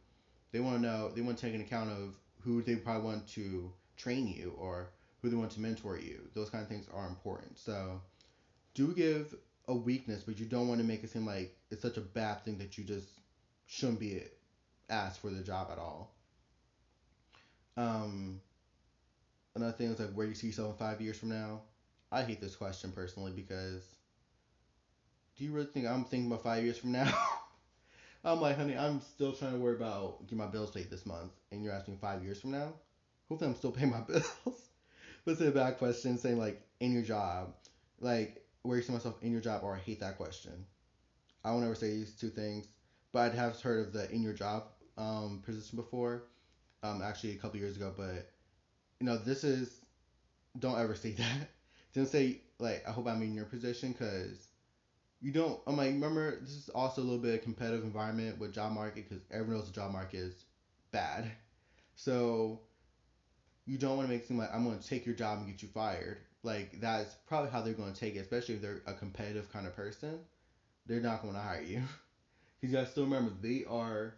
They 0.51 0.59
want 0.59 0.77
to 0.77 0.81
know. 0.81 1.09
They 1.09 1.21
want 1.21 1.37
to 1.37 1.45
take 1.45 1.55
an 1.55 1.61
account 1.61 1.89
of 1.89 2.15
who 2.41 2.61
they 2.61 2.75
probably 2.75 3.03
want 3.03 3.27
to 3.29 3.71
train 3.97 4.27
you 4.27 4.53
or 4.57 4.89
who 5.21 5.29
they 5.29 5.35
want 5.35 5.51
to 5.51 5.59
mentor 5.59 5.97
you. 5.97 6.21
Those 6.33 6.49
kind 6.49 6.63
of 6.63 6.69
things 6.69 6.87
are 6.93 7.07
important. 7.07 7.57
So 7.57 8.01
do 8.73 8.93
give 8.93 9.35
a 9.67 9.75
weakness, 9.75 10.23
but 10.23 10.39
you 10.39 10.45
don't 10.45 10.67
want 10.67 10.79
to 10.79 10.87
make 10.87 11.03
it 11.03 11.11
seem 11.11 11.25
like 11.25 11.55
it's 11.69 11.81
such 11.81 11.97
a 11.97 12.01
bad 12.01 12.43
thing 12.43 12.57
that 12.57 12.77
you 12.77 12.83
just 12.83 13.07
shouldn't 13.67 13.99
be 13.99 14.23
asked 14.89 15.21
for 15.21 15.29
the 15.29 15.43
job 15.43 15.69
at 15.71 15.77
all. 15.77 16.15
Um, 17.79 18.41
another 19.55 19.71
thing 19.73 19.87
is 19.89 19.99
like 19.99 20.09
where 20.09 20.25
do 20.25 20.29
you 20.29 20.35
see 20.35 20.47
yourself 20.47 20.69
in 20.69 20.73
five 20.75 21.01
years 21.01 21.17
from 21.17 21.29
now. 21.29 21.61
I 22.11 22.23
hate 22.23 22.39
this 22.39 22.55
question 22.55 22.91
personally 22.91 23.31
because 23.31 23.83
do 25.37 25.43
you 25.43 25.51
really 25.51 25.65
think 25.67 25.87
I'm 25.87 26.05
thinking 26.05 26.27
about 26.27 26.41
five 26.41 26.63
years 26.63 26.77
from 26.77 26.91
now? 26.91 27.11
I'm 28.23 28.39
like, 28.41 28.57
honey, 28.57 28.75
I'm 28.75 28.99
still 29.01 29.33
trying 29.33 29.53
to 29.53 29.57
worry 29.57 29.73
about 29.73 30.15
getting 30.21 30.37
my 30.39 30.47
bills 30.47 30.71
paid 30.71 30.89
this 30.89 31.05
month, 31.05 31.31
and 31.51 31.63
you're 31.63 31.73
asking 31.73 31.97
five 31.97 32.21
years 32.21 32.39
from 32.39 32.51
now? 32.51 32.75
Hopefully, 33.29 33.47
I'm 33.49 33.55
still 33.55 33.71
paying 33.73 33.89
my 33.91 34.01
bills. 34.01 34.69
but 35.25 35.31
it's 35.31 35.41
a 35.41 35.51
bad 35.51 35.77
question 35.77 36.17
saying 36.17 36.37
like 36.37 36.57
in 36.81 36.93
your 36.93 37.03
job, 37.03 37.51
like 37.99 38.39
where 38.63 38.77
you 38.77 38.83
see 38.83 38.93
myself 38.93 39.15
in 39.21 39.31
your 39.31 39.41
job, 39.41 39.63
or 39.63 39.75
I 39.75 39.79
hate 39.79 39.99
that 39.99 40.15
question. 40.15 40.65
I 41.43 41.51
won't 41.51 41.65
ever 41.65 41.75
say 41.75 41.91
these 41.91 42.13
two 42.13 42.29
things, 42.29 42.69
but 43.13 43.19
I'd 43.21 43.33
have 43.35 43.59
heard 43.61 43.79
of 43.81 43.91
the 43.91 44.11
in 44.13 44.23
your 44.23 44.33
job 44.33 44.63
um, 44.97 45.39
position 45.43 45.77
before, 45.77 46.23
um, 46.83 47.01
actually 47.01 47.33
a 47.33 47.37
couple 47.37 47.59
years 47.59 47.75
ago. 47.77 47.93
But 47.95 48.27
you 48.99 49.07
know, 49.07 49.17
this 49.17 49.43
is 49.43 49.81
don't 50.59 50.79
ever 50.79 50.95
say 50.95 51.11
that. 51.17 51.49
Don't 51.93 52.07
say 52.07 52.41
like 52.59 52.83
I 52.87 52.91
hope 52.91 53.07
I'm 53.07 53.21
in 53.23 53.33
your 53.33 53.45
position 53.45 53.93
because 53.93 54.49
you 55.21 55.31
don't. 55.31 55.59
I'm 55.67 55.77
like 55.77 55.91
remember 55.91 56.39
this 56.41 56.51
is 56.55 56.69
also 56.69 57.01
a 57.01 57.03
little 57.03 57.19
bit 57.19 57.35
of 57.35 57.41
competitive 57.43 57.83
environment 57.83 58.39
with 58.39 58.53
job 58.53 58.73
market 58.73 59.07
because 59.09 59.23
everyone 59.31 59.57
knows 59.57 59.67
the 59.67 59.73
job 59.73 59.91
market 59.91 60.17
is 60.17 60.45
bad. 60.91 61.31
So 61.95 62.61
you 63.65 63.77
don't 63.77 63.97
want 63.97 64.07
to 64.07 64.13
make 64.13 64.23
it 64.23 64.27
seem 64.27 64.37
like 64.37 64.49
I'm 64.53 64.63
going 64.65 64.79
to 64.79 64.87
take 64.87 65.05
your 65.05 65.15
job 65.15 65.39
and 65.39 65.47
get 65.47 65.61
you 65.61 65.69
fired. 65.69 66.19
Like 66.43 66.79
that's 66.79 67.15
probably 67.27 67.51
how 67.51 67.61
they're 67.61 67.73
going 67.73 67.93
to 67.93 67.99
take 67.99 68.15
it, 68.15 68.19
especially 68.19 68.55
if 68.55 68.61
they're 68.61 68.81
a 68.87 68.93
competitive 68.93 69.51
kind 69.51 69.67
of 69.67 69.75
person. 69.75 70.19
They're 70.85 71.01
not 71.01 71.21
going 71.21 71.35
to 71.35 71.41
hire 71.41 71.61
you. 71.61 71.83
Because 72.61 72.73
you 72.73 72.79
to 72.79 72.91
still 72.91 73.03
remember 73.05 73.31
they 73.41 73.63
are 73.69 74.15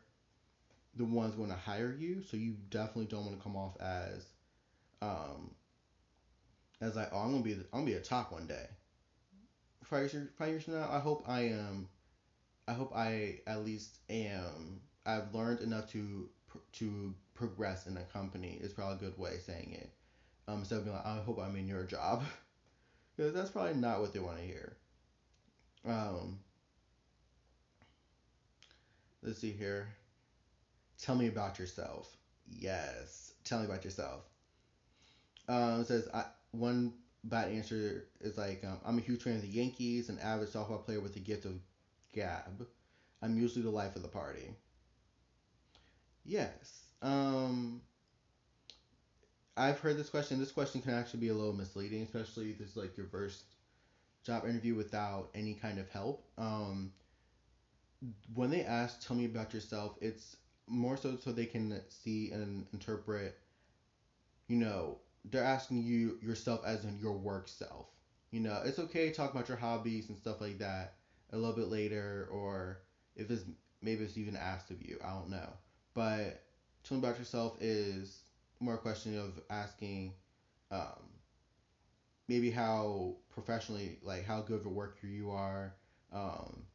the 0.96 1.06
ones 1.06 1.36
going 1.36 1.50
to 1.50 1.56
hire 1.56 1.96
you, 1.98 2.22
so 2.24 2.38
you 2.38 2.56
definitely 2.70 3.06
don't 3.06 3.26
want 3.26 3.38
to 3.38 3.44
come 3.44 3.56
off 3.56 3.80
as 3.80 4.26
um, 5.02 5.52
as 6.82 6.96
like, 6.96 7.10
oh, 7.14 7.20
I'm 7.20 7.32
gonna 7.32 7.44
be 7.44 7.54
the, 7.54 7.66
I'm 7.72 7.82
gonna 7.82 7.86
be 7.86 7.94
a 7.94 8.02
top 8.02 8.32
one 8.32 8.48
day. 8.48 8.66
Five 9.84 10.12
years, 10.14 10.30
five 10.38 10.50
years 10.50 10.64
from 10.64 10.76
now, 10.76 10.90
I 10.92 11.00
hope 11.00 11.24
I 11.28 11.42
am. 11.42 11.88
I 12.68 12.74
hope 12.74 12.94
I 12.96 13.40
at 13.48 13.66
least 13.66 14.00
am. 14.10 14.82
I've 15.06 15.34
learned 15.34 15.62
enough 15.62 15.90
to 15.92 16.30
to 16.74 17.14
progress 17.34 17.88
in 17.88 17.98
a 17.98 18.04
company. 18.04 18.58
Is 18.62 18.74
probably 18.74 18.96
a 19.08 19.10
good 19.10 19.20
way 19.20 19.36
of 19.36 19.42
saying 19.42 19.78
it. 19.80 19.90
Um, 20.48 20.60
instead 20.60 20.80
of 20.80 20.86
being 20.86 20.96
like, 20.96 21.06
I 21.06 21.18
hope 21.18 21.40
I'm 21.40 21.56
in 21.56 21.68
your 21.68 21.84
job, 21.84 22.24
because 23.16 23.34
that's 23.34 23.52
probably 23.52 23.76
not 23.76 24.02
what 24.02 24.14
they 24.14 24.20
want 24.20 24.38
to 24.38 24.44
hear. 24.44 24.78
Um, 25.86 26.40
let's 29.24 29.40
see 29.40 29.52
here. 29.52 29.88
Tell 31.02 31.16
me 31.16 31.28
about 31.28 31.60
yourself. 31.60 32.16
Yes, 32.48 33.34
tell 33.44 33.60
me 33.60 33.66
about 33.66 33.84
yourself. 33.84 34.24
Um, 35.48 35.84
says 35.84 36.08
I 36.14 36.26
one 36.52 36.94
bad 37.24 37.50
answer 37.50 38.06
is 38.22 38.38
like 38.38 38.64
um, 38.64 38.80
I'm 38.86 38.98
a 38.98 39.02
huge 39.02 39.24
fan 39.24 39.36
of 39.36 39.42
the 39.42 39.48
Yankees, 39.48 40.10
an 40.10 40.20
avid 40.20 40.50
softball 40.50 40.84
player 40.84 41.00
with 41.02 41.14
the 41.14 41.20
gift 41.20 41.46
of 41.46 41.60
gab. 42.14 42.68
I'm 43.22 43.38
usually 43.38 43.64
the 43.64 43.70
life 43.72 43.96
of 43.96 44.02
the 44.02 44.08
party. 44.08 44.56
Yes. 46.24 46.88
Um, 47.02 47.82
I've 49.58 49.80
heard 49.80 49.98
this 49.98 50.10
question. 50.10 50.40
This 50.40 50.52
question 50.52 50.82
can 50.82 50.94
actually 50.94 51.22
be 51.22 51.28
a 51.30 51.34
little 51.34 51.54
misleading, 51.54 52.02
especially 52.04 52.52
if 52.52 52.58
this 52.58 52.72
is 52.72 52.78
like 52.78 52.98
your 52.98 53.08
first 53.08 53.44
job 54.24 54.46
interview 54.46 54.76
without 54.76 55.30
any 55.36 55.56
kind 55.56 55.80
of 55.80 55.90
help. 55.90 56.26
Um, 56.38 56.94
when 58.34 58.50
they 58.50 58.64
ask, 58.64 59.00
tell 59.06 59.16
me 59.16 59.26
about 59.26 59.54
yourself, 59.54 59.98
it's 60.02 60.36
more 60.72 60.98
so 60.98 61.18
so 61.18 61.32
they 61.34 61.48
can 61.48 61.80
see 61.90 62.32
and 62.32 62.66
interpret, 62.74 63.36
you 64.48 64.58
know, 64.58 64.98
they're 65.30 65.44
asking 65.44 65.84
you 65.84 66.16
yourself 66.22 66.64
as 66.64 66.84
in 66.84 66.98
your 66.98 67.14
work 67.14 67.48
self. 67.48 67.88
You 68.32 68.40
know, 68.40 68.62
it's 68.64 68.80
okay 68.80 69.06
to 69.06 69.12
talk 69.12 69.32
about 69.32 69.48
your 69.48 69.58
hobbies 69.58 70.10
and 70.10 70.18
stuff 70.18 70.42
like 70.42 70.60
that 70.60 70.92
a 71.32 71.38
little 71.38 71.54
bit 71.54 71.68
later, 71.68 72.26
or 72.30 72.78
if 73.16 73.30
it's 73.30 73.46
maybe 73.82 74.04
it's 74.04 74.18
even 74.18 74.36
asked 74.36 74.72
of 74.72 74.82
you. 74.82 74.98
I 75.02 75.10
don't 75.10 75.30
know. 75.30 75.58
But 75.94 76.38
telling 76.84 77.00
about 77.00 77.18
yourself 77.18 77.56
is 77.60 78.24
more 78.60 78.76
a 78.76 78.80
question 78.80 79.16
of 79.18 79.40
asking 79.50 80.14
um, 80.72 81.20
maybe 82.28 82.50
how 82.50 83.16
professionally, 83.30 83.98
like 84.02 84.24
how 84.24 84.42
good 84.42 84.56
of 84.56 84.66
a 84.66 84.70
worker 84.70 85.08
you 85.08 85.30
are, 85.32 85.74
um, 86.12 86.66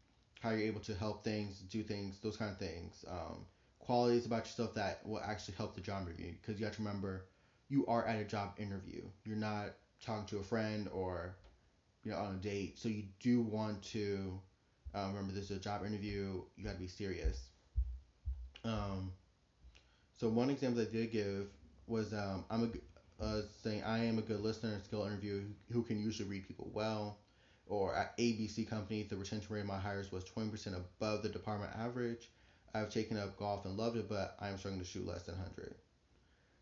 how 0.41 0.51
you're 0.51 0.67
able 0.67 0.81
to 0.81 0.95
help 0.95 1.23
things, 1.23 1.61
do 1.61 1.83
things, 1.83 2.19
those 2.21 2.37
kind 2.37 2.51
of 2.51 2.57
things. 2.59 3.05
Um, 3.09 3.47
qualities 3.87 4.27
about 4.27 4.47
yourself 4.47 4.75
that 4.75 5.01
will 5.07 5.21
actually 5.21 5.55
help 5.57 5.75
the 5.75 5.81
job 5.81 6.07
interview. 6.07 6.33
Because 6.41 6.59
you 6.61 6.67
have 6.67 6.77
to 6.77 6.83
remember, 6.83 7.25
you 7.69 7.87
are 7.87 8.07
at 8.07 8.21
a 8.21 8.25
job 8.25 8.55
interview. 8.59 9.03
You're 9.25 9.37
not 9.37 9.75
talking 10.05 10.27
to 10.27 10.39
a 10.39 10.43
friend 10.43 10.89
or 10.93 11.37
you 12.05 12.11
know 12.13 12.19
on 12.19 12.35
a 12.35 12.39
date. 12.39 12.79
So 12.79 12.89
you 12.89 13.05
do 13.21 13.41
want 13.43 13.83
to 13.85 14.41
um, 14.95 15.09
remember 15.15 15.33
this 15.33 15.51
is 15.51 15.57
a 15.57 15.61
job 15.61 15.85
interview. 15.87 16.43
You 16.57 16.65
got 16.65 16.75
to 16.75 16.79
be 16.79 16.89
serious. 16.89 17.49
Um, 18.65 19.13
so 20.17 20.29
one 20.29 20.51
example 20.51 20.83
I 20.83 20.87
did 20.87 21.13
give 21.13 21.49
was 21.87 22.13
um, 22.13 22.45
I'm 22.51 22.65
a 22.65 23.25
uh, 23.25 23.43
saying 23.63 23.83
I 23.85 24.05
am 24.05 24.19
a 24.19 24.23
good 24.23 24.41
listener 24.41 24.73
and 24.73 24.83
skill 24.85 25.05
interview 25.07 25.43
who 25.73 25.83
can 25.83 25.99
usually 25.99 26.29
read 26.29 26.47
people 26.47 26.71
well. 26.73 27.19
Or 27.69 27.97
at 27.97 28.17
ABC 28.19 28.69
company, 28.69 29.03
the 29.03 29.17
retention 29.17 29.53
rate 29.53 29.63
of 29.63 29.67
my 29.67 29.79
hires 29.79 30.13
was 30.13 30.25
20% 30.25 30.77
above 30.77 31.23
the 31.23 31.29
department 31.29 31.73
average. 31.77 32.31
I've 32.77 32.91
taken 32.91 33.17
up 33.17 33.37
golf 33.37 33.65
and 33.65 33.77
loved 33.77 33.97
it, 33.97 34.09
but 34.09 34.37
I'm 34.41 34.59
struggling 34.59 34.81
to 34.81 34.87
shoot 34.87 35.07
less 35.07 35.25
than 35.25 35.37
100. 35.37 35.75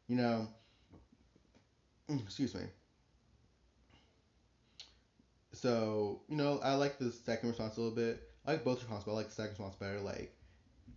You 0.09 0.17
know, 0.17 0.49
mm, 2.09 2.21
excuse 2.21 2.55
me. 2.55 2.63
So, 5.53 6.21
you 6.29 6.37
know, 6.37 6.59
I 6.63 6.75
like 6.75 6.99
the 6.99 7.11
second 7.11 7.49
response 7.49 7.77
a 7.77 7.81
little 7.81 7.95
bit. 7.95 8.21
I 8.47 8.53
like 8.53 8.65
both 8.65 8.81
responses, 8.81 9.05
but 9.05 9.13
I 9.13 9.15
like 9.15 9.29
the 9.29 9.35
second 9.35 9.51
response 9.53 9.77
better. 9.77 10.01
Like, 10.01 10.31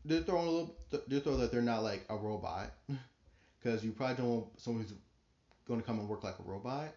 they're 0.06 0.22
throwing 0.22 0.48
a 0.48 0.52
little, 0.52 0.76
they're 1.08 1.22
throwing 1.22 1.40
that 1.40 1.52
they're 1.52 1.62
not 1.62 1.84
like 1.84 2.06
a 2.10 2.18
robot. 2.18 2.72
Because 3.60 3.84
you 3.84 3.92
probably 3.92 4.16
don't 4.16 4.30
want 4.30 4.48
someone 4.58 4.84
who's 4.84 4.94
going 5.68 5.80
to 5.82 5.86
come 5.86 6.00
and 6.00 6.08
work 6.10 6.24
like 6.24 6.40
a 6.40 6.44
robot. 6.44 6.94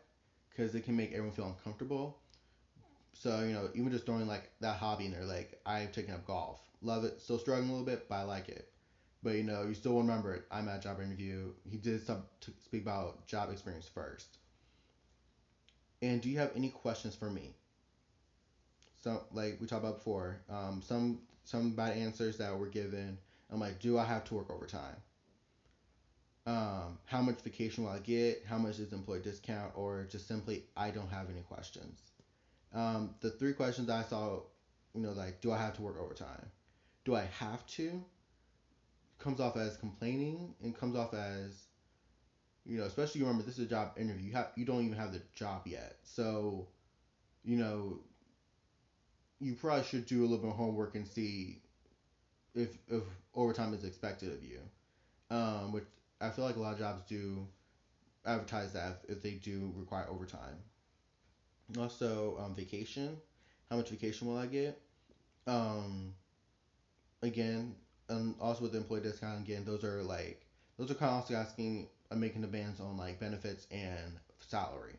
Because 0.51 0.75
it 0.75 0.83
can 0.85 0.97
make 0.97 1.11
everyone 1.13 1.33
feel 1.33 1.47
uncomfortable. 1.47 2.19
So, 3.15 3.43
you 3.43 3.53
know, 3.53 3.71
even 3.75 3.91
just 3.91 4.07
throwing 4.07 4.27
like 4.29 4.51
that 4.61 4.77
hobby 4.77 5.07
in 5.07 5.13
there, 5.13 5.25
like, 5.25 5.61
I've 5.67 5.93
taken 5.93 6.15
up 6.15 6.25
golf. 6.27 6.70
Love 6.83 7.05
it. 7.05 7.21
Still 7.21 7.39
struggling 7.39 7.69
a 7.69 7.73
little 7.73 7.87
bit, 7.87 8.09
but 8.09 8.17
I 8.17 8.23
like 8.23 8.49
it. 8.49 8.69
But, 9.23 9.35
you 9.35 9.43
know, 9.43 9.65
you 9.65 9.75
still 9.75 9.99
remember 9.99 10.35
it. 10.35 10.45
I'm 10.51 10.69
at 10.69 10.83
job 10.83 11.01
interview. 11.01 11.53
He 11.69 11.77
did 11.77 12.07
to 12.07 12.17
speak 12.65 12.83
about 12.83 13.27
job 13.27 13.51
experience 13.51 13.87
first. 13.87 14.39
And 16.03 16.23
do 16.23 16.31
you 16.31 16.39
have 16.39 16.53
any 16.57 16.71
questions 16.71 17.15
for 17.15 17.31
me? 17.31 17.55
So, 19.03 19.23
like 19.33 19.59
we 19.61 19.67
talked 19.67 19.83
about 19.85 19.97
before, 19.97 20.41
um, 20.49 20.83
some 20.83 21.21
some 21.45 21.73
bad 21.73 21.97
answers 21.97 22.39
that 22.39 22.57
were 22.59 22.67
given. 22.69 23.19
I'm 23.51 23.61
like, 23.61 23.81
do 23.81 23.99
I 23.99 24.05
have 24.05 24.25
to 24.25 24.35
work 24.35 24.51
overtime? 24.51 24.97
Um, 26.47 26.99
how 27.05 27.21
much 27.21 27.41
vacation 27.43 27.85
will 27.85 27.91
I 27.91 27.99
get? 27.99 28.43
How 28.47 28.59
much 28.59 28.79
is 28.79 28.93
employee 28.93 29.21
discount? 29.21 29.73
Or 29.75 30.07
just 30.11 30.27
simply, 30.29 30.65
I 30.77 30.91
don't 30.91 31.09
have 31.11 31.29
any 31.31 31.41
questions. 31.43 32.01
Um, 32.73 33.15
the 33.21 33.31
three 33.31 33.53
questions 33.53 33.91
I 33.91 34.03
saw, 34.03 34.41
you 34.95 35.01
know, 35.01 35.13
like, 35.13 35.41
do 35.41 35.53
I 35.53 35.59
have 35.59 35.75
to 35.75 35.83
work 35.83 35.97
overtime? 36.01 36.47
Do 37.11 37.17
I 37.17 37.29
have 37.41 37.67
to? 37.75 38.05
Comes 39.19 39.41
off 39.41 39.57
as 39.57 39.77
complaining 39.77 40.55
and 40.63 40.73
comes 40.73 40.95
off 40.95 41.13
as 41.13 41.67
you 42.65 42.79
know, 42.79 42.85
especially 42.85 43.21
remember 43.23 43.43
this 43.43 43.59
is 43.59 43.65
a 43.65 43.69
job 43.69 43.91
interview. 43.97 44.27
You 44.29 44.33
have 44.35 44.51
you 44.55 44.65
don't 44.65 44.85
even 44.85 44.97
have 44.97 45.11
the 45.11 45.21
job 45.35 45.63
yet, 45.67 45.97
so 46.05 46.69
you 47.43 47.57
know 47.57 47.99
you 49.41 49.57
probably 49.57 49.83
should 49.83 50.07
do 50.07 50.21
a 50.21 50.23
little 50.23 50.39
bit 50.39 50.51
of 50.51 50.57
homework 50.57 50.95
and 50.95 51.05
see 51.05 51.59
if 52.55 52.79
if 52.87 53.03
overtime 53.35 53.75
is 53.75 53.83
expected 53.83 54.33
of 54.33 54.45
you. 54.45 54.61
Um, 55.33 55.73
which 55.73 55.87
I 56.21 56.31
feel 56.31 56.45
like 56.45 56.55
a 56.55 56.61
lot 56.61 56.75
of 56.75 56.79
jobs 56.79 57.03
do 57.03 57.49
advertise 58.25 58.71
that 58.75 58.99
if 59.09 59.21
they 59.21 59.35
do 59.35 59.73
require 59.75 60.09
overtime. 60.09 60.63
Also, 61.77 62.37
um, 62.39 62.55
vacation. 62.55 63.19
How 63.69 63.77
much 63.79 63.89
vacation 63.89 64.29
will 64.29 64.37
I 64.37 64.47
get? 64.47 64.77
Um, 65.49 66.15
again, 67.23 67.75
and 68.09 68.35
also 68.41 68.63
with 68.63 68.73
the 68.73 68.79
employee 68.79 69.01
discount, 69.01 69.41
again, 69.41 69.65
those 69.65 69.85
are 69.85 70.03
like 70.03 70.47
those 70.79 70.91
are 70.91 70.95
kind 70.95 71.11
of 71.11 71.17
also 71.17 71.35
asking 71.35 71.89
making 72.15 72.43
demands 72.43 72.81
on 72.81 72.97
like 72.97 73.21
benefits 73.21 73.67
and 73.71 74.19
salary. 74.41 74.97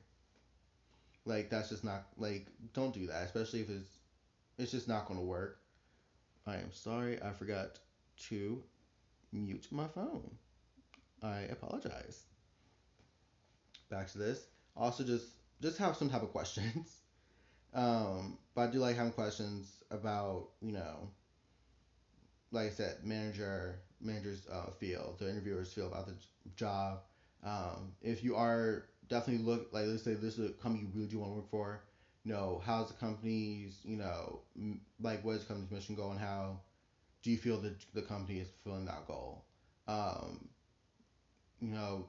Like 1.26 1.50
that's 1.50 1.70
just 1.70 1.84
not 1.84 2.06
like 2.18 2.48
don't 2.74 2.94
do 2.94 3.08
that, 3.08 3.26
especially 3.26 3.62
if 3.62 3.70
it's 3.70 3.98
it's 4.58 4.72
just 4.72 4.88
not 4.88 5.08
to 5.20 5.26
work. 5.26 5.60
I 6.48 6.56
am 6.56 6.72
sorry, 6.72 7.22
I 7.22 7.32
forgot 7.32 7.80
to 8.30 8.64
mute 9.32 9.68
my 9.72 9.88
phone. 9.88 10.32
I 11.22 11.42
apologize. 11.42 12.24
Back 13.90 14.12
to 14.12 14.18
this. 14.18 14.48
Also, 14.76 15.04
just 15.04 15.28
just 15.62 15.78
have 15.78 15.96
some 15.96 16.10
type 16.10 16.24
of 16.24 16.32
questions. 16.32 16.98
Um, 17.74 18.38
but 18.54 18.68
I 18.68 18.72
do 18.72 18.80
like 18.80 18.98
having 18.98 19.14
questions 19.14 19.78
about 19.92 20.50
you 20.62 20.74
know, 20.74 21.08
like 22.52 22.68
I 22.68 22.70
said, 22.70 22.96
manager 23.04 23.80
managers 24.02 24.48
uh, 24.52 24.70
feel, 24.72 25.16
the 25.20 25.30
interviewers 25.30 25.72
feel 25.74 25.88
about 25.88 26.06
the 26.08 26.16
job. 26.56 27.00
Um, 27.44 27.94
if 28.02 28.24
you 28.24 28.36
are 28.36 28.84
definitely 29.10 29.44
look 29.46 29.68
like 29.72 29.86
let's 29.88 30.04
say 30.04 30.14
this 30.16 30.38
is 30.38 30.50
a 30.52 30.54
company 30.54 30.84
you 30.84 30.90
really 30.94 31.08
do 31.08 31.20
want 31.20 31.32
to 31.32 31.36
work 31.36 31.50
for, 31.50 31.82
you 32.24 32.32
know, 32.34 32.62
how's 32.66 32.88
the 32.88 32.94
company's 32.94 33.80
you 33.84 33.98
know 33.98 34.42
m- 34.58 34.82
like 35.02 35.24
what 35.24 35.34
is 35.34 35.42
the 35.42 35.48
company's 35.48 35.72
mission 35.72 35.96
goal 35.96 36.12
and 36.12 36.20
how 36.20 36.60
do 37.24 37.32
you 37.32 37.38
feel 37.38 37.58
that 37.60 37.76
the 37.94 38.02
company 38.02 38.40
is 38.40 38.50
fulfilling 38.50 38.86
that 38.86 39.06
goal? 39.06 39.44
Um, 39.88 40.50
you 41.60 41.70
know, 41.70 42.06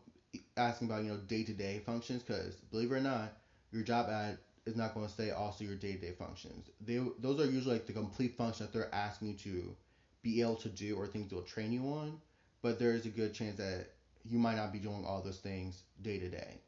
asking 0.57 0.89
about 0.89 1.03
you 1.03 1.11
know 1.11 1.17
day 1.19 1.43
to 1.45 1.53
day 1.53 1.81
functions 1.85 2.23
because 2.23 2.57
believe 2.71 2.91
it 2.91 2.95
or 2.95 3.01
not, 3.01 3.33
your 3.71 3.83
job 3.83 4.09
ad 4.09 4.39
is 4.67 4.77
not 4.77 4.95
going 4.95 5.07
to 5.07 5.13
say 5.13 5.31
also 5.31 5.65
your 5.65 5.77
day 5.77 5.95
to 5.95 5.99
day 5.99 6.13
functions. 6.13 6.71
They 6.81 6.99
those 7.19 7.39
are 7.41 7.47
usually 7.47 7.75
like 7.75 7.87
the 7.87 7.93
complete 7.93 8.37
function 8.37 8.67
that 8.67 8.73
they're 8.73 8.95
asking 8.95 9.29
you 9.29 9.35
to 9.35 9.77
be 10.23 10.41
able 10.41 10.57
to 10.57 10.69
do 10.69 10.97
or 10.97 11.07
things 11.07 11.31
they'll 11.31 11.43
train 11.43 11.73
you 11.73 11.83
on, 11.87 12.19
but 12.63 12.79
there 12.79 12.93
is 12.95 13.07
a 13.07 13.11
good 13.11 13.33
chance 13.33 13.57
that 13.57 13.87
you 14.25 14.39
might 14.39 14.57
not 14.57 14.73
be 14.73 14.79
doing 14.79 15.05
all 15.05 15.21
those 15.23 15.39
things 15.39 15.85
day 16.03 16.19
to 16.19 16.29
day. 16.29 16.61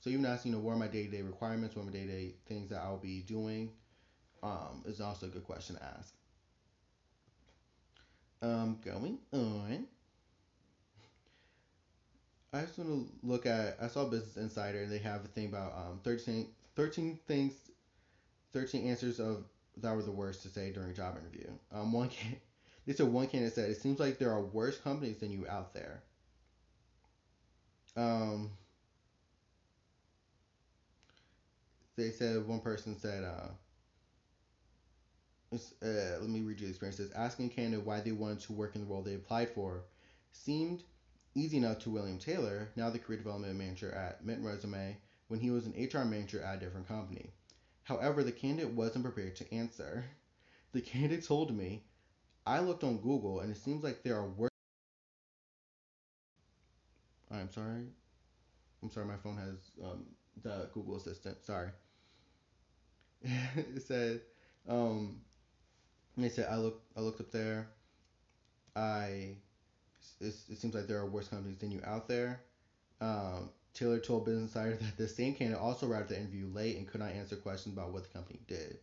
So 0.00 0.10
even 0.10 0.24
asking, 0.26 0.52
you 0.52 0.58
know, 0.58 0.62
what 0.64 0.72
are 0.72 0.76
my 0.76 0.88
day 0.88 1.04
to 1.04 1.10
day 1.10 1.22
requirements, 1.22 1.76
what 1.76 1.82
are 1.82 1.86
my 1.86 1.92
day 1.92 2.06
to 2.06 2.12
day 2.12 2.34
things 2.46 2.68
that 2.70 2.80
I'll 2.82 2.98
be 2.98 3.22
doing, 3.22 3.70
um, 4.42 4.82
is 4.86 5.00
also 5.00 5.26
a 5.26 5.30
good 5.30 5.44
question 5.44 5.76
to 5.76 5.84
ask. 5.84 6.14
Um, 8.42 8.78
going 8.82 9.18
on. 9.32 9.86
I 12.52 12.62
just 12.62 12.78
want 12.78 12.90
to 12.90 13.26
look 13.26 13.46
at. 13.46 13.76
I 13.80 13.86
saw 13.88 14.04
Business 14.04 14.36
Insider 14.36 14.82
and 14.82 14.90
they 14.90 14.98
have 14.98 15.24
a 15.24 15.28
thing 15.28 15.46
about 15.46 15.72
um, 15.76 16.00
13, 16.04 16.46
13 16.74 17.18
things, 17.26 17.54
13 18.52 18.86
answers 18.86 19.20
of 19.20 19.44
that 19.78 19.94
were 19.94 20.02
the 20.02 20.12
worst 20.12 20.42
to 20.42 20.48
say 20.48 20.70
during 20.70 20.90
a 20.90 20.94
job 20.94 21.16
interview. 21.18 21.46
Um, 21.72 21.92
one 21.92 22.10
they 22.86 22.92
said 22.94 23.06
one 23.06 23.26
candidate 23.26 23.54
said 23.54 23.70
it 23.70 23.76
seems 23.76 23.98
like 24.00 24.18
there 24.18 24.30
are 24.32 24.40
worse 24.40 24.78
companies 24.78 25.18
than 25.18 25.30
you 25.30 25.46
out 25.48 25.72
there. 25.74 26.02
Um, 27.96 28.52
they 31.96 32.10
said 32.10 32.40
one 32.46 32.60
person 32.60 32.96
said, 32.96 33.24
uh, 33.24 33.48
uh, 35.52 36.18
let 36.20 36.28
me 36.28 36.42
read 36.42 36.60
you 36.60 36.66
the 36.66 36.70
experience. 36.70 36.98
It 36.98 37.04
says 37.08 37.10
asking 37.14 37.46
a 37.46 37.50
candidate 37.50 37.84
why 37.84 38.00
they 38.00 38.12
wanted 38.12 38.40
to 38.40 38.52
work 38.52 38.74
in 38.74 38.80
the 38.80 38.86
role 38.86 39.02
they 39.02 39.14
applied 39.14 39.48
for 39.50 39.84
seemed 40.32 40.84
easy 41.34 41.56
enough 41.56 41.78
to 41.78 41.90
William 41.90 42.18
Taylor, 42.18 42.70
now 42.76 42.90
the 42.90 42.98
career 42.98 43.16
development 43.16 43.56
manager 43.56 43.90
at 43.92 44.20
Mint 44.20 44.40
Resume, 44.42 44.98
when 45.28 45.40
he 45.40 45.50
was 45.50 45.66
an 45.66 45.74
HR 45.76 46.04
manager 46.04 46.40
at 46.40 46.54
a 46.54 46.58
different 46.58 46.86
company. 46.86 47.32
However, 47.84 48.22
the 48.24 48.32
candidate 48.32 48.70
wasn't 48.70 49.04
prepared 49.04 49.34
to 49.36 49.54
answer. 49.54 50.04
The 50.72 50.82
candidate 50.82 51.22
told 51.22 51.54
me, 51.54 51.80
I 52.46 52.60
looked 52.60 52.84
on 52.84 52.98
Google 52.98 53.40
and 53.40 53.50
it 53.50 53.58
seems 53.58 53.82
like 53.82 54.02
there 54.02 54.16
are 54.16 54.26
worse. 54.26 54.50
I'm 57.30 57.50
sorry. 57.50 57.86
I'm 58.82 58.90
sorry, 58.90 59.06
my 59.06 59.16
phone 59.16 59.36
has 59.36 59.56
um, 59.84 60.06
the 60.42 60.68
Google 60.72 60.96
Assistant. 60.96 61.44
Sorry. 61.44 61.70
it 63.22 63.82
said, 63.82 64.20
um, 64.68 65.20
they 66.16 66.28
said 66.28 66.46
I 66.50 66.56
looked 66.56 66.84
I 66.96 67.00
looked 67.00 67.20
up 67.20 67.32
there. 67.32 67.68
I 68.76 69.36
it, 70.20 70.34
it 70.48 70.58
seems 70.58 70.74
like 70.74 70.86
there 70.86 70.98
are 70.98 71.06
worse 71.06 71.28
companies 71.28 71.58
than 71.58 71.72
you 71.72 71.80
out 71.84 72.06
there. 72.06 72.40
Um, 73.00 73.50
Taylor 73.74 73.98
told 73.98 74.24
Business 74.24 74.54
Insider 74.54 74.76
that 74.80 74.96
the 74.96 75.08
same 75.08 75.34
candidate 75.34 75.60
also 75.60 75.86
arrived 75.88 76.10
at 76.12 76.16
the 76.16 76.20
interview 76.20 76.46
late 76.52 76.76
and 76.76 76.86
could 76.86 77.00
not 77.00 77.10
answer 77.10 77.36
questions 77.36 77.74
about 77.74 77.92
what 77.92 78.04
the 78.04 78.08
company 78.10 78.38
did. 78.46 78.78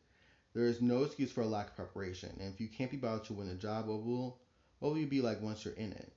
There 0.53 0.65
is 0.65 0.81
no 0.81 1.03
excuse 1.03 1.31
for 1.31 1.41
a 1.41 1.47
lack 1.47 1.69
of 1.69 1.75
preparation, 1.75 2.35
and 2.39 2.53
if 2.53 2.59
you 2.59 2.67
can't 2.69 2.91
be 2.91 2.97
bothered 2.97 3.25
to 3.25 3.33
win 3.33 3.47
the 3.49 3.55
job, 3.55 3.87
what 3.87 4.03
will 4.03 4.39
what 4.79 4.89
will 4.91 4.99
you 4.99 5.07
be 5.07 5.21
like 5.21 5.41
once 5.41 5.65
you're 5.65 5.73
in 5.75 5.91
it? 5.93 6.11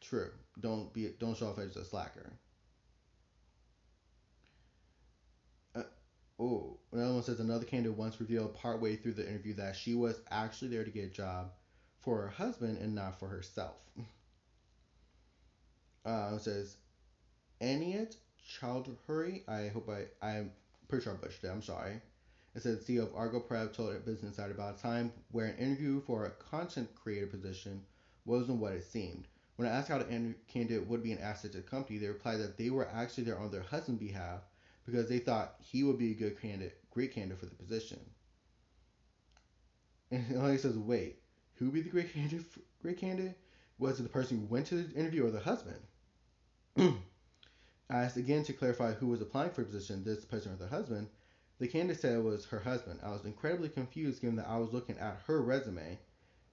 True. 0.00 0.30
Don't 0.60 0.92
be 0.92 1.10
don't 1.18 1.36
show 1.36 1.48
off 1.48 1.58
as 1.58 1.76
a 1.76 1.84
slacker. 1.84 2.38
Uh, 5.74 5.82
oh, 6.38 6.78
another 6.92 7.14
one 7.14 7.22
says 7.22 7.40
another 7.40 7.64
candidate 7.64 7.96
once 7.96 8.20
revealed 8.20 8.54
partway 8.54 8.96
through 8.96 9.12
the 9.14 9.28
interview 9.28 9.54
that 9.54 9.76
she 9.76 9.94
was 9.94 10.20
actually 10.30 10.68
there 10.68 10.84
to 10.84 10.90
get 10.90 11.04
a 11.04 11.08
job 11.10 11.52
for 12.00 12.22
her 12.22 12.28
husband 12.28 12.78
and 12.78 12.94
not 12.94 13.18
for 13.18 13.28
herself. 13.28 13.76
Uh, 16.06 16.32
it 16.36 16.42
says 16.42 16.76
Aniet. 17.60 18.16
I 19.48 19.68
hope 19.68 19.88
I 19.88 20.06
I'm 20.20 20.52
pretty 20.88 21.04
sure 21.04 21.14
I 21.14 21.16
butchered 21.16 21.44
it. 21.44 21.48
I'm 21.48 21.62
sorry. 21.62 22.00
It 22.54 22.62
says 22.62 22.84
the 22.84 22.96
CEO 22.96 23.02
of 23.02 23.14
Argo 23.16 23.40
Prep 23.40 23.72
told 23.72 24.04
Business 24.04 24.30
Insider 24.30 24.52
about 24.52 24.78
a 24.78 24.82
time 24.82 25.12
where 25.32 25.46
an 25.46 25.58
interview 25.58 26.00
for 26.02 26.26
a 26.26 26.30
content 26.30 26.94
creator 26.94 27.26
position 27.26 27.82
wasn't 28.24 28.60
what 28.60 28.74
it 28.74 28.84
seemed. 28.84 29.26
When 29.56 29.68
I 29.68 29.72
asked 29.72 29.88
how 29.88 29.98
the 29.98 30.34
candidate 30.48 30.86
would 30.86 31.02
be 31.02 31.12
an 31.12 31.18
asset 31.18 31.52
to 31.52 31.58
the 31.58 31.64
company, 31.64 31.98
they 31.98 32.08
replied 32.08 32.38
that 32.38 32.56
they 32.56 32.70
were 32.70 32.88
actually 32.88 33.24
there 33.24 33.38
on 33.38 33.50
their 33.50 33.62
husband's 33.62 34.00
behalf 34.00 34.40
because 34.86 35.08
they 35.08 35.18
thought 35.18 35.56
he 35.60 35.82
would 35.82 35.98
be 35.98 36.12
a 36.12 36.14
good 36.14 36.40
candidate, 36.40 36.78
great 36.90 37.12
candidate 37.12 37.38
for 37.38 37.46
the 37.46 37.54
position. 37.54 38.00
And 40.10 40.52
he 40.52 40.58
says, 40.58 40.78
wait, 40.78 41.16
who 41.54 41.66
would 41.66 41.74
be 41.74 41.80
the 41.80 41.88
great 41.88 42.12
candidate? 42.14 42.44
Great 42.82 42.98
candidate? 42.98 43.36
Was 43.78 43.98
it 43.98 44.04
the 44.04 44.08
person 44.08 44.38
who 44.38 44.46
went 44.46 44.66
to 44.66 44.76
the 44.76 44.94
interview 44.94 45.26
or 45.26 45.30
the 45.30 45.40
husband? 45.40 45.80
I 46.78 46.94
asked 47.90 48.16
again 48.16 48.44
to 48.44 48.52
clarify 48.52 48.92
who 48.92 49.08
was 49.08 49.20
applying 49.20 49.50
for 49.50 49.62
the 49.62 49.66
position, 49.66 50.04
this 50.04 50.24
person 50.24 50.52
or 50.52 50.56
the 50.56 50.68
husband. 50.68 51.08
The 51.64 51.70
candidate 51.70 52.02
said 52.02 52.18
it 52.18 52.22
was 52.22 52.44
her 52.44 52.60
husband. 52.60 53.00
I 53.02 53.08
was 53.12 53.24
incredibly 53.24 53.70
confused 53.70 54.20
given 54.20 54.36
that 54.36 54.46
I 54.46 54.58
was 54.58 54.74
looking 54.74 54.98
at 54.98 55.22
her 55.26 55.40
resume 55.40 55.98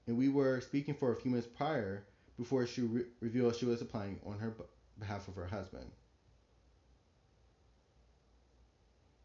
and 0.07 0.17
we 0.17 0.29
were 0.29 0.61
speaking 0.61 0.93
for 0.93 1.11
a 1.11 1.17
few 1.17 1.31
minutes 1.31 1.49
prior 1.49 2.05
before 2.37 2.65
she 2.65 2.83
re- 2.83 3.05
revealed 3.19 3.57
she 3.57 3.65
was 3.65 3.81
applying 3.81 4.21
on 4.25 4.39
her 4.39 4.51
b- 4.51 4.63
behalf 4.97 5.27
of 5.27 5.35
her 5.35 5.47
husband. 5.47 5.91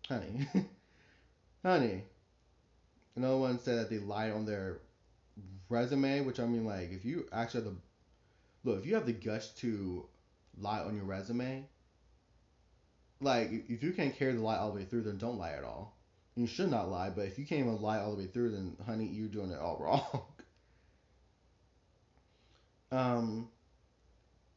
Honey. 0.09 0.49
Honey. 1.62 2.05
Another 3.16 3.37
one 3.39 3.59
said 3.59 3.78
that 3.78 3.91
they 3.91 3.99
lied 3.99 4.32
on 4.32 4.45
their 4.45 4.80
resume, 5.68 6.22
which 6.22 6.41
I 6.41 6.47
mean, 6.47 6.64
like, 6.64 6.93
if 6.93 7.05
you 7.05 7.28
actually 7.32 7.64
the 7.64 7.76
look, 8.64 8.80
if 8.80 8.87
you 8.87 8.95
have 8.95 9.07
the 9.07 9.12
guts 9.12 9.51
to 9.61 10.07
lie 10.59 10.80
on 10.80 10.97
your 10.97 11.05
resume, 11.05 11.68
like, 13.20 13.50
if 13.68 13.82
you 13.82 13.92
can't 13.92 14.14
carry 14.16 14.32
the 14.32 14.40
lie 14.40 14.56
all 14.56 14.70
the 14.70 14.76
way 14.76 14.84
through, 14.84 15.02
then 15.02 15.18
don't 15.18 15.38
lie 15.38 15.52
at 15.52 15.64
all. 15.64 15.96
You 16.34 16.46
should 16.46 16.70
not 16.70 16.90
lie, 16.90 17.10
but 17.10 17.26
if 17.26 17.38
you 17.38 17.46
can't 17.46 17.60
even 17.62 17.80
lie 17.80 17.98
all 17.98 18.12
the 18.12 18.18
way 18.18 18.26
through, 18.26 18.50
then 18.50 18.76
honey, 18.84 19.06
you're 19.06 19.28
doing 19.28 19.50
it 19.50 19.58
all 19.58 19.76
wrong. 19.80 20.22
um, 22.92 23.48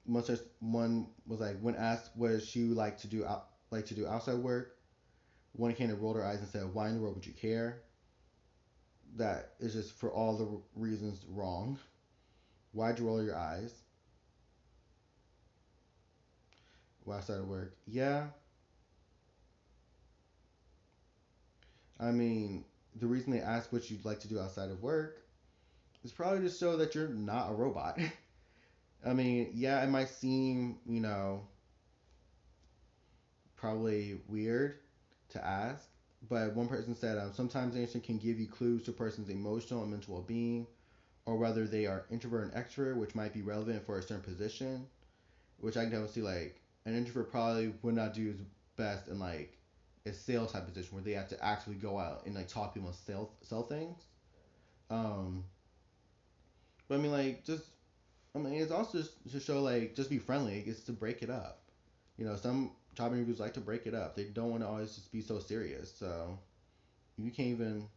one 0.06 0.24
one 0.60 1.08
was 1.28 1.40
like 1.40 1.60
when 1.60 1.76
asked 1.76 2.12
what 2.16 2.42
she 2.42 2.64
like 2.64 2.98
to 2.98 3.08
do 3.08 3.26
out 3.26 3.46
like 3.72 3.86
to 3.86 3.94
do 3.96 4.08
outside 4.08 4.36
work, 4.36 4.76
one 5.54 5.74
candidate 5.74 6.02
rolled 6.02 6.16
her 6.18 6.26
eyes 6.26 6.40
and 6.40 6.48
said, 6.50 6.74
"Why 6.74 6.90
in 6.90 6.96
the 6.96 7.02
world 7.02 7.16
would 7.16 7.26
you 7.26 7.34
care?" 7.34 7.82
That 9.18 9.52
is 9.60 9.74
just 9.74 9.92
for 9.94 10.12
all 10.12 10.36
the 10.38 10.62
reasons 10.76 11.26
wrong. 11.28 11.78
Why'd 12.74 13.00
you 13.00 13.06
roll 13.08 13.24
your 13.24 13.36
eyes? 13.38 13.84
Why 17.04 17.18
outside 17.18 17.40
of 17.40 17.48
work? 17.48 17.74
Yeah. 17.86 18.30
I 22.00 22.12
mean, 22.12 22.66
the 23.00 23.08
reason 23.08 23.32
they 23.32 23.42
ask 23.42 23.72
what 23.74 23.90
you'd 23.90 24.06
like 24.06 24.20
to 24.22 24.28
do 24.28 24.40
outside 24.40 24.72
of 24.72 24.82
work 24.82 25.22
is 26.04 26.12
probably 26.12 26.42
to 26.42 26.50
show 26.50 26.78
that 26.78 26.96
you're 26.96 27.10
not 27.10 27.52
a 27.52 27.54
robot. 27.54 28.00
I 29.06 29.14
mean, 29.14 29.52
yeah, 29.54 29.84
it 29.84 29.90
might 29.90 30.10
seem, 30.10 30.78
you 30.86 31.02
know, 31.02 31.42
probably 33.56 34.18
weird 34.28 34.76
to 35.30 35.46
ask, 35.46 35.90
but 36.30 36.56
one 36.56 36.68
person 36.68 36.96
said 36.96 37.18
um, 37.18 37.32
sometimes 37.34 37.76
answering 37.76 38.04
can 38.04 38.18
give 38.18 38.40
you 38.40 38.48
clues 38.48 38.84
to 38.84 38.92
a 38.92 38.94
person's 38.94 39.30
emotional 39.30 39.82
and 39.82 39.92
mental 39.92 40.16
well-being, 40.16 40.68
or 41.26 41.38
whether 41.38 41.68
they 41.68 41.86
are 41.86 42.04
introvert 42.10 42.52
and 42.52 42.54
extrovert, 42.54 42.98
which 42.98 43.16
might 43.16 43.34
be 43.34 43.42
relevant 43.42 43.86
for 43.86 43.98
a 43.98 44.02
certain 44.02 44.22
position. 44.24 44.88
Which 45.60 45.78
I 45.78 45.82
can 45.82 45.92
definitely 45.92 46.14
see, 46.14 46.22
like 46.22 46.62
an 46.86 46.96
introvert 46.96 47.30
probably 47.30 47.74
would 47.84 47.96
not 47.96 48.14
do 48.14 48.28
his 48.28 48.42
best 48.78 49.10
in 49.10 49.20
like 49.20 49.59
a 50.10 50.14
sales 50.14 50.54
type 50.54 50.68
position 50.68 50.96
where 50.96 51.04
they 51.04 51.14
have 51.14 51.30
to 51.30 51.46
actually 51.46 51.76
go 51.76 52.00
out 52.00 52.26
and 52.26 52.36
like 52.36 52.50
talk 52.50 52.74
people 52.74 52.90
and 52.90 52.98
sell 52.98 53.32
sell 53.44 53.64
things. 53.64 53.98
Um, 54.90 55.46
but 56.88 56.96
I 56.96 56.98
mean, 57.00 57.12
like 57.12 57.46
just 57.46 57.64
I 58.36 58.40
mean, 58.40 58.54
it's 58.56 58.72
also 58.72 59.00
just 59.00 59.32
to 59.32 59.40
show 59.40 59.62
like 59.62 59.96
just 59.96 60.10
be 60.10 60.20
friendly. 60.20 60.64
It's 60.68 60.82
to 60.86 60.94
break 60.94 61.24
it 61.24 61.30
up. 61.30 61.62
You 62.18 62.26
know, 62.26 62.36
some 62.36 62.72
job 62.96 63.14
interviews 63.14 63.40
like 63.40 63.54
to 63.56 63.62
break 63.62 63.88
it 63.88 63.96
up. 63.96 64.16
They 64.16 64.26
don't 64.26 64.52
want 64.52 64.64
to 64.64 64.70
always 64.70 64.96
just 64.96 65.12
be 65.12 65.22
so 65.22 65.40
serious. 65.40 65.94
So 65.98 66.40
you 67.18 67.32
can't 67.32 67.50
even 67.50 67.88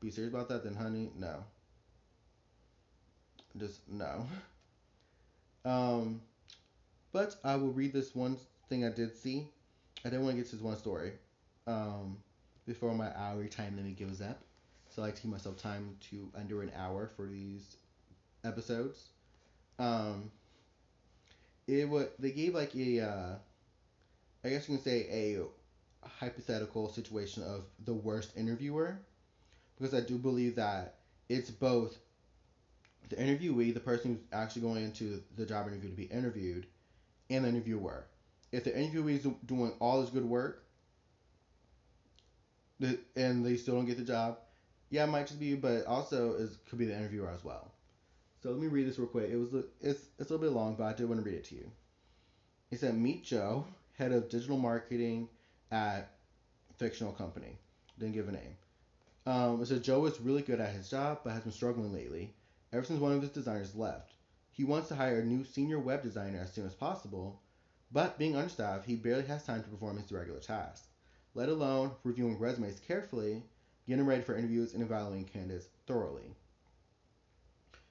be 0.00 0.10
serious 0.10 0.32
about 0.34 0.48
that, 0.50 0.64
then 0.64 0.74
honey, 0.76 1.12
no. 1.16 1.44
Just 3.56 3.88
no. 3.88 4.26
Um, 5.64 6.22
but 7.12 7.36
I 7.44 7.56
will 7.56 7.72
read 7.72 7.92
this 7.92 8.14
one 8.14 8.38
thing 8.68 8.84
I 8.84 8.90
did 8.90 9.14
see. 9.16 9.48
I 10.04 10.10
didn't 10.10 10.24
want 10.24 10.36
to 10.36 10.42
get 10.42 10.50
to 10.50 10.56
this 10.56 10.64
one 10.64 10.76
story. 10.76 11.12
Um, 11.66 12.18
before 12.66 12.94
my 12.94 13.10
hour 13.16 13.44
time 13.46 13.76
limit 13.76 13.96
gives 13.96 14.20
up. 14.20 14.38
So 14.90 15.02
I 15.02 15.06
like 15.06 15.16
to 15.16 15.22
give 15.22 15.30
myself 15.30 15.56
time 15.56 15.96
to 16.10 16.28
under 16.38 16.62
an 16.62 16.70
hour 16.76 17.10
for 17.16 17.26
these 17.26 17.76
episodes. 18.44 19.08
Um, 19.78 20.30
it 21.66 21.88
would 21.88 22.08
they 22.18 22.30
gave 22.30 22.54
like 22.54 22.74
a 22.74 23.00
uh, 23.00 23.34
I 24.44 24.48
guess 24.48 24.68
you 24.68 24.76
can 24.76 24.84
say 24.84 25.06
a 25.10 26.06
hypothetical 26.06 26.88
situation 26.88 27.42
of 27.42 27.62
the 27.84 27.94
worst 27.94 28.32
interviewer 28.36 28.98
because 29.78 29.94
I 29.94 30.00
do 30.00 30.18
believe 30.18 30.56
that 30.56 30.96
it's 31.28 31.50
both 31.50 31.96
the 33.08 33.16
interviewee, 33.16 33.72
the 33.72 33.80
person 33.80 34.12
who's 34.12 34.24
actually 34.32 34.62
going 34.62 34.84
into 34.84 35.22
the 35.36 35.46
job 35.46 35.68
interview 35.68 35.90
to 35.90 35.96
be 35.96 36.04
interviewed, 36.04 36.66
and 37.30 37.44
the 37.44 37.48
interviewer. 37.48 38.04
If 38.52 38.64
the 38.64 38.70
interviewee 38.70 39.18
is 39.18 39.26
doing 39.46 39.72
all 39.80 40.00
this 40.00 40.10
good 40.10 40.24
work 40.24 40.64
and 43.16 43.44
they 43.44 43.56
still 43.56 43.74
don't 43.74 43.86
get 43.86 43.98
the 43.98 44.04
job, 44.04 44.38
yeah, 44.90 45.04
it 45.04 45.08
might 45.08 45.26
just 45.26 45.40
be, 45.40 45.54
but 45.54 45.86
also 45.86 46.34
it 46.34 46.50
could 46.68 46.78
be 46.78 46.84
the 46.84 46.96
interviewer 46.96 47.30
as 47.30 47.44
well. 47.44 47.72
So 48.42 48.50
let 48.50 48.60
me 48.60 48.66
read 48.66 48.86
this 48.86 48.98
real 48.98 49.08
quick. 49.08 49.30
It 49.30 49.36
was 49.36 49.54
it's 49.80 50.06
it's 50.18 50.30
a 50.30 50.34
little 50.34 50.38
bit 50.38 50.52
long, 50.52 50.74
but 50.74 50.84
I 50.84 50.92
did 50.92 51.08
want 51.08 51.22
to 51.22 51.28
read 51.28 51.36
it 51.38 51.44
to 51.44 51.54
you. 51.54 51.70
It 52.70 52.80
said, 52.80 52.96
"Meet 52.96 53.24
Joe, 53.24 53.64
head 53.96 54.12
of 54.12 54.28
digital 54.28 54.58
marketing 54.58 55.28
at 55.70 56.10
fictional 56.76 57.12
company." 57.12 57.58
Didn't 57.98 58.14
give 58.14 58.28
a 58.28 58.32
name. 58.32 58.56
Um, 59.26 59.62
it 59.62 59.66
said 59.66 59.84
Joe 59.84 60.04
is 60.06 60.20
really 60.20 60.42
good 60.42 60.60
at 60.60 60.74
his 60.74 60.90
job, 60.90 61.20
but 61.22 61.32
has 61.32 61.42
been 61.42 61.52
struggling 61.52 61.92
lately. 61.92 62.34
Ever 62.72 62.84
since 62.84 62.98
one 62.98 63.12
of 63.12 63.22
his 63.22 63.30
designers 63.30 63.76
left, 63.76 64.14
he 64.50 64.64
wants 64.64 64.88
to 64.88 64.94
hire 64.94 65.20
a 65.20 65.24
new 65.24 65.44
senior 65.44 65.78
web 65.78 66.02
designer 66.02 66.40
as 66.42 66.52
soon 66.52 66.66
as 66.66 66.74
possible. 66.74 67.40
But 67.92 68.18
being 68.18 68.34
understaffed, 68.34 68.86
he 68.86 68.96
barely 68.96 69.24
has 69.24 69.44
time 69.44 69.62
to 69.62 69.68
perform 69.68 69.98
his 69.98 70.10
regular 70.10 70.40
tasks, 70.40 70.88
let 71.34 71.48
alone 71.48 71.92
reviewing 72.04 72.38
resumes 72.38 72.80
carefully, 72.80 73.42
getting 73.86 74.06
ready 74.06 74.22
for 74.22 74.36
interviews, 74.36 74.74
and 74.74 74.82
evaluating 74.82 75.24
candidates 75.24 75.68
thoroughly. 75.86 76.34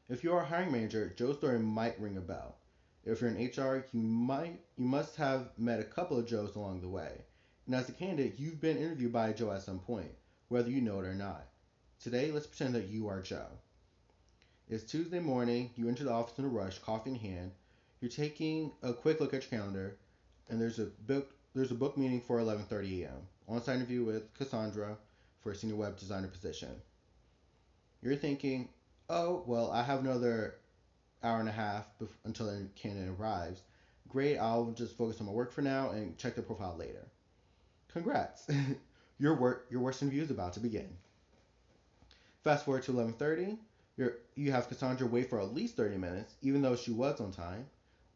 If 0.10 0.24
you 0.24 0.34
are 0.34 0.42
a 0.42 0.46
hiring 0.46 0.72
manager, 0.72 1.14
Joe's 1.16 1.38
story 1.38 1.60
might 1.60 2.00
ring 2.00 2.18
a 2.18 2.22
bell. 2.22 2.58
If 3.04 3.22
you're 3.22 3.32
in 3.32 3.48
HR, 3.48 3.86
you 3.92 4.00
might 4.00 4.60
you 4.78 4.86
must 4.86 5.16
have 5.16 5.58
met 5.58 5.80
a 5.80 5.86
couple 5.86 6.20
of 6.20 6.28
Joes 6.28 6.56
along 6.56 6.82
the 6.82 6.90
way. 6.90 7.22
And 7.66 7.74
as 7.74 7.90
a 7.90 7.94
candidate, 7.94 8.36
you've 8.38 8.62
been 8.62 8.78
interviewed 8.78 9.14
by 9.14 9.30
a 9.30 9.34
Joe 9.34 9.52
at 9.52 9.64
some 9.64 9.80
point, 9.80 10.12
whether 10.50 10.70
you 10.70 10.82
know 10.82 11.00
it 11.00 11.06
or 11.06 11.16
not. 11.16 11.48
Today, 12.00 12.32
let's 12.32 12.48
pretend 12.48 12.76
that 12.76 12.90
you 12.90 13.08
are 13.08 13.22
Joe. 13.22 13.48
It's 14.68 14.84
Tuesday 14.84 15.20
morning, 15.20 15.72
you 15.76 15.88
enter 15.88 16.04
the 16.04 16.12
office 16.12 16.38
in 16.38 16.46
a 16.46 16.48
rush, 16.48 16.80
coffee 16.80 17.12
in 17.12 17.16
hand. 17.16 17.52
You're 18.00 18.10
taking 18.10 18.72
a 18.82 18.94
quick 18.94 19.20
look 19.20 19.34
at 19.34 19.50
your 19.50 19.60
calendar, 19.60 19.98
and 20.50 20.60
there's 20.60 20.80
a 20.80 20.86
book 21.08 21.34
there's 21.54 21.72
a 21.72 21.76
book 21.76 21.98
meeting 21.98 22.22
for 22.22 22.40
11:30 22.40 23.04
a.m. 23.04 23.28
On-site 23.48 23.76
interview 23.76 24.06
with 24.06 24.34
Cassandra 24.36 24.98
for 25.42 25.52
a 25.52 25.56
senior 25.56 25.76
web 25.76 25.98
designer 25.98 26.30
position. 26.30 26.70
You're 28.02 28.16
thinking, 28.16 28.70
oh, 29.10 29.44
well, 29.46 29.70
I 29.72 29.84
have 29.84 30.00
another 30.00 30.56
hour 31.24 31.40
and 31.40 31.50
a 31.50 31.52
half 31.52 31.86
bef- 32.00 32.08
until 32.24 32.46
the 32.46 32.68
candidate 32.76 33.14
arrives. 33.20 33.62
Great, 34.08 34.38
I'll 34.38 34.72
just 34.72 34.98
focus 34.98 35.20
on 35.20 35.28
my 35.28 35.34
work 35.34 35.52
for 35.52 35.62
now 35.62 35.90
and 35.90 36.18
check 36.18 36.36
the 36.36 36.42
profile 36.42 36.76
later. 36.78 37.06
Congrats, 37.92 38.48
your 39.20 39.36
work, 39.36 39.66
your 39.70 39.82
worst 39.82 40.02
interview 40.02 40.24
is 40.24 40.32
about 40.32 40.54
to 40.54 40.62
begin. 40.62 40.90
Fast 42.44 42.66
forward 42.66 42.84
to 42.84 42.94
11:30. 42.94 43.58
You're, 43.98 44.14
you 44.36 44.52
have 44.54 44.70
Cassandra 44.70 45.06
wait 45.06 45.30
for 45.30 45.42
at 45.42 45.54
least 45.54 45.76
30 45.76 45.98
minutes, 45.98 46.34
even 46.42 46.62
though 46.62 46.78
she 46.78 46.92
was 46.92 47.20
on 47.20 47.32
time. 47.34 47.68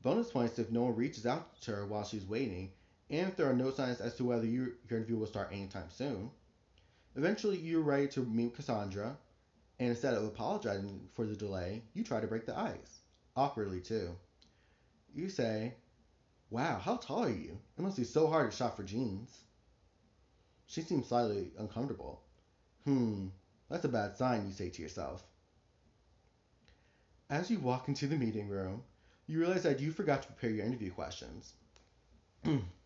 Bonus 0.01 0.31
points 0.31 0.57
if 0.57 0.71
no 0.71 0.83
one 0.83 0.95
reaches 0.95 1.25
out 1.25 1.59
to 1.61 1.71
her 1.71 1.85
while 1.85 2.05
she's 2.05 2.25
waiting, 2.25 2.71
and 3.09 3.27
if 3.27 3.35
there 3.35 3.49
are 3.49 3.53
no 3.53 3.71
signs 3.71 3.99
as 3.99 4.13
to 4.15 4.23
whether 4.25 4.45
you, 4.45 4.71
your 4.89 4.97
interview 4.99 5.17
will 5.17 5.25
start 5.27 5.49
anytime 5.51 5.89
soon. 5.89 6.31
Eventually, 7.15 7.57
you're 7.57 7.81
ready 7.81 8.07
to 8.09 8.25
meet 8.25 8.53
Cassandra, 8.53 9.17
and 9.79 9.89
instead 9.89 10.13
of 10.15 10.23
apologizing 10.23 11.07
for 11.13 11.25
the 11.25 11.35
delay, 11.35 11.83
you 11.93 12.03
try 12.03 12.19
to 12.19 12.27
break 12.27 12.45
the 12.45 12.57
ice. 12.57 13.01
Awkwardly, 13.35 13.81
too. 13.81 14.17
You 15.13 15.29
say, 15.29 15.73
Wow, 16.49 16.77
how 16.79 16.95
tall 16.97 17.23
are 17.23 17.29
you? 17.29 17.61
It 17.77 17.81
must 17.81 17.97
be 17.97 18.03
so 18.03 18.27
hard 18.27 18.47
to 18.51 18.51
shop 18.55 18.73
for 18.75 18.83
jeans. 18.83 19.43
She 20.67 20.81
seems 20.81 21.07
slightly 21.07 21.51
uncomfortable. 21.57 22.19
Hmm, 22.85 23.29
that's 23.69 23.85
a 23.85 23.89
bad 23.89 24.15
sign, 24.15 24.45
you 24.45 24.51
say 24.53 24.69
to 24.69 24.81
yourself. 24.81 25.25
As 27.29 27.51
you 27.51 27.59
walk 27.59 27.87
into 27.87 28.07
the 28.07 28.17
meeting 28.17 28.47
room, 28.47 28.83
you 29.27 29.39
realize 29.39 29.61
that 29.61 29.79
you 29.79 29.91
forgot 29.91 30.21
to 30.21 30.27
prepare 30.27 30.49
your 30.49 30.65
interview 30.65 30.89
questions. 30.89 31.53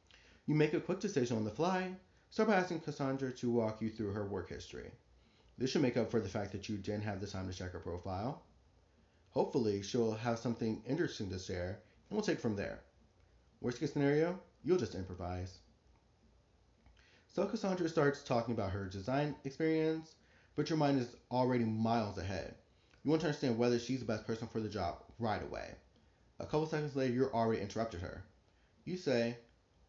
you 0.50 0.56
make 0.56 0.74
a 0.74 0.80
quick 0.80 1.00
decision 1.00 1.38
on 1.38 1.44
the 1.44 1.52
fly, 1.52 1.92
start 2.32 2.50
by 2.50 2.56
asking 2.56 2.80
Cassandra 2.80 3.32
to 3.32 3.52
walk 3.52 3.84
you 3.84 3.90
through 3.92 4.12
her 4.12 4.26
work 4.26 4.50
history. 4.50 4.90
This 5.60 5.70
should 5.70 5.84
make 5.84 5.96
up 5.96 6.10
for 6.10 6.20
the 6.20 6.28
fact 6.28 6.52
that 6.54 6.68
you 6.68 6.76
didn't 6.76 7.04
have 7.04 7.22
the 7.22 7.28
time 7.28 7.48
to 7.48 7.56
check 7.56 7.72
her 7.74 7.80
profile. 7.80 8.42
Hopefully, 9.30 9.84
she'll 9.84 10.14
have 10.14 10.40
something 10.40 10.82
interesting 10.88 11.30
to 11.30 11.38
share, 11.38 11.84
and 12.10 12.18
we'll 12.18 12.24
take 12.24 12.40
from 12.40 12.56
there. 12.56 12.80
Worst 13.62 13.80
case 13.80 13.94
scenario, 13.94 14.40
you'll 14.64 14.80
just 14.80 14.96
improvise. 14.96 15.60
So 17.28 17.46
Cassandra 17.46 17.88
starts 17.88 18.24
talking 18.24 18.56
about 18.56 18.72
her 18.72 18.86
design 18.86 19.36
experience, 19.44 20.16
but 20.56 20.68
your 20.68 20.80
mind 20.80 21.00
is 21.00 21.16
already 21.30 21.64
miles 21.64 22.18
ahead. 22.18 22.56
You 23.04 23.12
want 23.12 23.22
to 23.22 23.28
understand 23.28 23.60
whether 23.60 23.78
she's 23.78 24.00
the 24.00 24.06
best 24.06 24.26
person 24.26 24.48
for 24.48 24.62
the 24.62 24.68
job 24.68 25.04
right 25.20 25.44
away. 25.44 25.76
A 26.40 26.46
couple 26.46 26.66
seconds 26.66 26.96
later, 26.96 27.14
you're 27.14 27.36
already 27.36 27.62
interrupted 27.62 28.02
her. 28.02 28.24
You 28.84 28.98
say, 28.98 29.38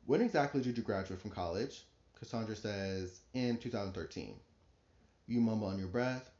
When 0.05 0.21
exactly 0.21 0.61
did 0.61 0.77
you 0.77 0.83
graduate 0.83 1.21
from 1.21 1.31
college? 1.31 1.87
Cassandra 2.15 2.55
says, 2.57 3.23
In 3.33 3.57
2013. 3.57 4.41
You 5.27 5.41
mumble 5.41 5.69
under 5.69 5.81
your 5.81 5.89
breath, 5.89 6.31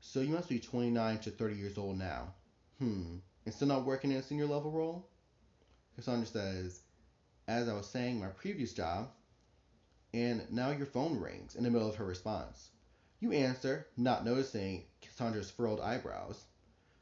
So 0.00 0.20
you 0.20 0.32
must 0.32 0.48
be 0.48 0.58
29 0.60 1.18
to 1.20 1.30
30 1.30 1.56
years 1.56 1.78
old 1.78 1.96
now. 1.96 2.34
Hmm, 2.78 3.18
and 3.46 3.54
still 3.54 3.68
not 3.68 3.84
working 3.84 4.12
in 4.12 4.18
a 4.18 4.22
senior 4.22 4.46
level 4.46 4.72
role? 4.72 5.04
Cassandra 5.94 6.26
says, 6.26 6.82
As 7.48 7.68
I 7.68 7.74
was 7.74 7.86
saying, 7.86 8.18
my 8.18 8.30
previous 8.30 8.72
job, 8.72 9.10
and 10.14 10.44
now 10.48 10.70
your 10.70 10.86
phone 10.86 11.18
rings 11.18 11.54
in 11.54 11.64
the 11.64 11.70
middle 11.70 11.88
of 11.88 11.96
her 11.96 12.06
response. 12.06 12.70
You 13.20 13.32
answer, 13.32 13.86
not 13.96 14.24
noticing 14.24 14.84
Cassandra's 15.02 15.50
furrowed 15.50 15.80
eyebrows. 15.80 16.46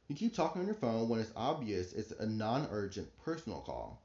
You 0.09 0.17
keep 0.17 0.35
talking 0.35 0.61
on 0.61 0.67
your 0.67 0.75
phone 0.75 1.09
when 1.09 1.21
it's 1.21 1.33
obvious 1.37 1.93
it's 1.93 2.13
a 2.19 2.27
non 2.27 2.67
urgent 2.71 3.17
personal 3.17 3.63
call. 3.63 4.02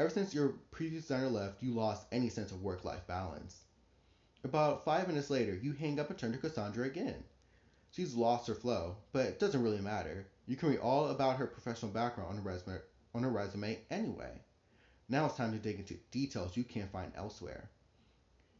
Ever 0.00 0.08
since 0.08 0.32
your 0.32 0.54
previous 0.70 1.02
designer 1.02 1.28
left, 1.28 1.62
you 1.62 1.74
lost 1.74 2.06
any 2.10 2.30
sense 2.30 2.52
of 2.52 2.62
work 2.62 2.86
life 2.86 3.06
balance. 3.06 3.64
About 4.44 4.82
five 4.82 5.06
minutes 5.06 5.28
later, 5.28 5.54
you 5.54 5.74
hang 5.74 6.00
up 6.00 6.08
and 6.08 6.18
turn 6.18 6.32
to 6.32 6.38
Cassandra 6.38 6.86
again. 6.86 7.22
She's 7.90 8.14
lost 8.14 8.48
her 8.48 8.54
flow, 8.54 8.96
but 9.12 9.26
it 9.26 9.38
doesn't 9.38 9.62
really 9.62 9.82
matter. 9.82 10.26
You 10.46 10.56
can 10.56 10.70
read 10.70 10.78
all 10.78 11.08
about 11.08 11.36
her 11.36 11.46
professional 11.46 11.92
background 11.92 12.30
on 12.30 12.36
her 12.36 12.50
resume, 12.50 12.78
on 13.14 13.24
her 13.24 13.28
resume 13.28 13.78
anyway. 13.90 14.40
Now 15.10 15.26
it's 15.26 15.36
time 15.36 15.52
to 15.52 15.58
dig 15.58 15.78
into 15.78 15.98
details 16.10 16.56
you 16.56 16.64
can't 16.64 16.90
find 16.90 17.12
elsewhere. 17.14 17.68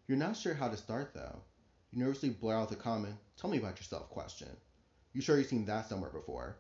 You're 0.09 0.19
not 0.19 0.37
sure 0.37 0.53
how 0.53 0.69
to 0.69 0.77
start 0.77 1.15
though. 1.15 1.41
You 1.91 2.05
nervously 2.05 2.29
blare 2.29 2.59
out 2.59 2.69
the 2.69 2.77
common, 2.77 3.17
tell 3.39 3.49
me 3.49 3.57
about 3.57 3.79
yourself 3.79 4.11
question. 4.11 4.55
You 5.15 5.23
sure 5.23 5.39
you've 5.39 5.47
seen 5.47 5.65
that 5.65 5.89
somewhere 5.89 6.11
before? 6.11 6.59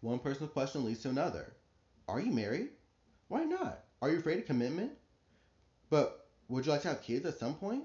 One 0.00 0.18
person's 0.18 0.50
question 0.50 0.84
leads 0.84 1.02
to 1.02 1.10
another. 1.10 1.54
Are 2.08 2.18
you 2.18 2.32
married? 2.32 2.70
Why 3.28 3.44
not? 3.44 3.84
Are 4.00 4.10
you 4.10 4.18
afraid 4.18 4.38
of 4.38 4.46
commitment? 4.46 4.92
But 5.90 6.28
would 6.48 6.66
you 6.66 6.72
like 6.72 6.82
to 6.82 6.88
have 6.88 7.02
kids 7.02 7.26
at 7.26 7.38
some 7.38 7.54
point? 7.54 7.84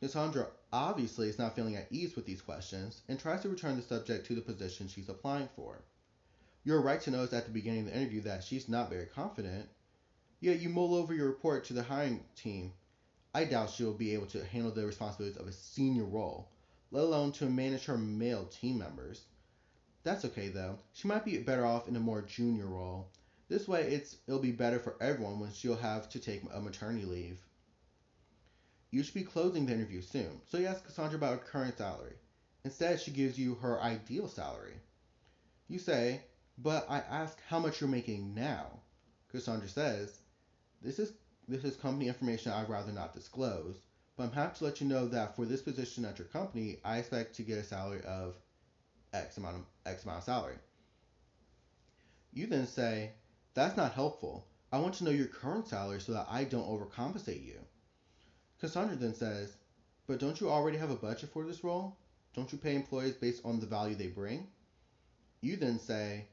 Cassandra 0.00 0.48
obviously 0.72 1.28
is 1.28 1.38
not 1.38 1.56
feeling 1.56 1.76
at 1.76 1.88
ease 1.90 2.14
with 2.14 2.26
these 2.26 2.42
questions 2.42 3.02
and 3.08 3.18
tries 3.18 3.42
to 3.42 3.48
return 3.48 3.76
the 3.76 3.82
subject 3.82 4.26
to 4.26 4.34
the 4.34 4.40
position 4.40 4.88
she's 4.88 5.08
applying 5.08 5.48
for. 5.56 5.82
You're 6.64 6.82
right 6.82 7.00
to 7.02 7.10
notice 7.10 7.32
at 7.32 7.46
the 7.46 7.52
beginning 7.52 7.80
of 7.80 7.86
the 7.86 7.96
interview 7.96 8.20
that 8.22 8.44
she's 8.44 8.68
not 8.68 8.90
very 8.90 9.06
confident, 9.06 9.68
yet 10.40 10.60
you 10.60 10.68
mull 10.68 10.94
over 10.94 11.14
your 11.14 11.26
report 11.26 11.64
to 11.66 11.72
the 11.72 11.82
hiring 11.82 12.24
team 12.36 12.72
I 13.34 13.44
doubt 13.44 13.70
she'll 13.70 13.92
be 13.92 14.14
able 14.14 14.26
to 14.28 14.44
handle 14.44 14.72
the 14.72 14.86
responsibilities 14.86 15.38
of 15.38 15.46
a 15.46 15.52
senior 15.52 16.04
role, 16.04 16.48
let 16.90 17.04
alone 17.04 17.30
to 17.32 17.44
manage 17.44 17.84
her 17.84 17.98
male 17.98 18.46
team 18.46 18.78
members. 18.78 19.26
That's 20.02 20.24
okay 20.24 20.48
though. 20.48 20.78
She 20.94 21.08
might 21.08 21.24
be 21.24 21.38
better 21.38 21.66
off 21.66 21.88
in 21.88 21.96
a 21.96 22.00
more 22.00 22.22
junior 22.22 22.66
role. 22.66 23.10
This 23.48 23.66
way 23.66 23.82
it's 23.82 24.16
it'll 24.26 24.40
be 24.40 24.52
better 24.52 24.78
for 24.78 24.96
everyone 25.00 25.40
when 25.40 25.52
she'll 25.52 25.76
have 25.76 26.08
to 26.10 26.18
take 26.18 26.42
a 26.52 26.60
maternity 26.60 27.06
leave. 27.06 27.40
You 28.90 29.02
should 29.02 29.14
be 29.14 29.24
closing 29.24 29.66
the 29.66 29.72
interview 29.72 30.02
soon, 30.02 30.40
so 30.46 30.58
you 30.58 30.66
ask 30.66 30.84
Cassandra 30.84 31.16
about 31.16 31.38
her 31.38 31.44
current 31.44 31.76
salary. 31.76 32.14
Instead, 32.64 33.00
she 33.00 33.10
gives 33.10 33.38
you 33.38 33.54
her 33.56 33.80
ideal 33.80 34.28
salary. 34.28 34.80
You 35.68 35.78
say, 35.78 36.22
but 36.58 36.86
I 36.90 36.98
ask 36.98 37.38
how 37.46 37.58
much 37.58 37.80
you're 37.80 37.88
making 37.88 38.34
now. 38.34 38.80
Cassandra 39.30 39.68
says, 39.68 40.18
this 40.82 40.98
is 40.98 41.12
this 41.46 41.64
is 41.64 41.76
company 41.76 42.08
information 42.08 42.52
I'd 42.52 42.68
rather 42.68 42.92
not 42.92 43.14
disclose, 43.14 43.76
but 44.16 44.24
I'm 44.24 44.32
happy 44.32 44.58
to 44.58 44.64
let 44.64 44.80
you 44.80 44.86
know 44.86 45.08
that 45.08 45.36
for 45.36 45.46
this 45.46 45.62
position 45.62 46.04
at 46.04 46.18
your 46.18 46.28
company, 46.28 46.80
I 46.84 46.98
expect 46.98 47.36
to 47.36 47.42
get 47.42 47.58
a 47.58 47.64
salary 47.64 48.02
of 48.02 48.36
X 49.14 49.38
amount 49.38 49.56
of 49.56 49.62
X 49.86 50.04
amount 50.04 50.18
of 50.18 50.24
salary. 50.24 50.56
You 52.32 52.46
then 52.46 52.66
say, 52.66 53.12
That's 53.58 53.76
not 53.76 53.94
helpful. 53.94 54.46
I 54.70 54.78
want 54.78 54.94
to 54.94 55.04
know 55.04 55.10
your 55.10 55.26
current 55.26 55.66
salary 55.66 56.00
so 56.00 56.12
that 56.12 56.28
I 56.30 56.44
don't 56.44 56.68
overcompensate 56.68 57.44
you. 57.44 57.58
Cassandra 58.60 58.94
then 58.94 59.16
says, 59.16 59.56
But 60.06 60.20
don't 60.20 60.40
you 60.40 60.48
already 60.48 60.78
have 60.78 60.92
a 60.92 60.94
budget 60.94 61.30
for 61.30 61.44
this 61.44 61.64
role? 61.64 61.96
Don't 62.36 62.52
you 62.52 62.58
pay 62.58 62.76
employees 62.76 63.14
based 63.14 63.44
on 63.44 63.58
the 63.58 63.66
value 63.66 63.96
they 63.96 64.06
bring? 64.06 64.46
You 65.40 65.56
then 65.56 65.80
say, 65.80 66.26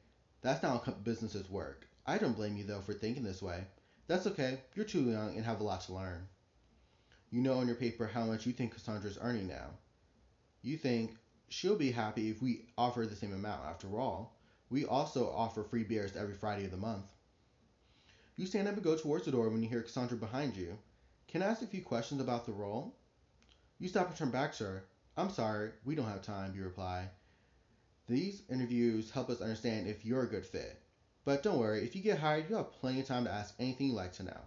That's 0.43 0.61
not 0.61 0.86
how 0.86 0.91
businesses 0.91 1.49
work. 1.49 1.88
I 2.05 2.19
don't 2.19 2.36
blame 2.36 2.57
you 2.57 2.63
though 2.63 2.82
for 2.82 2.93
thinking 2.93 3.23
this 3.23 3.41
way. 3.41 3.63
That's 4.05 4.28
okay. 4.28 4.59
You're 4.76 4.86
too 4.86 5.09
young 5.09 5.36
and 5.36 5.43
have 5.43 5.61
a 5.61 5.63
lot 5.63 5.82
to 5.82 5.95
learn. 5.95 6.28
You 7.32 7.41
know 7.41 7.57
on 7.57 7.65
your 7.65 7.76
paper 7.76 8.05
how 8.05 8.26
much 8.26 8.45
you 8.45 8.53
think 8.53 8.76
Cassandra's 8.76 9.17
earning 9.19 9.47
now. 9.47 9.71
You 10.61 10.78
think 10.78 11.15
she'll 11.49 11.76
be 11.76 11.89
happy 11.89 12.30
if 12.30 12.43
we 12.43 12.67
offer 12.78 13.07
the 13.07 13.15
same 13.15 13.34
amount. 13.34 13.65
After 13.65 13.97
all, 13.97 14.38
we 14.69 14.86
also 14.86 15.32
offer 15.32 15.63
free 15.63 15.84
beers 15.84 16.15
every 16.15 16.36
Friday 16.36 16.65
of 16.65 16.71
the 16.71 16.78
month. 16.78 17.05
You 18.38 18.45
stand 18.45 18.67
up 18.67 18.73
and 18.73 18.83
go 18.83 18.97
towards 18.97 19.25
the 19.25 19.31
door 19.31 19.49
when 19.49 19.63
you 19.63 19.69
hear 19.69 19.81
Cassandra 19.81 20.17
behind 20.17 20.57
you. 20.57 20.77
Can 21.27 21.41
I 21.41 21.45
ask 21.45 21.61
a 21.61 21.67
few 21.67 21.81
questions 21.81 22.19
about 22.19 22.45
the 22.45 22.51
role? 22.51 22.97
You 23.79 23.88
stop 23.88 24.07
and 24.07 24.15
turn 24.15 24.29
back, 24.29 24.53
sir. 24.53 24.83
I'm 25.15 25.29
sorry, 25.29 25.71
we 25.86 25.95
don't 25.95 26.09
have 26.09 26.21
time, 26.21 26.53
you 26.53 26.63
reply. 26.63 27.09
These 28.07 28.43
interviews 28.49 29.09
help 29.09 29.29
us 29.29 29.39
understand 29.39 29.88
if 29.88 30.03
you're 30.03 30.23
a 30.23 30.29
good 30.29 30.45
fit. 30.45 30.81
But 31.23 31.43
don't 31.43 31.59
worry, 31.59 31.83
if 31.83 31.95
you 31.95 32.01
get 32.01 32.19
hired, 32.19 32.49
you'll 32.49 32.59
have 32.59 32.73
plenty 32.73 32.99
of 32.99 33.07
time 33.07 33.23
to 33.23 33.31
ask 33.31 33.55
anything 33.57 33.88
you'd 33.88 33.95
like 33.95 34.13
to 34.13 34.23
know. 34.23 34.41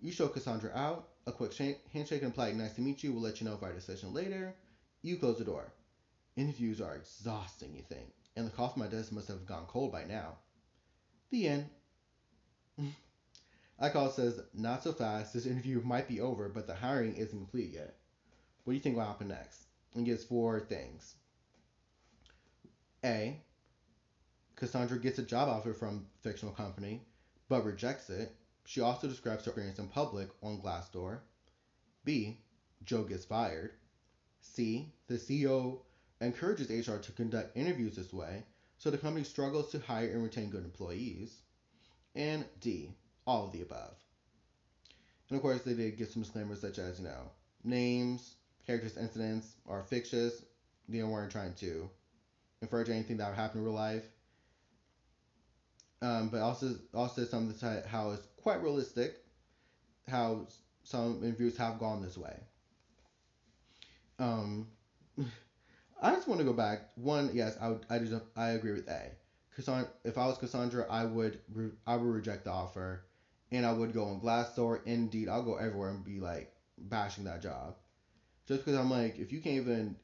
You 0.00 0.10
show 0.10 0.28
Cassandra 0.28 0.72
out, 0.74 1.10
a 1.26 1.32
quick 1.32 1.52
handshake 1.92 2.22
and 2.22 2.34
polite 2.34 2.56
nice 2.56 2.72
to 2.74 2.80
meet 2.80 3.04
you 3.04 3.12
we'll 3.12 3.22
let 3.22 3.40
you 3.40 3.46
know 3.46 3.54
of 3.54 3.62
our 3.62 3.72
decision 3.72 4.14
later. 4.14 4.54
You 5.02 5.18
close 5.18 5.38
the 5.38 5.44
door. 5.44 5.72
Interviews 6.34 6.80
are 6.80 6.96
exhausting, 6.96 7.74
you 7.76 7.82
think, 7.82 8.12
and 8.36 8.46
the 8.46 8.50
coffee 8.50 8.80
on 8.80 8.86
my 8.86 8.90
desk 8.90 9.12
must 9.12 9.28
have 9.28 9.44
gone 9.44 9.66
cold 9.66 9.92
by 9.92 10.04
now. 10.04 10.38
The 11.30 11.46
end. 11.46 11.66
iCall 13.82 14.12
says, 14.12 14.40
not 14.54 14.82
so 14.82 14.92
fast. 14.92 15.32
This 15.32 15.46
interview 15.46 15.80
might 15.82 16.08
be 16.08 16.20
over, 16.20 16.48
but 16.48 16.66
the 16.66 16.74
hiring 16.74 17.16
isn't 17.16 17.38
complete 17.38 17.72
yet. 17.72 17.96
What 18.64 18.72
do 18.72 18.76
you 18.76 18.80
think 18.80 18.96
will 18.96 19.04
happen 19.04 19.28
next? 19.28 19.64
And 19.94 20.06
gives 20.06 20.24
four 20.24 20.60
things. 20.60 21.14
A. 23.04 23.40
Cassandra 24.54 24.98
gets 24.98 25.18
a 25.18 25.24
job 25.24 25.48
offer 25.48 25.74
from 25.74 26.06
fictional 26.22 26.54
company, 26.54 27.02
but 27.48 27.64
rejects 27.64 28.08
it. 28.10 28.34
She 28.64 28.80
also 28.80 29.08
describes 29.08 29.44
her 29.44 29.50
experience 29.50 29.80
in 29.80 29.88
public 29.88 30.28
on 30.42 30.60
Glassdoor. 30.60 31.20
B. 32.04 32.38
Joe 32.84 33.02
gets 33.02 33.24
fired. 33.24 33.72
C. 34.40 34.92
The 35.08 35.14
CEO 35.14 35.80
encourages 36.20 36.70
HR 36.70 36.98
to 36.98 37.12
conduct 37.12 37.56
interviews 37.56 37.96
this 37.96 38.12
way, 38.12 38.44
so 38.78 38.90
the 38.90 38.98
company 38.98 39.24
struggles 39.24 39.70
to 39.72 39.80
hire 39.80 40.10
and 40.10 40.22
retain 40.22 40.50
good 40.50 40.64
employees. 40.64 41.42
And 42.14 42.46
D. 42.60 42.94
All 43.26 43.44
of 43.44 43.52
the 43.52 43.60
above. 43.60 43.94
And 45.28 45.36
of 45.36 45.42
course, 45.42 45.62
they 45.62 45.74
did 45.74 45.96
give 45.96 46.10
some 46.10 46.22
disclaimers 46.22 46.60
such 46.60 46.78
as, 46.78 46.98
you 46.98 47.04
know, 47.04 47.32
names, 47.64 48.36
characters, 48.66 48.96
incidents 48.96 49.56
are 49.66 49.82
fictitious. 49.82 50.44
They 50.88 51.02
weren't 51.02 51.32
trying 51.32 51.54
to 51.54 51.90
infer 52.62 52.84
to 52.84 52.92
anything 52.92 53.18
that 53.18 53.28
would 53.28 53.36
happen 53.36 53.58
in 53.60 53.64
real 53.64 53.74
life 53.74 54.10
um, 56.02 56.28
but 56.28 56.40
also 56.40 56.74
also 56.94 57.24
some 57.24 57.48
of 57.48 57.58
the 57.58 57.82
how 57.86 58.10
it's 58.10 58.26
quite 58.36 58.60
realistic, 58.60 59.14
how 60.08 60.46
some 60.84 61.22
interviews 61.22 61.56
have 61.56 61.78
gone 61.78 62.00
this 62.02 62.16
way. 62.18 62.36
Um, 64.18 64.68
I 66.02 66.12
just 66.12 66.28
want 66.28 66.40
to 66.40 66.44
go 66.44 66.52
back. 66.52 66.80
One, 66.96 67.30
yes, 67.32 67.56
I 67.60 67.68
would, 67.68 67.86
I 67.90 67.98
just, 67.98 68.14
I 68.36 68.50
agree 68.50 68.72
with 68.72 68.88
A. 68.88 69.12
Cassandra, 69.54 69.88
if 70.04 70.18
I 70.18 70.26
was 70.26 70.36
Cassandra, 70.38 70.84
I 70.88 71.04
would 71.04 71.38
re, 71.52 71.70
I 71.86 71.96
would 71.96 72.06
reject 72.06 72.44
the 72.44 72.50
offer, 72.50 73.00
and 73.50 73.64
I 73.66 73.70
would 73.70 73.92
go 73.92 74.04
on 74.06 74.20
Glassdoor, 74.20 74.78
Indeed, 74.84 75.28
I'll 75.28 75.42
go 75.42 75.54
everywhere 75.54 75.90
and 75.90 76.02
be 76.04 76.20
like 76.20 76.48
bashing 76.78 77.24
that 77.24 77.40
job, 77.40 77.74
just 78.46 78.64
because 78.64 78.76
I'm 78.78 78.90
like, 78.90 79.18
if 79.18 79.32
you 79.32 79.40
can't 79.40 79.56
even, 79.56 79.96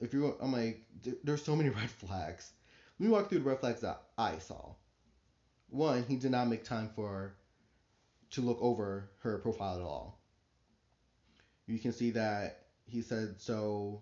if 0.00 0.12
you, 0.14 0.34
I'm 0.40 0.52
like, 0.52 0.78
there's 1.22 1.42
so 1.42 1.56
many 1.56 1.70
red 1.80 1.90
flags. 1.90 2.52
Let 2.98 3.04
me 3.06 3.10
walk 3.10 3.28
through 3.28 3.38
the 3.40 3.44
red 3.44 3.58
flags 3.60 3.80
that 3.80 3.98
I 4.18 4.38
saw 4.38 4.74
one, 5.68 6.04
he 6.04 6.16
did 6.16 6.30
not 6.30 6.46
make 6.48 6.62
time 6.62 6.88
for 6.88 7.34
to 8.30 8.42
look 8.42 8.60
over 8.60 9.08
her 9.20 9.38
profile 9.38 9.76
at 9.76 9.82
all. 9.82 10.14
You 11.66 11.78
can 11.78 11.92
see 11.92 12.10
that 12.10 12.54
he 12.84 13.02
said 13.02 13.40
so 13.40 14.00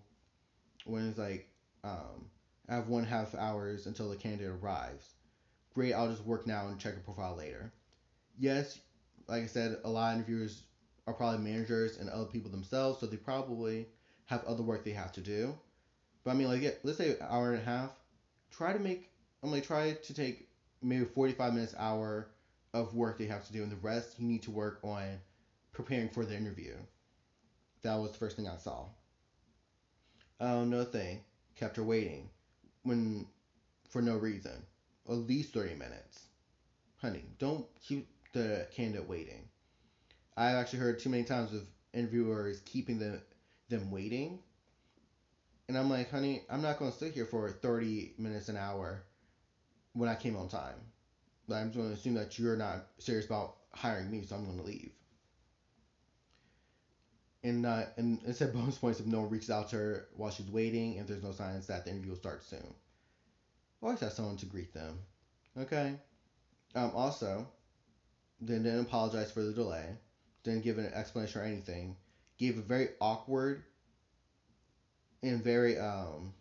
when 0.85 1.07
it's 1.09 1.17
like, 1.17 1.43
um, 1.83 2.29
I 2.67 2.75
have 2.75 2.87
one 2.87 3.03
half 3.03 3.33
hours 3.35 3.85
until 3.85 4.09
the 4.09 4.17
candidate 4.17 4.47
arrives. 4.49 5.15
Great, 5.73 5.93
I'll 5.93 6.09
just 6.09 6.23
work 6.23 6.45
now 6.45 6.67
and 6.67 6.79
check 6.79 6.95
her 6.95 7.01
profile 7.01 7.35
later. 7.35 7.71
Yes, 8.37 8.79
like 9.27 9.43
I 9.43 9.47
said, 9.47 9.75
a 9.83 9.89
lot 9.89 10.09
of 10.09 10.13
interviewers 10.19 10.63
are 11.07 11.13
probably 11.13 11.39
managers 11.39 11.97
and 11.97 12.09
other 12.09 12.25
people 12.25 12.49
themselves, 12.51 12.99
so 12.99 13.07
they 13.07 13.17
probably 13.17 13.87
have 14.25 14.43
other 14.43 14.63
work 14.63 14.83
they 14.83 14.93
have 14.93 15.11
to 15.13 15.21
do. 15.21 15.57
But 16.23 16.31
I 16.31 16.33
mean, 16.35 16.47
like, 16.47 16.63
let's 16.83 16.97
say 16.97 17.09
an 17.09 17.15
hour 17.21 17.49
and 17.49 17.57
a 17.57 17.61
half, 17.61 17.91
try 18.49 18.73
to 18.73 18.79
make 18.79 19.09
I'm 19.43 19.51
like 19.51 19.63
try 19.63 19.93
to 19.93 20.13
take 20.13 20.45
maybe 20.81 21.05
45 21.05 21.53
minutes 21.53 21.73
hour 21.77 22.27
of 22.73 22.93
work 22.93 23.17
they 23.17 23.27
have 23.27 23.43
to 23.45 23.51
do 23.53 23.63
and 23.63 23.71
the 23.71 23.77
rest 23.77 24.19
you 24.19 24.25
need 24.25 24.43
to 24.43 24.51
work 24.51 24.77
on 24.83 25.21
preparing 25.73 26.09
for 26.09 26.25
the 26.25 26.35
interview. 26.35 26.75
That 27.83 27.99
was 27.99 28.11
the 28.11 28.17
first 28.17 28.35
thing 28.35 28.47
I 28.47 28.55
saw. 28.55 28.87
Um, 30.39 30.63
another 30.63 30.85
thing, 30.85 31.21
kept 31.55 31.75
her 31.77 31.83
waiting 31.83 32.29
when 32.83 33.25
for 33.89 34.01
no 34.01 34.17
reason. 34.17 34.63
At 35.07 35.15
least 35.15 35.53
30 35.53 35.75
minutes. 35.75 36.27
Honey, 37.01 37.23
don't 37.37 37.65
keep 37.81 38.07
the 38.31 38.67
candidate 38.75 39.09
waiting. 39.09 39.49
I've 40.37 40.55
actually 40.55 40.79
heard 40.79 40.99
too 40.99 41.09
many 41.09 41.23
times 41.23 41.53
of 41.53 41.61
interviewers 41.93 42.61
keeping 42.61 42.97
the, 42.97 43.21
them 43.69 43.91
waiting. 43.91 44.39
And 45.67 45.77
I'm 45.77 45.89
like, 45.89 46.09
honey, 46.09 46.43
I'm 46.49 46.61
not 46.61 46.79
to 46.91 46.97
sit 46.97 47.13
here 47.13 47.25
for 47.25 47.49
30 47.49 48.13
minutes 48.17 48.49
an 48.49 48.57
hour 48.57 49.03
when 49.93 50.09
I 50.09 50.15
came 50.15 50.35
on 50.35 50.47
time. 50.47 50.75
I'm 51.51 51.71
just 51.71 51.77
to 51.89 51.93
assume 51.93 52.13
that 52.15 52.39
you're 52.39 52.57
not 52.57 52.87
serious 52.99 53.25
about 53.25 53.57
hiring 53.73 54.09
me, 54.09 54.23
so 54.25 54.35
I'm 54.35 54.45
to 54.57 54.63
leave. 54.63 54.91
And 57.43 57.65
uh, 57.65 57.85
and 57.97 58.19
it 58.23 58.35
said 58.35 58.51
bonus 58.51 58.77
points 58.79 58.99
if 58.99 59.05
no 59.05 59.21
one 59.21 59.29
reaches 59.29 59.49
out 59.49 59.67
to 59.67 59.75
her 59.75 60.03
while 60.11 60.29
she's 60.31 60.49
waiting, 60.49 60.97
and 60.97 61.07
there's 61.07 61.21
no 61.21 61.31
signs 61.31 61.67
that 61.67 61.83
the 61.83 61.89
interview 61.91 62.09
will 62.11 62.15
start 62.15 62.41
soon. 62.43 62.73
Always 63.83 63.99
have 63.99 64.13
someone 64.13 64.35
to 64.37 64.47
greet 64.47 64.71
them. 64.71 65.05
Okay. 65.55 65.99
Um, 66.75 66.91
also, 66.93 67.47
then 68.39 68.63
didn't 68.63 68.79
apologize 68.81 69.31
for 69.31 69.43
the 69.43 69.53
delay, 69.53 69.97
didn't 70.43 70.63
give 70.63 70.77
an 70.77 70.89
explanation 70.93 71.41
or 71.41 71.43
anything, 71.45 71.95
gave 72.37 72.57
a 72.57 72.61
very 72.61 72.89
awkward 73.01 73.63
and 75.21 75.41
very 75.43 75.75
um 75.77 76.33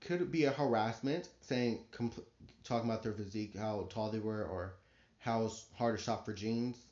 could 0.00 0.30
be 0.30 0.44
a 0.44 0.50
harassment 0.50 1.28
saying 1.40 1.78
compl- 1.92 2.22
talking 2.64 2.88
about 2.88 3.02
their 3.02 3.12
physique, 3.12 3.54
how 3.56 3.84
tall 3.88 4.08
they 4.10 4.18
were, 4.18 4.44
or 4.44 4.72
how 5.18 5.48
hard 5.74 5.94
to 5.94 5.98
shop 6.02 6.24
for 6.24 6.32
jeans. 6.32 6.86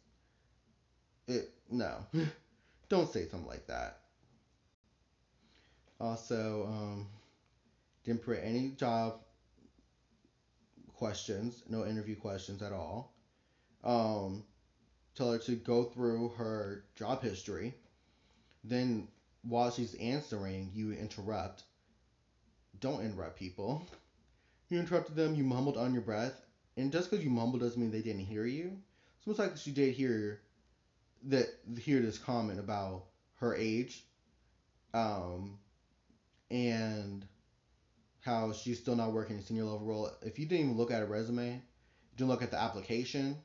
It 1.28 1.46
no, 1.70 2.06
don't 2.88 3.10
say 3.10 3.26
something 3.26 3.48
like 3.48 3.66
that. 3.66 4.00
Also, 6.00 6.66
um, 6.68 7.08
didn't 8.04 8.22
put 8.22 8.38
any 8.42 8.70
job 8.70 9.20
questions, 10.94 11.62
no 11.68 11.86
interview 11.86 12.16
questions 12.16 12.62
at 12.62 12.72
all. 12.72 13.14
Um, 13.84 14.44
tell 15.14 15.32
her 15.32 15.38
to 15.38 15.56
go 15.56 15.84
through 15.84 16.30
her 16.36 16.84
job 16.96 17.22
history. 17.22 17.74
Then, 18.64 19.08
while 19.42 19.70
she's 19.70 19.94
answering, 19.94 20.70
you 20.74 20.92
interrupt. 20.92 21.62
Don't 22.80 23.02
interrupt 23.02 23.38
people. 23.38 23.86
You 24.68 24.80
interrupted 24.80 25.14
them, 25.14 25.36
you 25.36 25.44
mumbled 25.44 25.76
on 25.76 25.92
your 25.92 26.02
breath. 26.02 26.34
And 26.76 26.90
just 26.90 27.08
because 27.08 27.24
you 27.24 27.30
mumbled 27.30 27.62
doesn't 27.62 27.80
mean 27.80 27.92
they 27.92 28.02
didn't 28.02 28.26
hear 28.26 28.44
you. 28.44 28.76
It's 29.16 29.24
almost 29.28 29.38
like 29.38 29.56
she 29.56 29.70
did 29.70 29.94
hear 29.94 30.40
that 31.26 31.46
hear 31.78 32.00
this 32.00 32.18
comment 32.18 32.60
about 32.60 33.04
her 33.40 33.54
age, 33.54 34.04
um, 34.94 35.58
and 36.50 37.26
how 38.20 38.52
she's 38.52 38.78
still 38.78 38.96
not 38.96 39.12
working 39.12 39.36
a 39.36 39.42
senior 39.42 39.64
level 39.64 39.86
role. 39.86 40.10
If 40.22 40.38
you 40.38 40.46
didn't 40.46 40.66
even 40.66 40.76
look 40.76 40.90
at 40.90 41.02
a 41.02 41.06
resume, 41.06 41.54
you 41.54 41.60
didn't 42.16 42.30
look 42.30 42.42
at 42.42 42.50
the 42.50 42.60
application. 42.60 43.36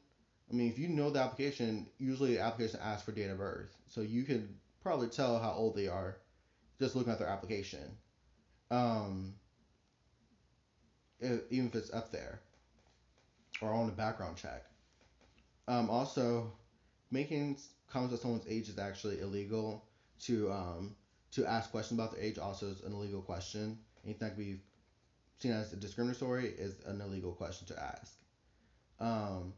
I 0.50 0.54
mean, 0.54 0.70
if 0.70 0.78
you 0.78 0.88
know 0.90 1.10
the 1.10 1.20
application, 1.20 1.88
usually 1.98 2.36
the 2.36 2.42
application 2.42 2.80
asks 2.82 3.04
for 3.04 3.12
date 3.12 3.30
of 3.30 3.38
birth, 3.38 3.76
so 3.88 4.02
you 4.02 4.24
can 4.24 4.56
probably 4.82 5.08
tell 5.08 5.40
how 5.40 5.52
old 5.52 5.76
they 5.76 5.88
are 5.88 6.18
just 6.80 6.96
looking 6.96 7.14
at 7.14 7.20
their 7.20 7.28
application. 7.28 7.98
Um, 8.70 9.36
if, 11.20 11.42
even 11.52 11.68
if 11.68 11.76
it's 11.76 11.94
up 11.94 12.12
there 12.12 12.42
or 13.62 13.72
on 13.72 13.86
the 13.86 13.94
background 13.94 14.38
check. 14.38 14.66
Um, 15.68 15.90
also, 15.90 16.52
making 17.12 17.58
comments 17.92 18.14
on 18.14 18.20
someone's 18.20 18.48
age 18.48 18.70
is 18.70 18.80
actually 18.80 19.20
illegal. 19.20 19.86
To 20.26 20.52
um, 20.52 20.96
to 21.32 21.46
ask 21.46 21.72
questions 21.72 22.00
about 22.00 22.14
their 22.14 22.24
age 22.24 22.38
also 22.38 22.68
is 22.68 22.82
an 22.82 22.94
illegal 22.94 23.22
question. 23.22 23.80
Anything 24.04 24.28
that 24.28 24.36
can 24.36 24.44
be 24.44 24.60
seen 25.40 25.52
as 25.52 25.72
discriminatory 25.72 26.48
is 26.48 26.76
an 26.86 27.02
illegal 27.02 27.32
question 27.32 27.68
to 27.68 27.82
ask. 27.82 28.14
Um, 29.00 29.54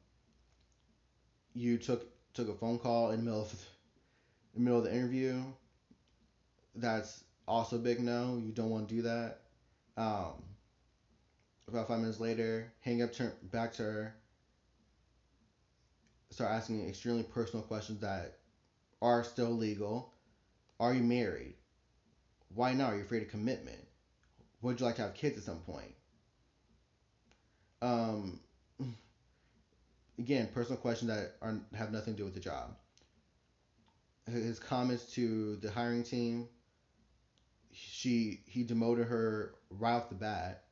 you 1.53 1.77
took 1.77 2.07
took 2.33 2.49
a 2.49 2.53
phone 2.53 2.79
call 2.79 3.11
in 3.11 3.19
the 3.19 3.23
middle 3.23 3.41
of 3.41 3.65
the 4.53 4.59
middle 4.59 4.79
of 4.79 4.85
the 4.85 4.93
interview. 4.95 5.41
That's 6.75 7.23
also 7.47 7.77
big 7.77 7.99
no. 7.99 8.41
You 8.43 8.51
don't 8.51 8.69
want 8.69 8.89
to 8.89 8.95
do 8.95 9.01
that. 9.03 9.41
Um, 9.97 10.43
about 11.67 11.87
five 11.87 11.99
minutes 11.99 12.19
later, 12.19 12.71
hang 12.81 13.01
up, 13.01 13.13
turn 13.13 13.31
back 13.51 13.73
to 13.73 13.83
her, 13.83 14.15
start 16.33 16.51
asking 16.51 16.87
extremely 16.87 17.23
personal 17.23 17.63
questions 17.63 18.01
that 18.01 18.39
are 19.01 19.23
still 19.23 19.51
legal. 19.51 20.13
Are 20.79 20.93
you 20.93 21.03
married? 21.03 21.53
Why 22.53 22.73
not? 22.73 22.93
Are 22.93 22.97
you 22.97 23.03
afraid 23.03 23.23
of 23.23 23.29
commitment? 23.29 23.79
Would 24.61 24.79
you 24.79 24.85
like 24.85 24.95
to 24.95 25.03
have 25.03 25.13
kids 25.13 25.37
at 25.37 25.43
some 25.43 25.59
point? 25.59 25.93
Um, 27.81 28.39
again, 30.17 30.49
personal 30.53 30.79
questions 30.79 31.09
that 31.09 31.35
are 31.41 31.59
have 31.75 31.91
nothing 31.91 32.13
to 32.13 32.17
do 32.17 32.25
with 32.25 32.33
the 32.33 32.39
job. 32.39 32.75
His 34.31 34.59
comments 34.59 35.13
to 35.13 35.57
the 35.57 35.69
hiring 35.69 36.03
team. 36.03 36.47
She 37.73 38.41
he 38.45 38.63
demoted 38.63 39.07
her 39.07 39.55
right 39.69 39.95
off 39.95 40.09
the 40.09 40.15
bat, 40.15 40.63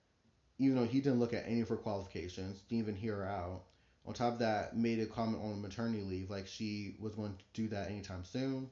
even 0.58 0.76
though 0.76 0.86
he 0.86 1.02
didn't 1.02 1.20
look 1.20 1.34
at 1.34 1.46
any 1.48 1.62
of 1.62 1.70
her 1.70 1.76
qualifications, 1.76 2.62
didn't 2.62 2.80
even 2.84 2.96
hear 2.96 3.18
her 3.18 3.28
out. 3.28 3.64
On 4.06 4.14
top 4.14 4.34
of 4.34 4.40
that, 4.40 4.76
made 4.76 5.00
a 5.00 5.06
comment 5.06 5.44
on 5.44 5.62
maternity 5.62 6.04
leave, 6.04 6.30
like 6.30 6.48
she 6.48 6.96
was 7.00 7.14
going 7.14 7.34
to 7.34 7.44
do 7.54 7.68
that 7.70 7.90
anytime 7.90 8.24
soon. 8.24 8.70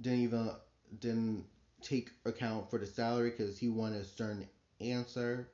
Didn't 0.00 0.20
even 0.20 0.50
didn't 0.98 1.46
take 1.80 2.10
account 2.24 2.70
for 2.70 2.78
the 2.78 2.86
salary 2.86 3.30
because 3.30 3.58
he 3.58 3.68
wanted 3.68 4.02
a 4.02 4.04
certain 4.04 4.48
answer, 4.80 5.48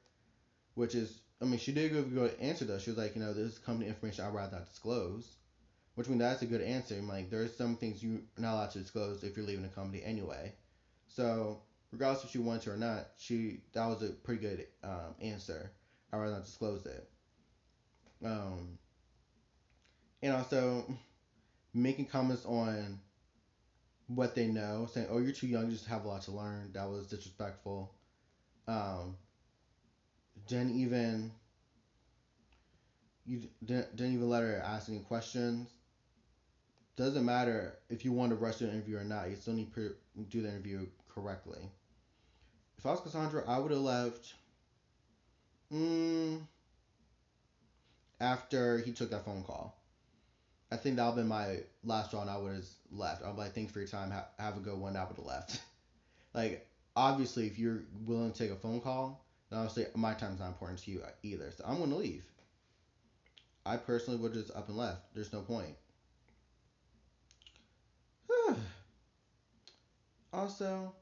which 0.74 0.94
is, 0.94 1.20
I 1.42 1.44
mean, 1.44 1.59
she 1.59 1.72
did 1.72 1.94
a 1.94 2.02
good 2.02 2.34
answer 2.40 2.64
though. 2.64 2.78
She 2.78 2.90
was 2.90 2.98
like, 2.98 3.14
you 3.14 3.20
know, 3.20 3.34
this 3.34 3.52
is 3.52 3.59
company 3.59 3.88
information 3.88 4.24
I'd 4.24 4.34
rather 4.34 4.56
not 4.56 4.68
disclose, 4.68 5.36
which 5.94 6.06
I 6.06 6.11
mean 6.11 6.18
that's 6.18 6.42
a 6.42 6.46
good 6.46 6.62
answer. 6.62 6.94
I'm 6.94 7.09
like, 7.09 7.30
there's 7.30 7.56
some 7.56 7.76
things 7.76 8.02
you're 8.02 8.20
not 8.38 8.54
allowed 8.54 8.70
to 8.72 8.80
disclose 8.80 9.22
if 9.22 9.36
you're 9.36 9.46
leaving 9.46 9.62
the 9.62 9.68
company 9.68 10.02
anyway. 10.02 10.54
So 11.09 11.61
regardless 11.92 12.24
if 12.24 12.30
she 12.30 12.38
wanted 12.38 12.62
to 12.62 12.72
or 12.72 12.76
not, 12.76 13.09
she 13.18 13.61
that 13.72 13.86
was 13.86 14.02
a 14.02 14.09
pretty 14.09 14.40
good 14.40 14.66
um, 14.82 15.14
answer. 15.20 15.72
I'd 16.12 16.18
rather 16.18 16.32
not 16.32 16.44
disclose 16.44 16.86
it. 16.86 17.09
Um, 18.25 18.79
and 20.23 20.33
also 20.33 20.85
making 21.75 22.07
comments 22.07 22.45
on 22.45 23.01
what 24.09 24.35
they 24.35 24.47
know, 24.47 24.89
saying, 24.93 25.07
"Oh, 25.11 25.19
you're 25.19 25.33
too 25.33 25.47
young, 25.47 25.66
you 25.66 25.73
just 25.73 25.87
have 25.87 26.05
a 26.05 26.09
lot 26.09 26.23
to 26.23 26.33
learn." 26.33 26.73
That 26.73 26.89
was 26.89 27.07
disrespectful. 27.09 27.95
Um, 28.66 29.16
didn't 30.47 30.77
even 30.77 31.33
you 33.29 33.43
didn't, 33.64 33.95
didn't 33.97 34.14
even 34.14 34.29
let 34.29 34.43
her 34.43 34.61
ask 34.64 34.89
any 34.89 35.01
questions. 35.01 35.69
Doesn't 36.97 37.25
matter 37.25 37.79
if 37.91 38.05
you 38.05 38.12
want 38.12 38.31
to 38.31 38.37
rush 38.37 38.57
the 38.57 38.69
interview 38.69 38.97
or 38.97 39.05
not. 39.05 39.31
You 39.31 39.37
still 39.37 39.55
need 39.55 39.73
to 39.75 39.95
do 40.31 40.43
the 40.43 40.49
interview 40.49 40.87
correctly. 41.14 41.61
If 42.79 42.87
I 42.87 42.91
was 42.91 43.01
Cassandra, 43.01 43.45
I 43.47 43.59
would 43.59 43.71
have 43.71 43.81
left. 43.81 44.35
Mm, 45.73 46.41
after 48.21 48.79
he 48.79 48.93
took 48.93 49.11
that 49.11 49.25
phone 49.25 49.43
call. 49.43 49.75
I 50.71 50.77
think 50.77 50.97
that 50.97 51.05
would 51.05 51.11
have 51.11 51.16
been 51.16 51.29
my 51.29 51.59
last 51.83 52.12
one. 52.12 52.29
I 52.29 52.37
would 52.37 52.55
have 52.55 52.64
left. 52.91 53.23
I'm 53.25 53.37
like, 53.37 53.55
thanks 53.55 53.73
for 53.73 53.79
your 53.79 53.89
time. 53.89 54.11
Ha- 54.11 54.29
have 54.39 54.57
a 54.57 54.61
good 54.61 54.79
one. 54.79 54.97
I 54.97 55.05
would 55.05 55.16
have 55.16 55.25
left. 55.25 55.61
like, 56.35 56.66
obviously, 56.95 57.47
if 57.47 57.59
you're 57.59 57.85
willing 58.05 58.33
to 58.33 58.39
take 58.39 58.51
a 58.51 58.57
phone 58.57 58.81
call, 58.81 59.25
then 59.51 59.61
obviously 59.61 59.87
my 59.95 60.12
time's 60.14 60.41
not 60.41 60.49
important 60.49 60.81
to 60.81 60.91
you 60.91 61.03
either. 61.23 61.51
So 61.57 61.64
I'm 61.66 61.79
to 61.79 61.97
leave. 61.97 62.25
I 63.64 63.77
personally 63.77 64.21
would 64.21 64.35
just 64.35 64.55
up 64.55 64.69
and 64.69 64.77
left. 64.77 65.14
There's 65.14 65.33
no 65.33 65.41
point. 65.41 65.75
also, 70.33 70.95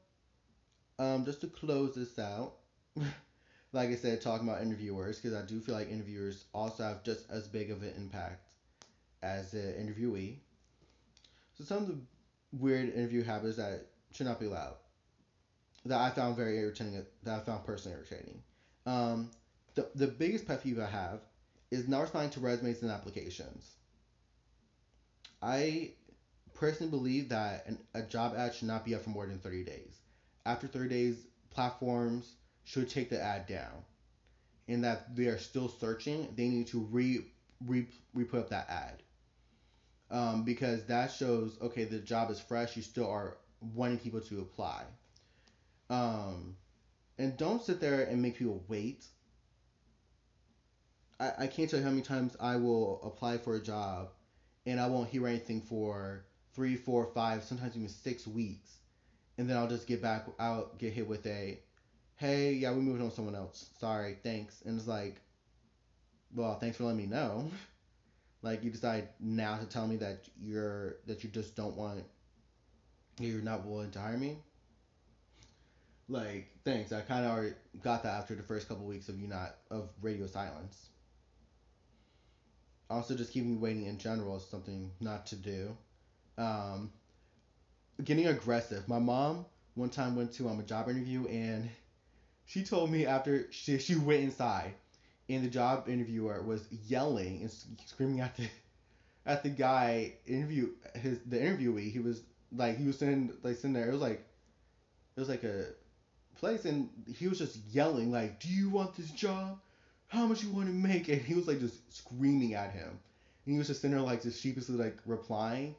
um, 0.99 1.25
just 1.25 1.41
to 1.41 1.47
close 1.47 1.95
this 1.95 2.17
out, 2.19 2.53
like 3.73 3.89
I 3.89 3.95
said, 3.95 4.21
talking 4.21 4.47
about 4.47 4.61
interviewers, 4.61 5.17
because 5.17 5.33
I 5.33 5.41
do 5.41 5.59
feel 5.59 5.75
like 5.75 5.89
interviewers 5.89 6.45
also 6.53 6.83
have 6.83 7.03
just 7.03 7.25
as 7.29 7.47
big 7.47 7.69
of 7.69 7.81
an 7.81 7.93
impact 7.95 8.39
as 9.23 9.51
the 9.51 9.75
interviewee. 9.79 10.37
So 11.55 11.63
some 11.63 11.83
of 11.83 11.87
the 11.87 11.97
weird 12.51 12.89
interview 12.89 13.23
habits 13.23 13.57
that 13.57 13.83
should 14.13 14.25
not 14.25 14.39
be 14.39 14.45
allowed, 14.45 14.75
that 15.85 15.99
I 15.99 16.09
found 16.09 16.35
very 16.35 16.57
irritating, 16.57 17.03
that 17.23 17.35
I 17.35 17.39
found 17.39 17.63
personally 17.63 17.95
irritating. 17.95 18.41
Um, 18.85 19.31
the, 19.75 19.85
the 19.95 20.07
biggest 20.07 20.45
pet 20.45 20.61
peeve 20.61 20.79
I 20.79 20.85
have 20.87 21.21
is 21.71 21.87
not 21.87 22.01
responding 22.01 22.29
to 22.31 22.39
resumes 22.39 22.81
and 22.81 22.91
applications. 22.91 23.77
I 25.41 25.91
personally 26.53 26.89
believe 26.89 27.29
that 27.29 27.63
an, 27.65 27.79
a 27.93 28.03
job 28.03 28.33
ad 28.35 28.53
should 28.53 28.67
not 28.67 28.83
be 28.83 28.95
up 28.95 29.01
for 29.03 29.09
more 29.09 29.25
than 29.27 29.39
30 29.39 29.63
days. 29.63 30.01
After 30.45 30.67
30 30.67 30.87
days, 30.89 31.27
platforms 31.49 32.35
should 32.67 32.89
take 32.89 33.09
the 33.09 33.21
ad 33.21 33.47
down, 33.47 33.85
and 34.67 34.83
that 34.83 35.15
they 35.15 35.27
are 35.27 35.37
still 35.37 35.69
searching. 35.69 36.27
They 36.35 36.49
need 36.49 36.67
to 36.67 36.79
re 36.91 37.25
re 37.65 37.87
re 38.13 38.25
put 38.25 38.41
up 38.41 38.49
that 38.49 38.69
ad. 38.69 39.03
Um, 40.09 40.43
because 40.43 40.85
that 40.85 41.11
shows 41.11 41.57
okay 41.61 41.85
the 41.85 41.99
job 41.99 42.29
is 42.29 42.39
fresh. 42.39 42.75
You 42.75 42.81
still 42.81 43.09
are 43.09 43.37
wanting 43.73 43.99
people 43.99 44.19
to 44.21 44.41
apply. 44.41 44.83
Um, 45.89 46.57
and 47.17 47.37
don't 47.37 47.63
sit 47.63 47.79
there 47.79 48.03
and 48.03 48.21
make 48.21 48.37
people 48.37 48.63
wait. 48.67 49.05
I, 51.19 51.31
I 51.39 51.47
can't 51.47 51.69
tell 51.69 51.79
you 51.79 51.85
how 51.85 51.91
many 51.91 52.03
times 52.03 52.35
I 52.39 52.57
will 52.57 53.01
apply 53.03 53.37
for 53.37 53.55
a 53.55 53.61
job 53.61 54.09
and 54.65 54.79
I 54.79 54.87
won't 54.87 55.09
hear 55.09 55.25
anything 55.25 55.61
for 55.61 56.25
three, 56.53 56.75
four, 56.75 57.09
five, 57.13 57.43
sometimes 57.43 57.77
even 57.77 57.89
six 57.89 58.27
weeks. 58.27 58.77
And 59.37 59.49
then 59.49 59.55
I'll 59.55 59.69
just 59.69 59.87
get 59.87 60.01
back, 60.01 60.25
I'll 60.37 60.71
get 60.77 60.93
hit 60.93 61.07
with 61.07 61.25
a, 61.25 61.59
hey, 62.17 62.53
yeah, 62.53 62.71
we 62.73 62.81
moved 62.81 63.01
on 63.01 63.09
to 63.09 63.15
someone 63.15 63.35
else. 63.35 63.69
Sorry, 63.79 64.17
thanks. 64.23 64.61
And 64.65 64.77
it's 64.77 64.87
like, 64.87 65.21
well, 66.35 66.59
thanks 66.59 66.77
for 66.77 66.83
letting 66.83 66.99
me 66.99 67.07
know. 67.07 67.49
like 68.41 68.63
you 68.63 68.69
decide 68.69 69.09
now 69.19 69.57
to 69.57 69.65
tell 69.65 69.87
me 69.87 69.97
that 69.97 70.27
you're 70.41 70.97
that 71.07 71.23
you 71.23 71.29
just 71.29 71.55
don't 71.55 71.75
want 71.75 72.03
you're 73.19 73.41
not 73.41 73.65
willing 73.65 73.91
to 73.91 73.99
hire 73.99 74.17
me 74.17 74.37
like 76.07 76.47
thanks 76.63 76.91
i 76.91 77.01
kind 77.01 77.25
of 77.25 77.31
already 77.31 77.53
got 77.81 78.03
that 78.03 78.17
after 78.17 78.35
the 78.35 78.43
first 78.43 78.67
couple 78.67 78.85
weeks 78.85 79.09
of 79.09 79.19
you 79.19 79.27
not 79.27 79.55
of 79.71 79.89
radio 80.01 80.27
silence 80.27 80.89
also 82.89 83.15
just 83.15 83.33
keeping 83.33 83.51
you 83.51 83.57
waiting 83.57 83.85
in 83.85 83.97
general 83.97 84.37
is 84.37 84.45
something 84.45 84.91
not 85.01 85.25
to 85.25 85.35
do 85.35 85.75
um, 86.37 86.91
getting 88.03 88.27
aggressive 88.27 88.87
my 88.87 88.99
mom 88.99 89.45
one 89.73 89.89
time 89.89 90.15
went 90.15 90.31
to 90.31 90.47
um, 90.47 90.59
a 90.59 90.63
job 90.63 90.87
interview 90.87 91.25
and 91.27 91.69
she 92.47 92.63
told 92.63 92.91
me 92.91 93.05
after 93.05 93.47
she, 93.51 93.79
she 93.79 93.95
went 93.95 94.23
inside 94.23 94.75
and 95.29 95.45
the 95.45 95.49
job 95.49 95.89
interviewer 95.89 96.41
was 96.43 96.67
yelling 96.87 97.41
and 97.43 97.51
screaming 97.85 98.21
at 98.21 98.35
the 98.37 98.49
at 99.27 99.43
the 99.43 99.49
guy 99.49 100.13
interview 100.25 100.69
his 100.95 101.19
the 101.27 101.37
interviewee 101.37 101.91
he 101.91 101.99
was 101.99 102.23
like 102.51 102.77
he 102.77 102.85
was 102.87 102.97
sitting 102.97 103.31
like 103.43 103.57
sitting 103.57 103.73
there 103.73 103.89
it 103.89 103.93
was 103.93 104.01
like 104.01 104.25
it 105.15 105.19
was 105.19 105.29
like 105.29 105.43
a 105.43 105.65
place 106.37 106.65
and 106.65 106.89
he 107.17 107.27
was 107.27 107.39
just 107.39 107.57
yelling 107.71 108.11
like, 108.11 108.39
"Do 108.39 108.49
you 108.49 108.69
want 108.69 108.95
this 108.95 109.11
job? 109.11 109.59
How 110.07 110.27
much 110.27 110.43
you 110.43 110.51
want 110.51 110.67
to 110.67 110.73
make?" 110.73 111.09
And 111.09 111.21
he 111.21 111.33
was 111.33 111.47
like 111.47 111.59
just 111.59 111.93
screaming 111.93 112.53
at 112.53 112.71
him, 112.71 112.89
and 112.89 113.53
he 113.53 113.57
was 113.57 113.67
just 113.67 113.81
sitting 113.81 113.95
there 113.97 114.05
like 114.05 114.21
just 114.21 114.41
sheepishly 114.41 114.75
like 114.75 114.97
replying, 115.05 115.75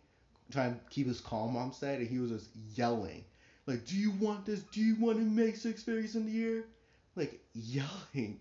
trying 0.51 0.75
to 0.75 0.81
keep 0.91 1.07
his 1.07 1.21
calm. 1.21 1.55
Mom 1.55 1.73
said, 1.73 2.01
and 2.01 2.09
he 2.09 2.19
was 2.19 2.31
just 2.31 2.51
yelling 2.75 3.25
like, 3.69 3.85
"Do 3.87 3.97
you 3.97 4.13
want 4.13 4.47
this? 4.47 4.63
Do 4.73 4.81
you 4.81 4.97
want 4.97 5.19
to 5.19 5.25
make 5.25 5.57
six 5.57 5.83
figures 5.83 6.17
in 6.17 6.27
the 6.27 6.33
year?" 6.33 6.65
Like 7.17 7.41
yelling. 7.55 8.41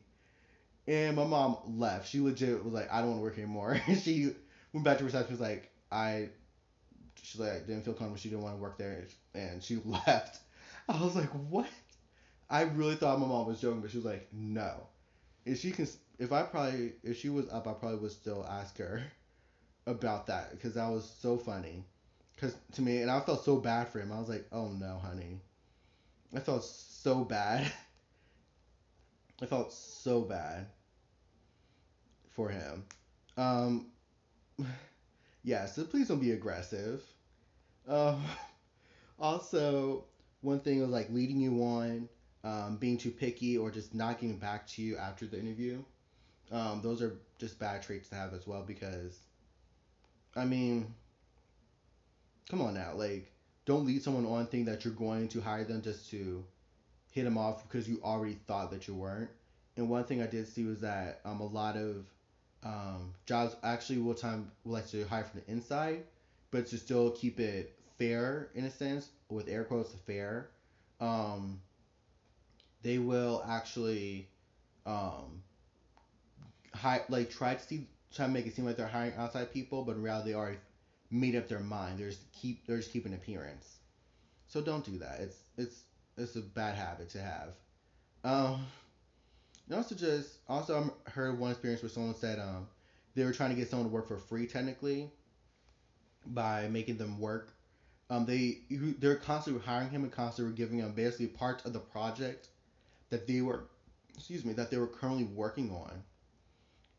And 0.87 1.15
my 1.15 1.25
mom 1.25 1.57
left. 1.65 2.07
She 2.09 2.19
legit 2.21 2.63
was 2.63 2.73
like, 2.73 2.91
"I 2.91 2.99
don't 3.01 3.09
want 3.09 3.19
to 3.19 3.23
work 3.23 3.37
anymore." 3.37 3.79
she 4.01 4.31
went 4.73 4.85
back 4.85 4.99
to 4.99 5.05
reception. 5.05 5.33
Was 5.33 5.41
like, 5.41 5.69
"I." 5.91 6.29
She's 7.21 7.39
like, 7.39 7.67
didn't 7.67 7.83
feel 7.83 7.93
comfortable. 7.93 8.17
She 8.17 8.29
didn't 8.29 8.43
want 8.43 8.55
to 8.55 8.61
work 8.61 8.77
there, 8.77 9.05
and 9.35 9.61
she 9.63 9.77
left. 9.85 10.39
I 10.89 11.01
was 11.03 11.15
like, 11.15 11.29
"What?" 11.49 11.69
I 12.49 12.61
really 12.63 12.95
thought 12.95 13.19
my 13.19 13.27
mom 13.27 13.47
was 13.47 13.59
joking, 13.61 13.81
but 13.81 13.91
she 13.91 13.97
was 13.97 14.05
like, 14.05 14.27
no. 14.31 14.87
If 15.45 15.59
she 15.59 15.71
can, 15.71 15.87
if 16.19 16.31
I 16.31 16.43
probably, 16.43 16.93
if 17.03 17.17
she 17.17 17.29
was 17.29 17.49
up, 17.49 17.67
I 17.67 17.73
probably 17.73 17.99
would 17.99 18.11
still 18.11 18.45
ask 18.47 18.77
her 18.79 19.03
about 19.87 20.27
that 20.27 20.51
because 20.51 20.75
that 20.75 20.89
was 20.89 21.05
so 21.21 21.37
funny. 21.37 21.85
Because 22.37 22.55
to 22.73 22.83
me, 22.83 23.01
and 23.01 23.09
I 23.09 23.19
felt 23.21 23.43
so 23.43 23.57
bad 23.57 23.89
for 23.89 23.99
him. 23.99 24.11
I 24.11 24.19
was 24.19 24.29
like, 24.29 24.45
oh 24.51 24.67
no, 24.67 24.99
honey. 25.03 25.39
I 26.35 26.39
felt 26.39 26.63
so 26.63 27.23
bad. 27.23 27.71
I 29.41 29.45
felt 29.47 29.73
so 29.73 30.21
bad 30.21 30.67
for 32.29 32.49
him. 32.49 32.85
Um, 33.37 33.87
yeah, 35.43 35.65
so 35.65 35.83
please 35.83 36.09
don't 36.09 36.19
be 36.19 36.31
aggressive. 36.31 37.01
Um, 37.87 38.23
also, 39.19 40.05
one 40.41 40.59
thing 40.59 40.79
was 40.79 40.91
like 40.91 41.09
leading 41.09 41.39
you 41.39 41.63
on 41.63 42.07
um, 42.43 42.77
being 42.77 42.97
too 42.97 43.11
picky 43.11 43.57
or 43.57 43.71
just 43.71 43.95
not 43.95 44.19
getting 44.19 44.37
back 44.37 44.67
to 44.67 44.83
you 44.83 44.95
after 44.97 45.25
the 45.25 45.39
interview. 45.39 45.81
Um, 46.51 46.81
those 46.83 47.01
are 47.01 47.19
just 47.39 47.57
bad 47.57 47.81
traits 47.81 48.09
to 48.09 48.15
have 48.15 48.33
as 48.35 48.45
well 48.45 48.63
because, 48.63 49.17
I 50.35 50.45
mean, 50.45 50.93
come 52.49 52.61
on 52.61 52.73
now, 52.73 52.93
like, 52.93 53.31
don't 53.65 53.85
lead 53.85 54.01
someone 54.01 54.25
on 54.25 54.47
think 54.47 54.65
that 54.65 54.83
you're 54.83 54.93
going 54.93 55.27
to 55.29 55.41
hire 55.41 55.63
them 55.63 55.81
just 55.81 56.09
to 56.09 56.45
hit 57.11 57.23
them 57.23 57.37
off 57.37 57.61
because 57.63 57.87
you 57.87 57.99
already 58.03 58.37
thought 58.47 58.69
that 58.71 58.87
you 58.87 58.95
weren't. 58.95 59.31
And 59.77 59.89
one 59.89 60.03
thing 60.05 60.21
I 60.21 60.27
did 60.27 60.47
see 60.47 60.65
was 60.65 60.81
that 60.81 61.17
um, 61.25 61.41
a 61.41 61.45
lot 61.45 61.75
of 61.75 62.05
um, 62.63 63.13
jobs 63.25 63.55
actually 63.63 63.99
will 63.99 64.15
time 64.15 64.49
will 64.63 64.73
like 64.73 64.87
to 64.87 65.05
hire 65.05 65.23
from 65.23 65.41
the 65.45 65.51
inside, 65.51 66.03
but 66.51 66.65
to 66.67 66.77
still 66.77 67.11
keep 67.11 67.39
it 67.39 67.67
fair 67.97 68.47
in 68.53 68.65
a 68.65 68.69
sense, 68.69 69.11
with 69.29 69.47
air 69.47 69.63
quotes 69.65 69.93
fair. 70.05 70.47
Um, 70.99 71.59
they 72.81 72.97
will 72.99 73.39
actually 73.43 74.25
um, 74.85 75.43
hi- 76.73 77.01
like 77.07 77.29
try 77.29 77.53
to 77.55 77.63
see 77.63 77.81
try 78.11 78.25
to 78.25 78.31
make 78.31 78.45
it 78.45 78.53
seem 78.53 78.65
like 78.65 78.75
they're 78.75 78.87
hiring 78.87 79.13
outside 79.15 79.49
people, 79.49 79.81
but 79.81 79.95
in 79.95 80.01
reality 80.01 80.29
they 80.29 80.35
already 80.35 80.57
made 81.11 81.35
up 81.35 81.47
their 81.47 81.59
mind. 81.59 81.99
They're 81.99 82.09
just 82.09 82.31
keep 82.31 82.65
they're 82.67 82.77
just 82.77 82.91
keeping 82.91 83.13
appearance. 83.13 83.79
So 84.47 84.61
don't 84.61 84.83
do 84.83 84.97
that. 84.99 85.19
It's 85.19 85.37
it's 85.57 85.83
it's 86.17 86.35
a 86.35 86.41
bad 86.41 86.75
habit 86.75 87.09
to 87.09 87.21
have. 87.21 87.53
Um, 88.23 88.65
and 89.67 89.77
also 89.77 89.95
just 89.95 90.39
also 90.47 90.91
I 91.05 91.09
heard 91.09 91.39
one 91.39 91.51
experience 91.51 91.81
where 91.81 91.89
someone 91.89 92.15
said 92.15 92.39
um 92.39 92.67
they 93.15 93.23
were 93.23 93.33
trying 93.33 93.49
to 93.49 93.55
get 93.55 93.69
someone 93.69 93.87
to 93.89 93.93
work 93.93 94.07
for 94.07 94.17
free 94.17 94.45
technically 94.47 95.09
by 96.25 96.67
making 96.67 96.97
them 96.97 97.19
work. 97.19 97.53
Um, 98.09 98.25
they 98.25 98.59
they're 98.69 99.15
constantly 99.15 99.61
hiring 99.61 99.89
him 99.89 100.03
and 100.03 100.11
constantly 100.11 100.53
giving 100.55 100.79
him 100.79 100.93
basically 100.93 101.27
parts 101.27 101.65
of 101.65 101.73
the 101.73 101.79
project 101.79 102.49
that 103.09 103.27
they 103.27 103.41
were 103.41 103.65
excuse 104.15 104.45
me 104.45 104.53
that 104.53 104.71
they 104.71 104.77
were 104.77 104.87
currently 104.87 105.25
working 105.25 105.71
on 105.71 106.03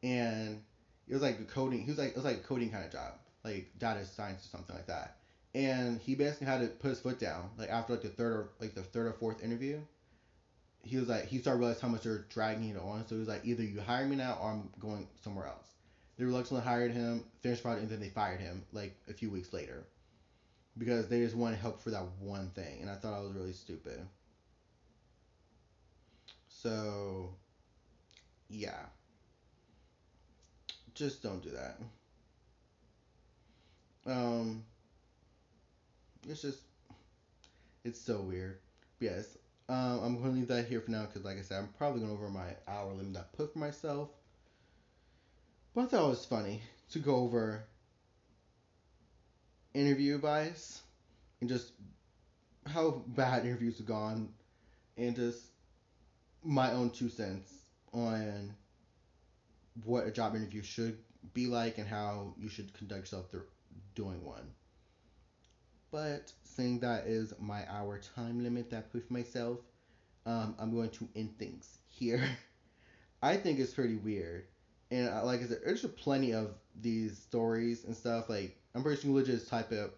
and 0.03 0.61
it 1.09 1.13
was 1.15 1.23
like 1.23 1.41
a 1.41 1.45
coding 1.45 1.83
he 1.83 1.91
was 1.91 1.99
like 1.99 2.11
it 2.11 2.17
was 2.17 2.25
like 2.25 2.37
a 2.37 2.41
coding 2.41 2.71
kind 2.71 2.85
of 2.85 2.93
job 2.93 3.15
like 3.45 3.71
data 3.79 4.05
science 4.05 4.45
or 4.45 4.49
something 4.49 4.75
like 4.77 4.87
that. 4.87 5.17
And 5.55 6.01
he 6.01 6.15
basically 6.15 6.47
had 6.47 6.61
to 6.61 6.69
put 6.69 6.89
his 6.89 7.01
foot 7.01 7.19
down 7.19 7.51
like 7.59 7.71
after 7.71 7.93
like 7.95 8.03
the 8.03 8.09
third 8.11 8.33
or 8.33 8.49
like 8.61 8.75
the 8.75 8.83
third 8.83 9.07
or 9.07 9.13
fourth 9.13 9.43
interview. 9.43 9.81
He 10.83 10.97
was 10.97 11.09
like 11.09 11.27
he 11.27 11.39
started 11.39 11.59
realizing 11.61 11.83
how 11.83 11.89
much 11.89 12.03
they're 12.03 12.25
dragging 12.29 12.71
it 12.71 12.77
on. 12.77 13.07
So 13.07 13.15
he 13.15 13.19
was 13.21 13.29
like 13.29 13.45
either 13.45 13.63
you 13.63 13.81
hire 13.81 14.07
me 14.07 14.17
now 14.17 14.39
or 14.41 14.51
i'm 14.51 14.71
going 14.81 15.09
somewhere 15.23 15.47
else. 15.47 15.75
They 16.17 16.25
reluctantly 16.25 16.65
hired 16.65 16.93
him 16.93 17.25
finished 17.41 17.63
project 17.63 17.83
and 17.83 17.91
then 17.91 18.01
they 18.01 18.09
fired 18.09 18.41
him 18.41 18.65
like 18.73 18.97
a 19.09 19.13
few 19.15 19.31
weeks 19.31 19.53
later. 19.53 19.87
Because 20.79 21.09
they 21.09 21.21
just 21.21 21.35
wanted 21.37 21.59
help 21.59 21.81
for 21.81 21.91
that 21.91 22.07
one 22.21 22.51
thing 22.51 22.81
and 22.81 22.91
i 22.91 22.95
thought 22.95 23.15
i 23.15 23.21
was 23.21 23.33
really 23.33 23.53
stupid. 23.53 24.01
So, 26.49 27.31
yeah. 28.49 28.87
Just 30.95 31.23
don't 31.23 31.43
do 31.43 31.51
that. 31.51 31.79
Um, 34.09 34.65
it's 36.27 36.43
just, 36.43 36.61
it's 37.85 38.01
so 38.01 38.21
weird. 38.21 38.59
Yes. 39.01 39.37
Um, 39.69 40.01
I'm 40.03 40.17
going 40.17 40.31
to 40.33 40.39
leave 40.39 40.49
that 40.49 40.67
here 40.67 40.81
for 40.81 40.91
now 40.91 41.05
because, 41.05 41.25
like 41.25 41.39
I 41.39 41.43
said, 41.43 41.59
I'm 41.59 41.69
probably 41.77 42.01
going 42.01 42.13
over 42.13 42.31
my 42.31 42.49
hour 42.67 42.93
limit 42.95 43.19
I 43.19 43.37
put 43.37 43.53
for 43.53 43.59
myself. 43.59 44.09
But 45.75 45.83
I 45.83 45.87
thought 45.87 46.07
it 46.07 46.09
was 46.09 46.25
funny 46.25 46.63
to 46.93 46.99
go 46.99 47.17
over 47.17 47.65
interview 49.75 50.15
advice 50.15 50.81
and 51.41 51.51
just 51.51 51.73
how 52.67 53.03
bad 53.09 53.45
interviews 53.45 53.77
have 53.79 53.87
gone 53.87 54.31
and 54.97 55.15
just 55.15 55.43
my 56.43 56.73
own 56.73 56.91
two 56.91 57.11
cents 57.11 57.53
on 57.93 58.55
what 59.85 60.07
a 60.07 60.11
job 60.11 60.35
interview 60.35 60.63
should 60.63 60.99
be 61.35 61.47
like 61.47 61.79
and 61.79 61.87
how 61.87 62.35
you 62.39 62.49
should 62.49 62.73
conduct 62.75 63.03
yourself 63.03 63.31
through 63.31 63.45
doing 63.95 64.25
one. 64.25 64.51
But 65.91 66.33
saying 66.45 66.81
that 66.81 67.07
is 67.07 67.33
my 67.41 67.65
hour 67.71 68.01
time 68.15 68.43
limit 68.43 68.71
that 68.71 68.91
I 68.95 68.99
for 68.99 69.13
myself, 69.13 69.59
um, 70.27 70.55
I'm 70.59 70.75
going 70.75 70.91
to 70.91 71.09
end 71.17 71.39
things 71.39 71.79
here. 71.87 72.23
I 73.23 73.37
think 73.37 73.59
it's 73.59 73.75
pretty 73.75 73.97
weird. 73.97 74.47
And 74.91 75.09
uh, 75.09 75.25
like 75.25 75.41
I 75.41 75.47
said, 75.47 75.61
there's 75.65 75.85
plenty 75.85 76.33
of 76.33 76.55
these 76.81 77.19
stories 77.19 77.85
and 77.85 77.97
stuff. 77.97 78.29
Like, 78.29 78.57
I'm 78.75 78.83
pretty 78.83 79.01
sure 79.01 79.11
you 79.11 79.25
just 79.25 79.49
type 79.49 79.73
up 79.73 79.95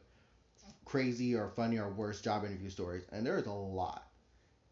crazy 0.84 1.34
or 1.34 1.50
funny 1.50 1.78
or 1.78 1.90
worse 1.90 2.20
job 2.20 2.44
interview 2.44 2.70
stories, 2.70 3.04
and 3.12 3.26
there's 3.26 3.46
a 3.46 3.52
lot 3.52 4.10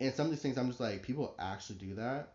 and 0.00 0.14
some 0.14 0.26
of 0.26 0.32
these 0.32 0.40
things 0.40 0.56
I'm 0.56 0.68
just 0.68 0.80
like, 0.80 1.02
people 1.02 1.34
actually 1.38 1.78
do 1.78 1.94
that. 1.96 2.34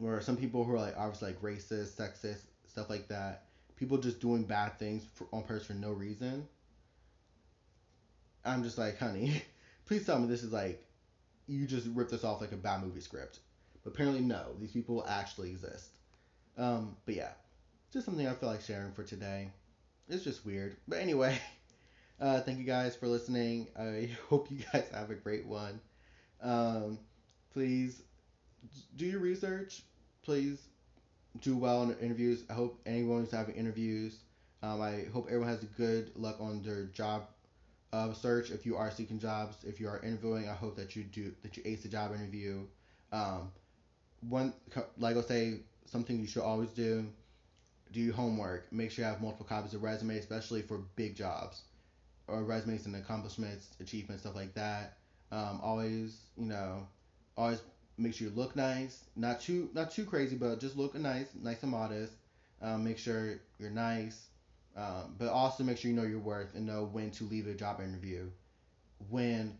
Or 0.00 0.20
some 0.20 0.36
people 0.36 0.64
who 0.64 0.72
are 0.74 0.80
like 0.80 0.96
obviously 0.96 1.28
like 1.28 1.42
racist, 1.42 1.96
sexist, 1.96 2.42
stuff 2.66 2.90
like 2.90 3.08
that. 3.08 3.46
People 3.82 3.98
just 3.98 4.20
doing 4.20 4.44
bad 4.44 4.78
things 4.78 5.02
for, 5.12 5.26
on 5.32 5.42
purpose 5.42 5.66
for 5.66 5.72
no 5.72 5.90
reason. 5.90 6.46
I'm 8.44 8.62
just 8.62 8.78
like, 8.78 8.96
honey, 8.96 9.42
please 9.86 10.06
tell 10.06 10.20
me 10.20 10.28
this 10.28 10.44
is 10.44 10.52
like 10.52 10.86
you 11.48 11.66
just 11.66 11.88
ripped 11.92 12.12
this 12.12 12.22
off 12.22 12.40
like 12.40 12.52
a 12.52 12.56
bad 12.56 12.84
movie 12.84 13.00
script. 13.00 13.40
But 13.82 13.94
apparently, 13.94 14.20
no, 14.20 14.54
these 14.60 14.70
people 14.70 15.04
actually 15.08 15.50
exist. 15.50 15.88
Um, 16.56 16.94
but 17.06 17.16
yeah, 17.16 17.30
just 17.92 18.06
something 18.06 18.24
I 18.24 18.34
feel 18.34 18.50
like 18.50 18.60
sharing 18.60 18.92
for 18.92 19.02
today. 19.02 19.50
It's 20.08 20.22
just 20.22 20.46
weird. 20.46 20.76
But 20.86 20.98
anyway, 21.00 21.36
uh, 22.20 22.40
thank 22.42 22.60
you 22.60 22.64
guys 22.64 22.94
for 22.94 23.08
listening. 23.08 23.66
I 23.76 24.10
hope 24.28 24.48
you 24.48 24.58
guys 24.72 24.88
have 24.94 25.10
a 25.10 25.16
great 25.16 25.44
one. 25.44 25.80
Um, 26.40 27.00
please 27.52 28.00
do 28.94 29.06
your 29.06 29.18
research. 29.18 29.82
Please 30.22 30.68
do 31.40 31.56
well 31.56 31.82
in 31.82 31.96
interviews. 31.98 32.44
I 32.50 32.54
hope 32.54 32.80
anyone 32.86 33.20
who's 33.20 33.30
having 33.30 33.54
interviews. 33.54 34.20
Um, 34.62 34.80
I 34.80 35.04
hope 35.12 35.26
everyone 35.26 35.48
has 35.48 35.64
good 35.76 36.10
luck 36.14 36.36
on 36.40 36.62
their 36.62 36.84
job 36.84 37.24
uh, 37.92 38.12
search. 38.12 38.50
If 38.50 38.64
you 38.64 38.76
are 38.76 38.90
seeking 38.90 39.18
jobs, 39.18 39.56
if 39.64 39.80
you 39.80 39.88
are 39.88 40.00
interviewing, 40.00 40.48
I 40.48 40.54
hope 40.54 40.76
that 40.76 40.94
you 40.96 41.04
do 41.04 41.32
that 41.42 41.56
you 41.56 41.62
ace 41.66 41.82
the 41.82 41.88
job 41.88 42.14
interview. 42.14 42.66
Um, 43.12 43.50
one 44.28 44.52
like 44.98 45.16
I 45.16 45.20
say, 45.22 45.60
something 45.86 46.18
you 46.18 46.26
should 46.26 46.42
always 46.42 46.70
do. 46.70 47.06
Do 47.92 48.00
your 48.00 48.14
homework. 48.14 48.72
Make 48.72 48.90
sure 48.90 49.04
you 49.04 49.10
have 49.10 49.20
multiple 49.20 49.46
copies 49.46 49.74
of 49.74 49.82
resume, 49.82 50.16
especially 50.16 50.62
for 50.62 50.78
big 50.96 51.14
jobs, 51.14 51.62
or 52.26 52.42
resumes 52.44 52.86
and 52.86 52.96
accomplishments, 52.96 53.68
achievements, 53.80 54.22
stuff 54.22 54.34
like 54.34 54.54
that. 54.54 54.96
Um, 55.30 55.60
always, 55.62 56.16
you 56.36 56.46
know, 56.46 56.86
always 57.36 57.60
make 58.02 58.14
sure 58.14 58.28
you 58.28 58.34
look 58.34 58.56
nice. 58.56 59.04
Not 59.16 59.40
too 59.40 59.70
not 59.74 59.90
too 59.90 60.04
crazy, 60.04 60.36
but 60.36 60.60
just 60.60 60.76
look 60.76 60.94
nice, 60.94 61.28
nice 61.40 61.62
and 61.62 61.72
modest. 61.72 62.14
Um, 62.60 62.84
make 62.84 62.98
sure 62.98 63.40
you're 63.58 63.70
nice, 63.70 64.28
um, 64.76 65.16
but 65.18 65.28
also 65.28 65.64
make 65.64 65.78
sure 65.78 65.90
you 65.90 65.96
know 65.96 66.04
your 66.04 66.20
worth 66.20 66.54
and 66.54 66.66
know 66.66 66.84
when 66.92 67.10
to 67.12 67.24
leave 67.24 67.46
a 67.48 67.54
job 67.54 67.80
interview 67.80 68.30
when 69.10 69.58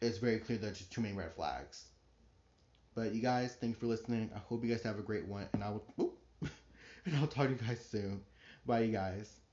it's 0.00 0.18
very 0.18 0.38
clear 0.38 0.58
that 0.58 0.66
there's 0.66 0.82
too 0.86 1.00
many 1.00 1.14
red 1.14 1.32
flags. 1.34 1.86
But 2.94 3.14
you 3.14 3.20
guys, 3.22 3.56
thanks 3.60 3.78
for 3.78 3.86
listening. 3.86 4.30
I 4.34 4.38
hope 4.38 4.64
you 4.64 4.70
guys 4.70 4.82
have 4.82 4.98
a 4.98 5.02
great 5.02 5.26
one, 5.26 5.48
and 5.52 5.62
I 5.64 5.70
will, 5.70 6.14
and 7.04 7.16
I'll 7.16 7.26
talk 7.26 7.46
to 7.46 7.52
you 7.52 7.58
guys 7.58 7.84
soon. 7.84 8.22
Bye, 8.66 8.80
you 8.82 8.92
guys. 8.92 9.43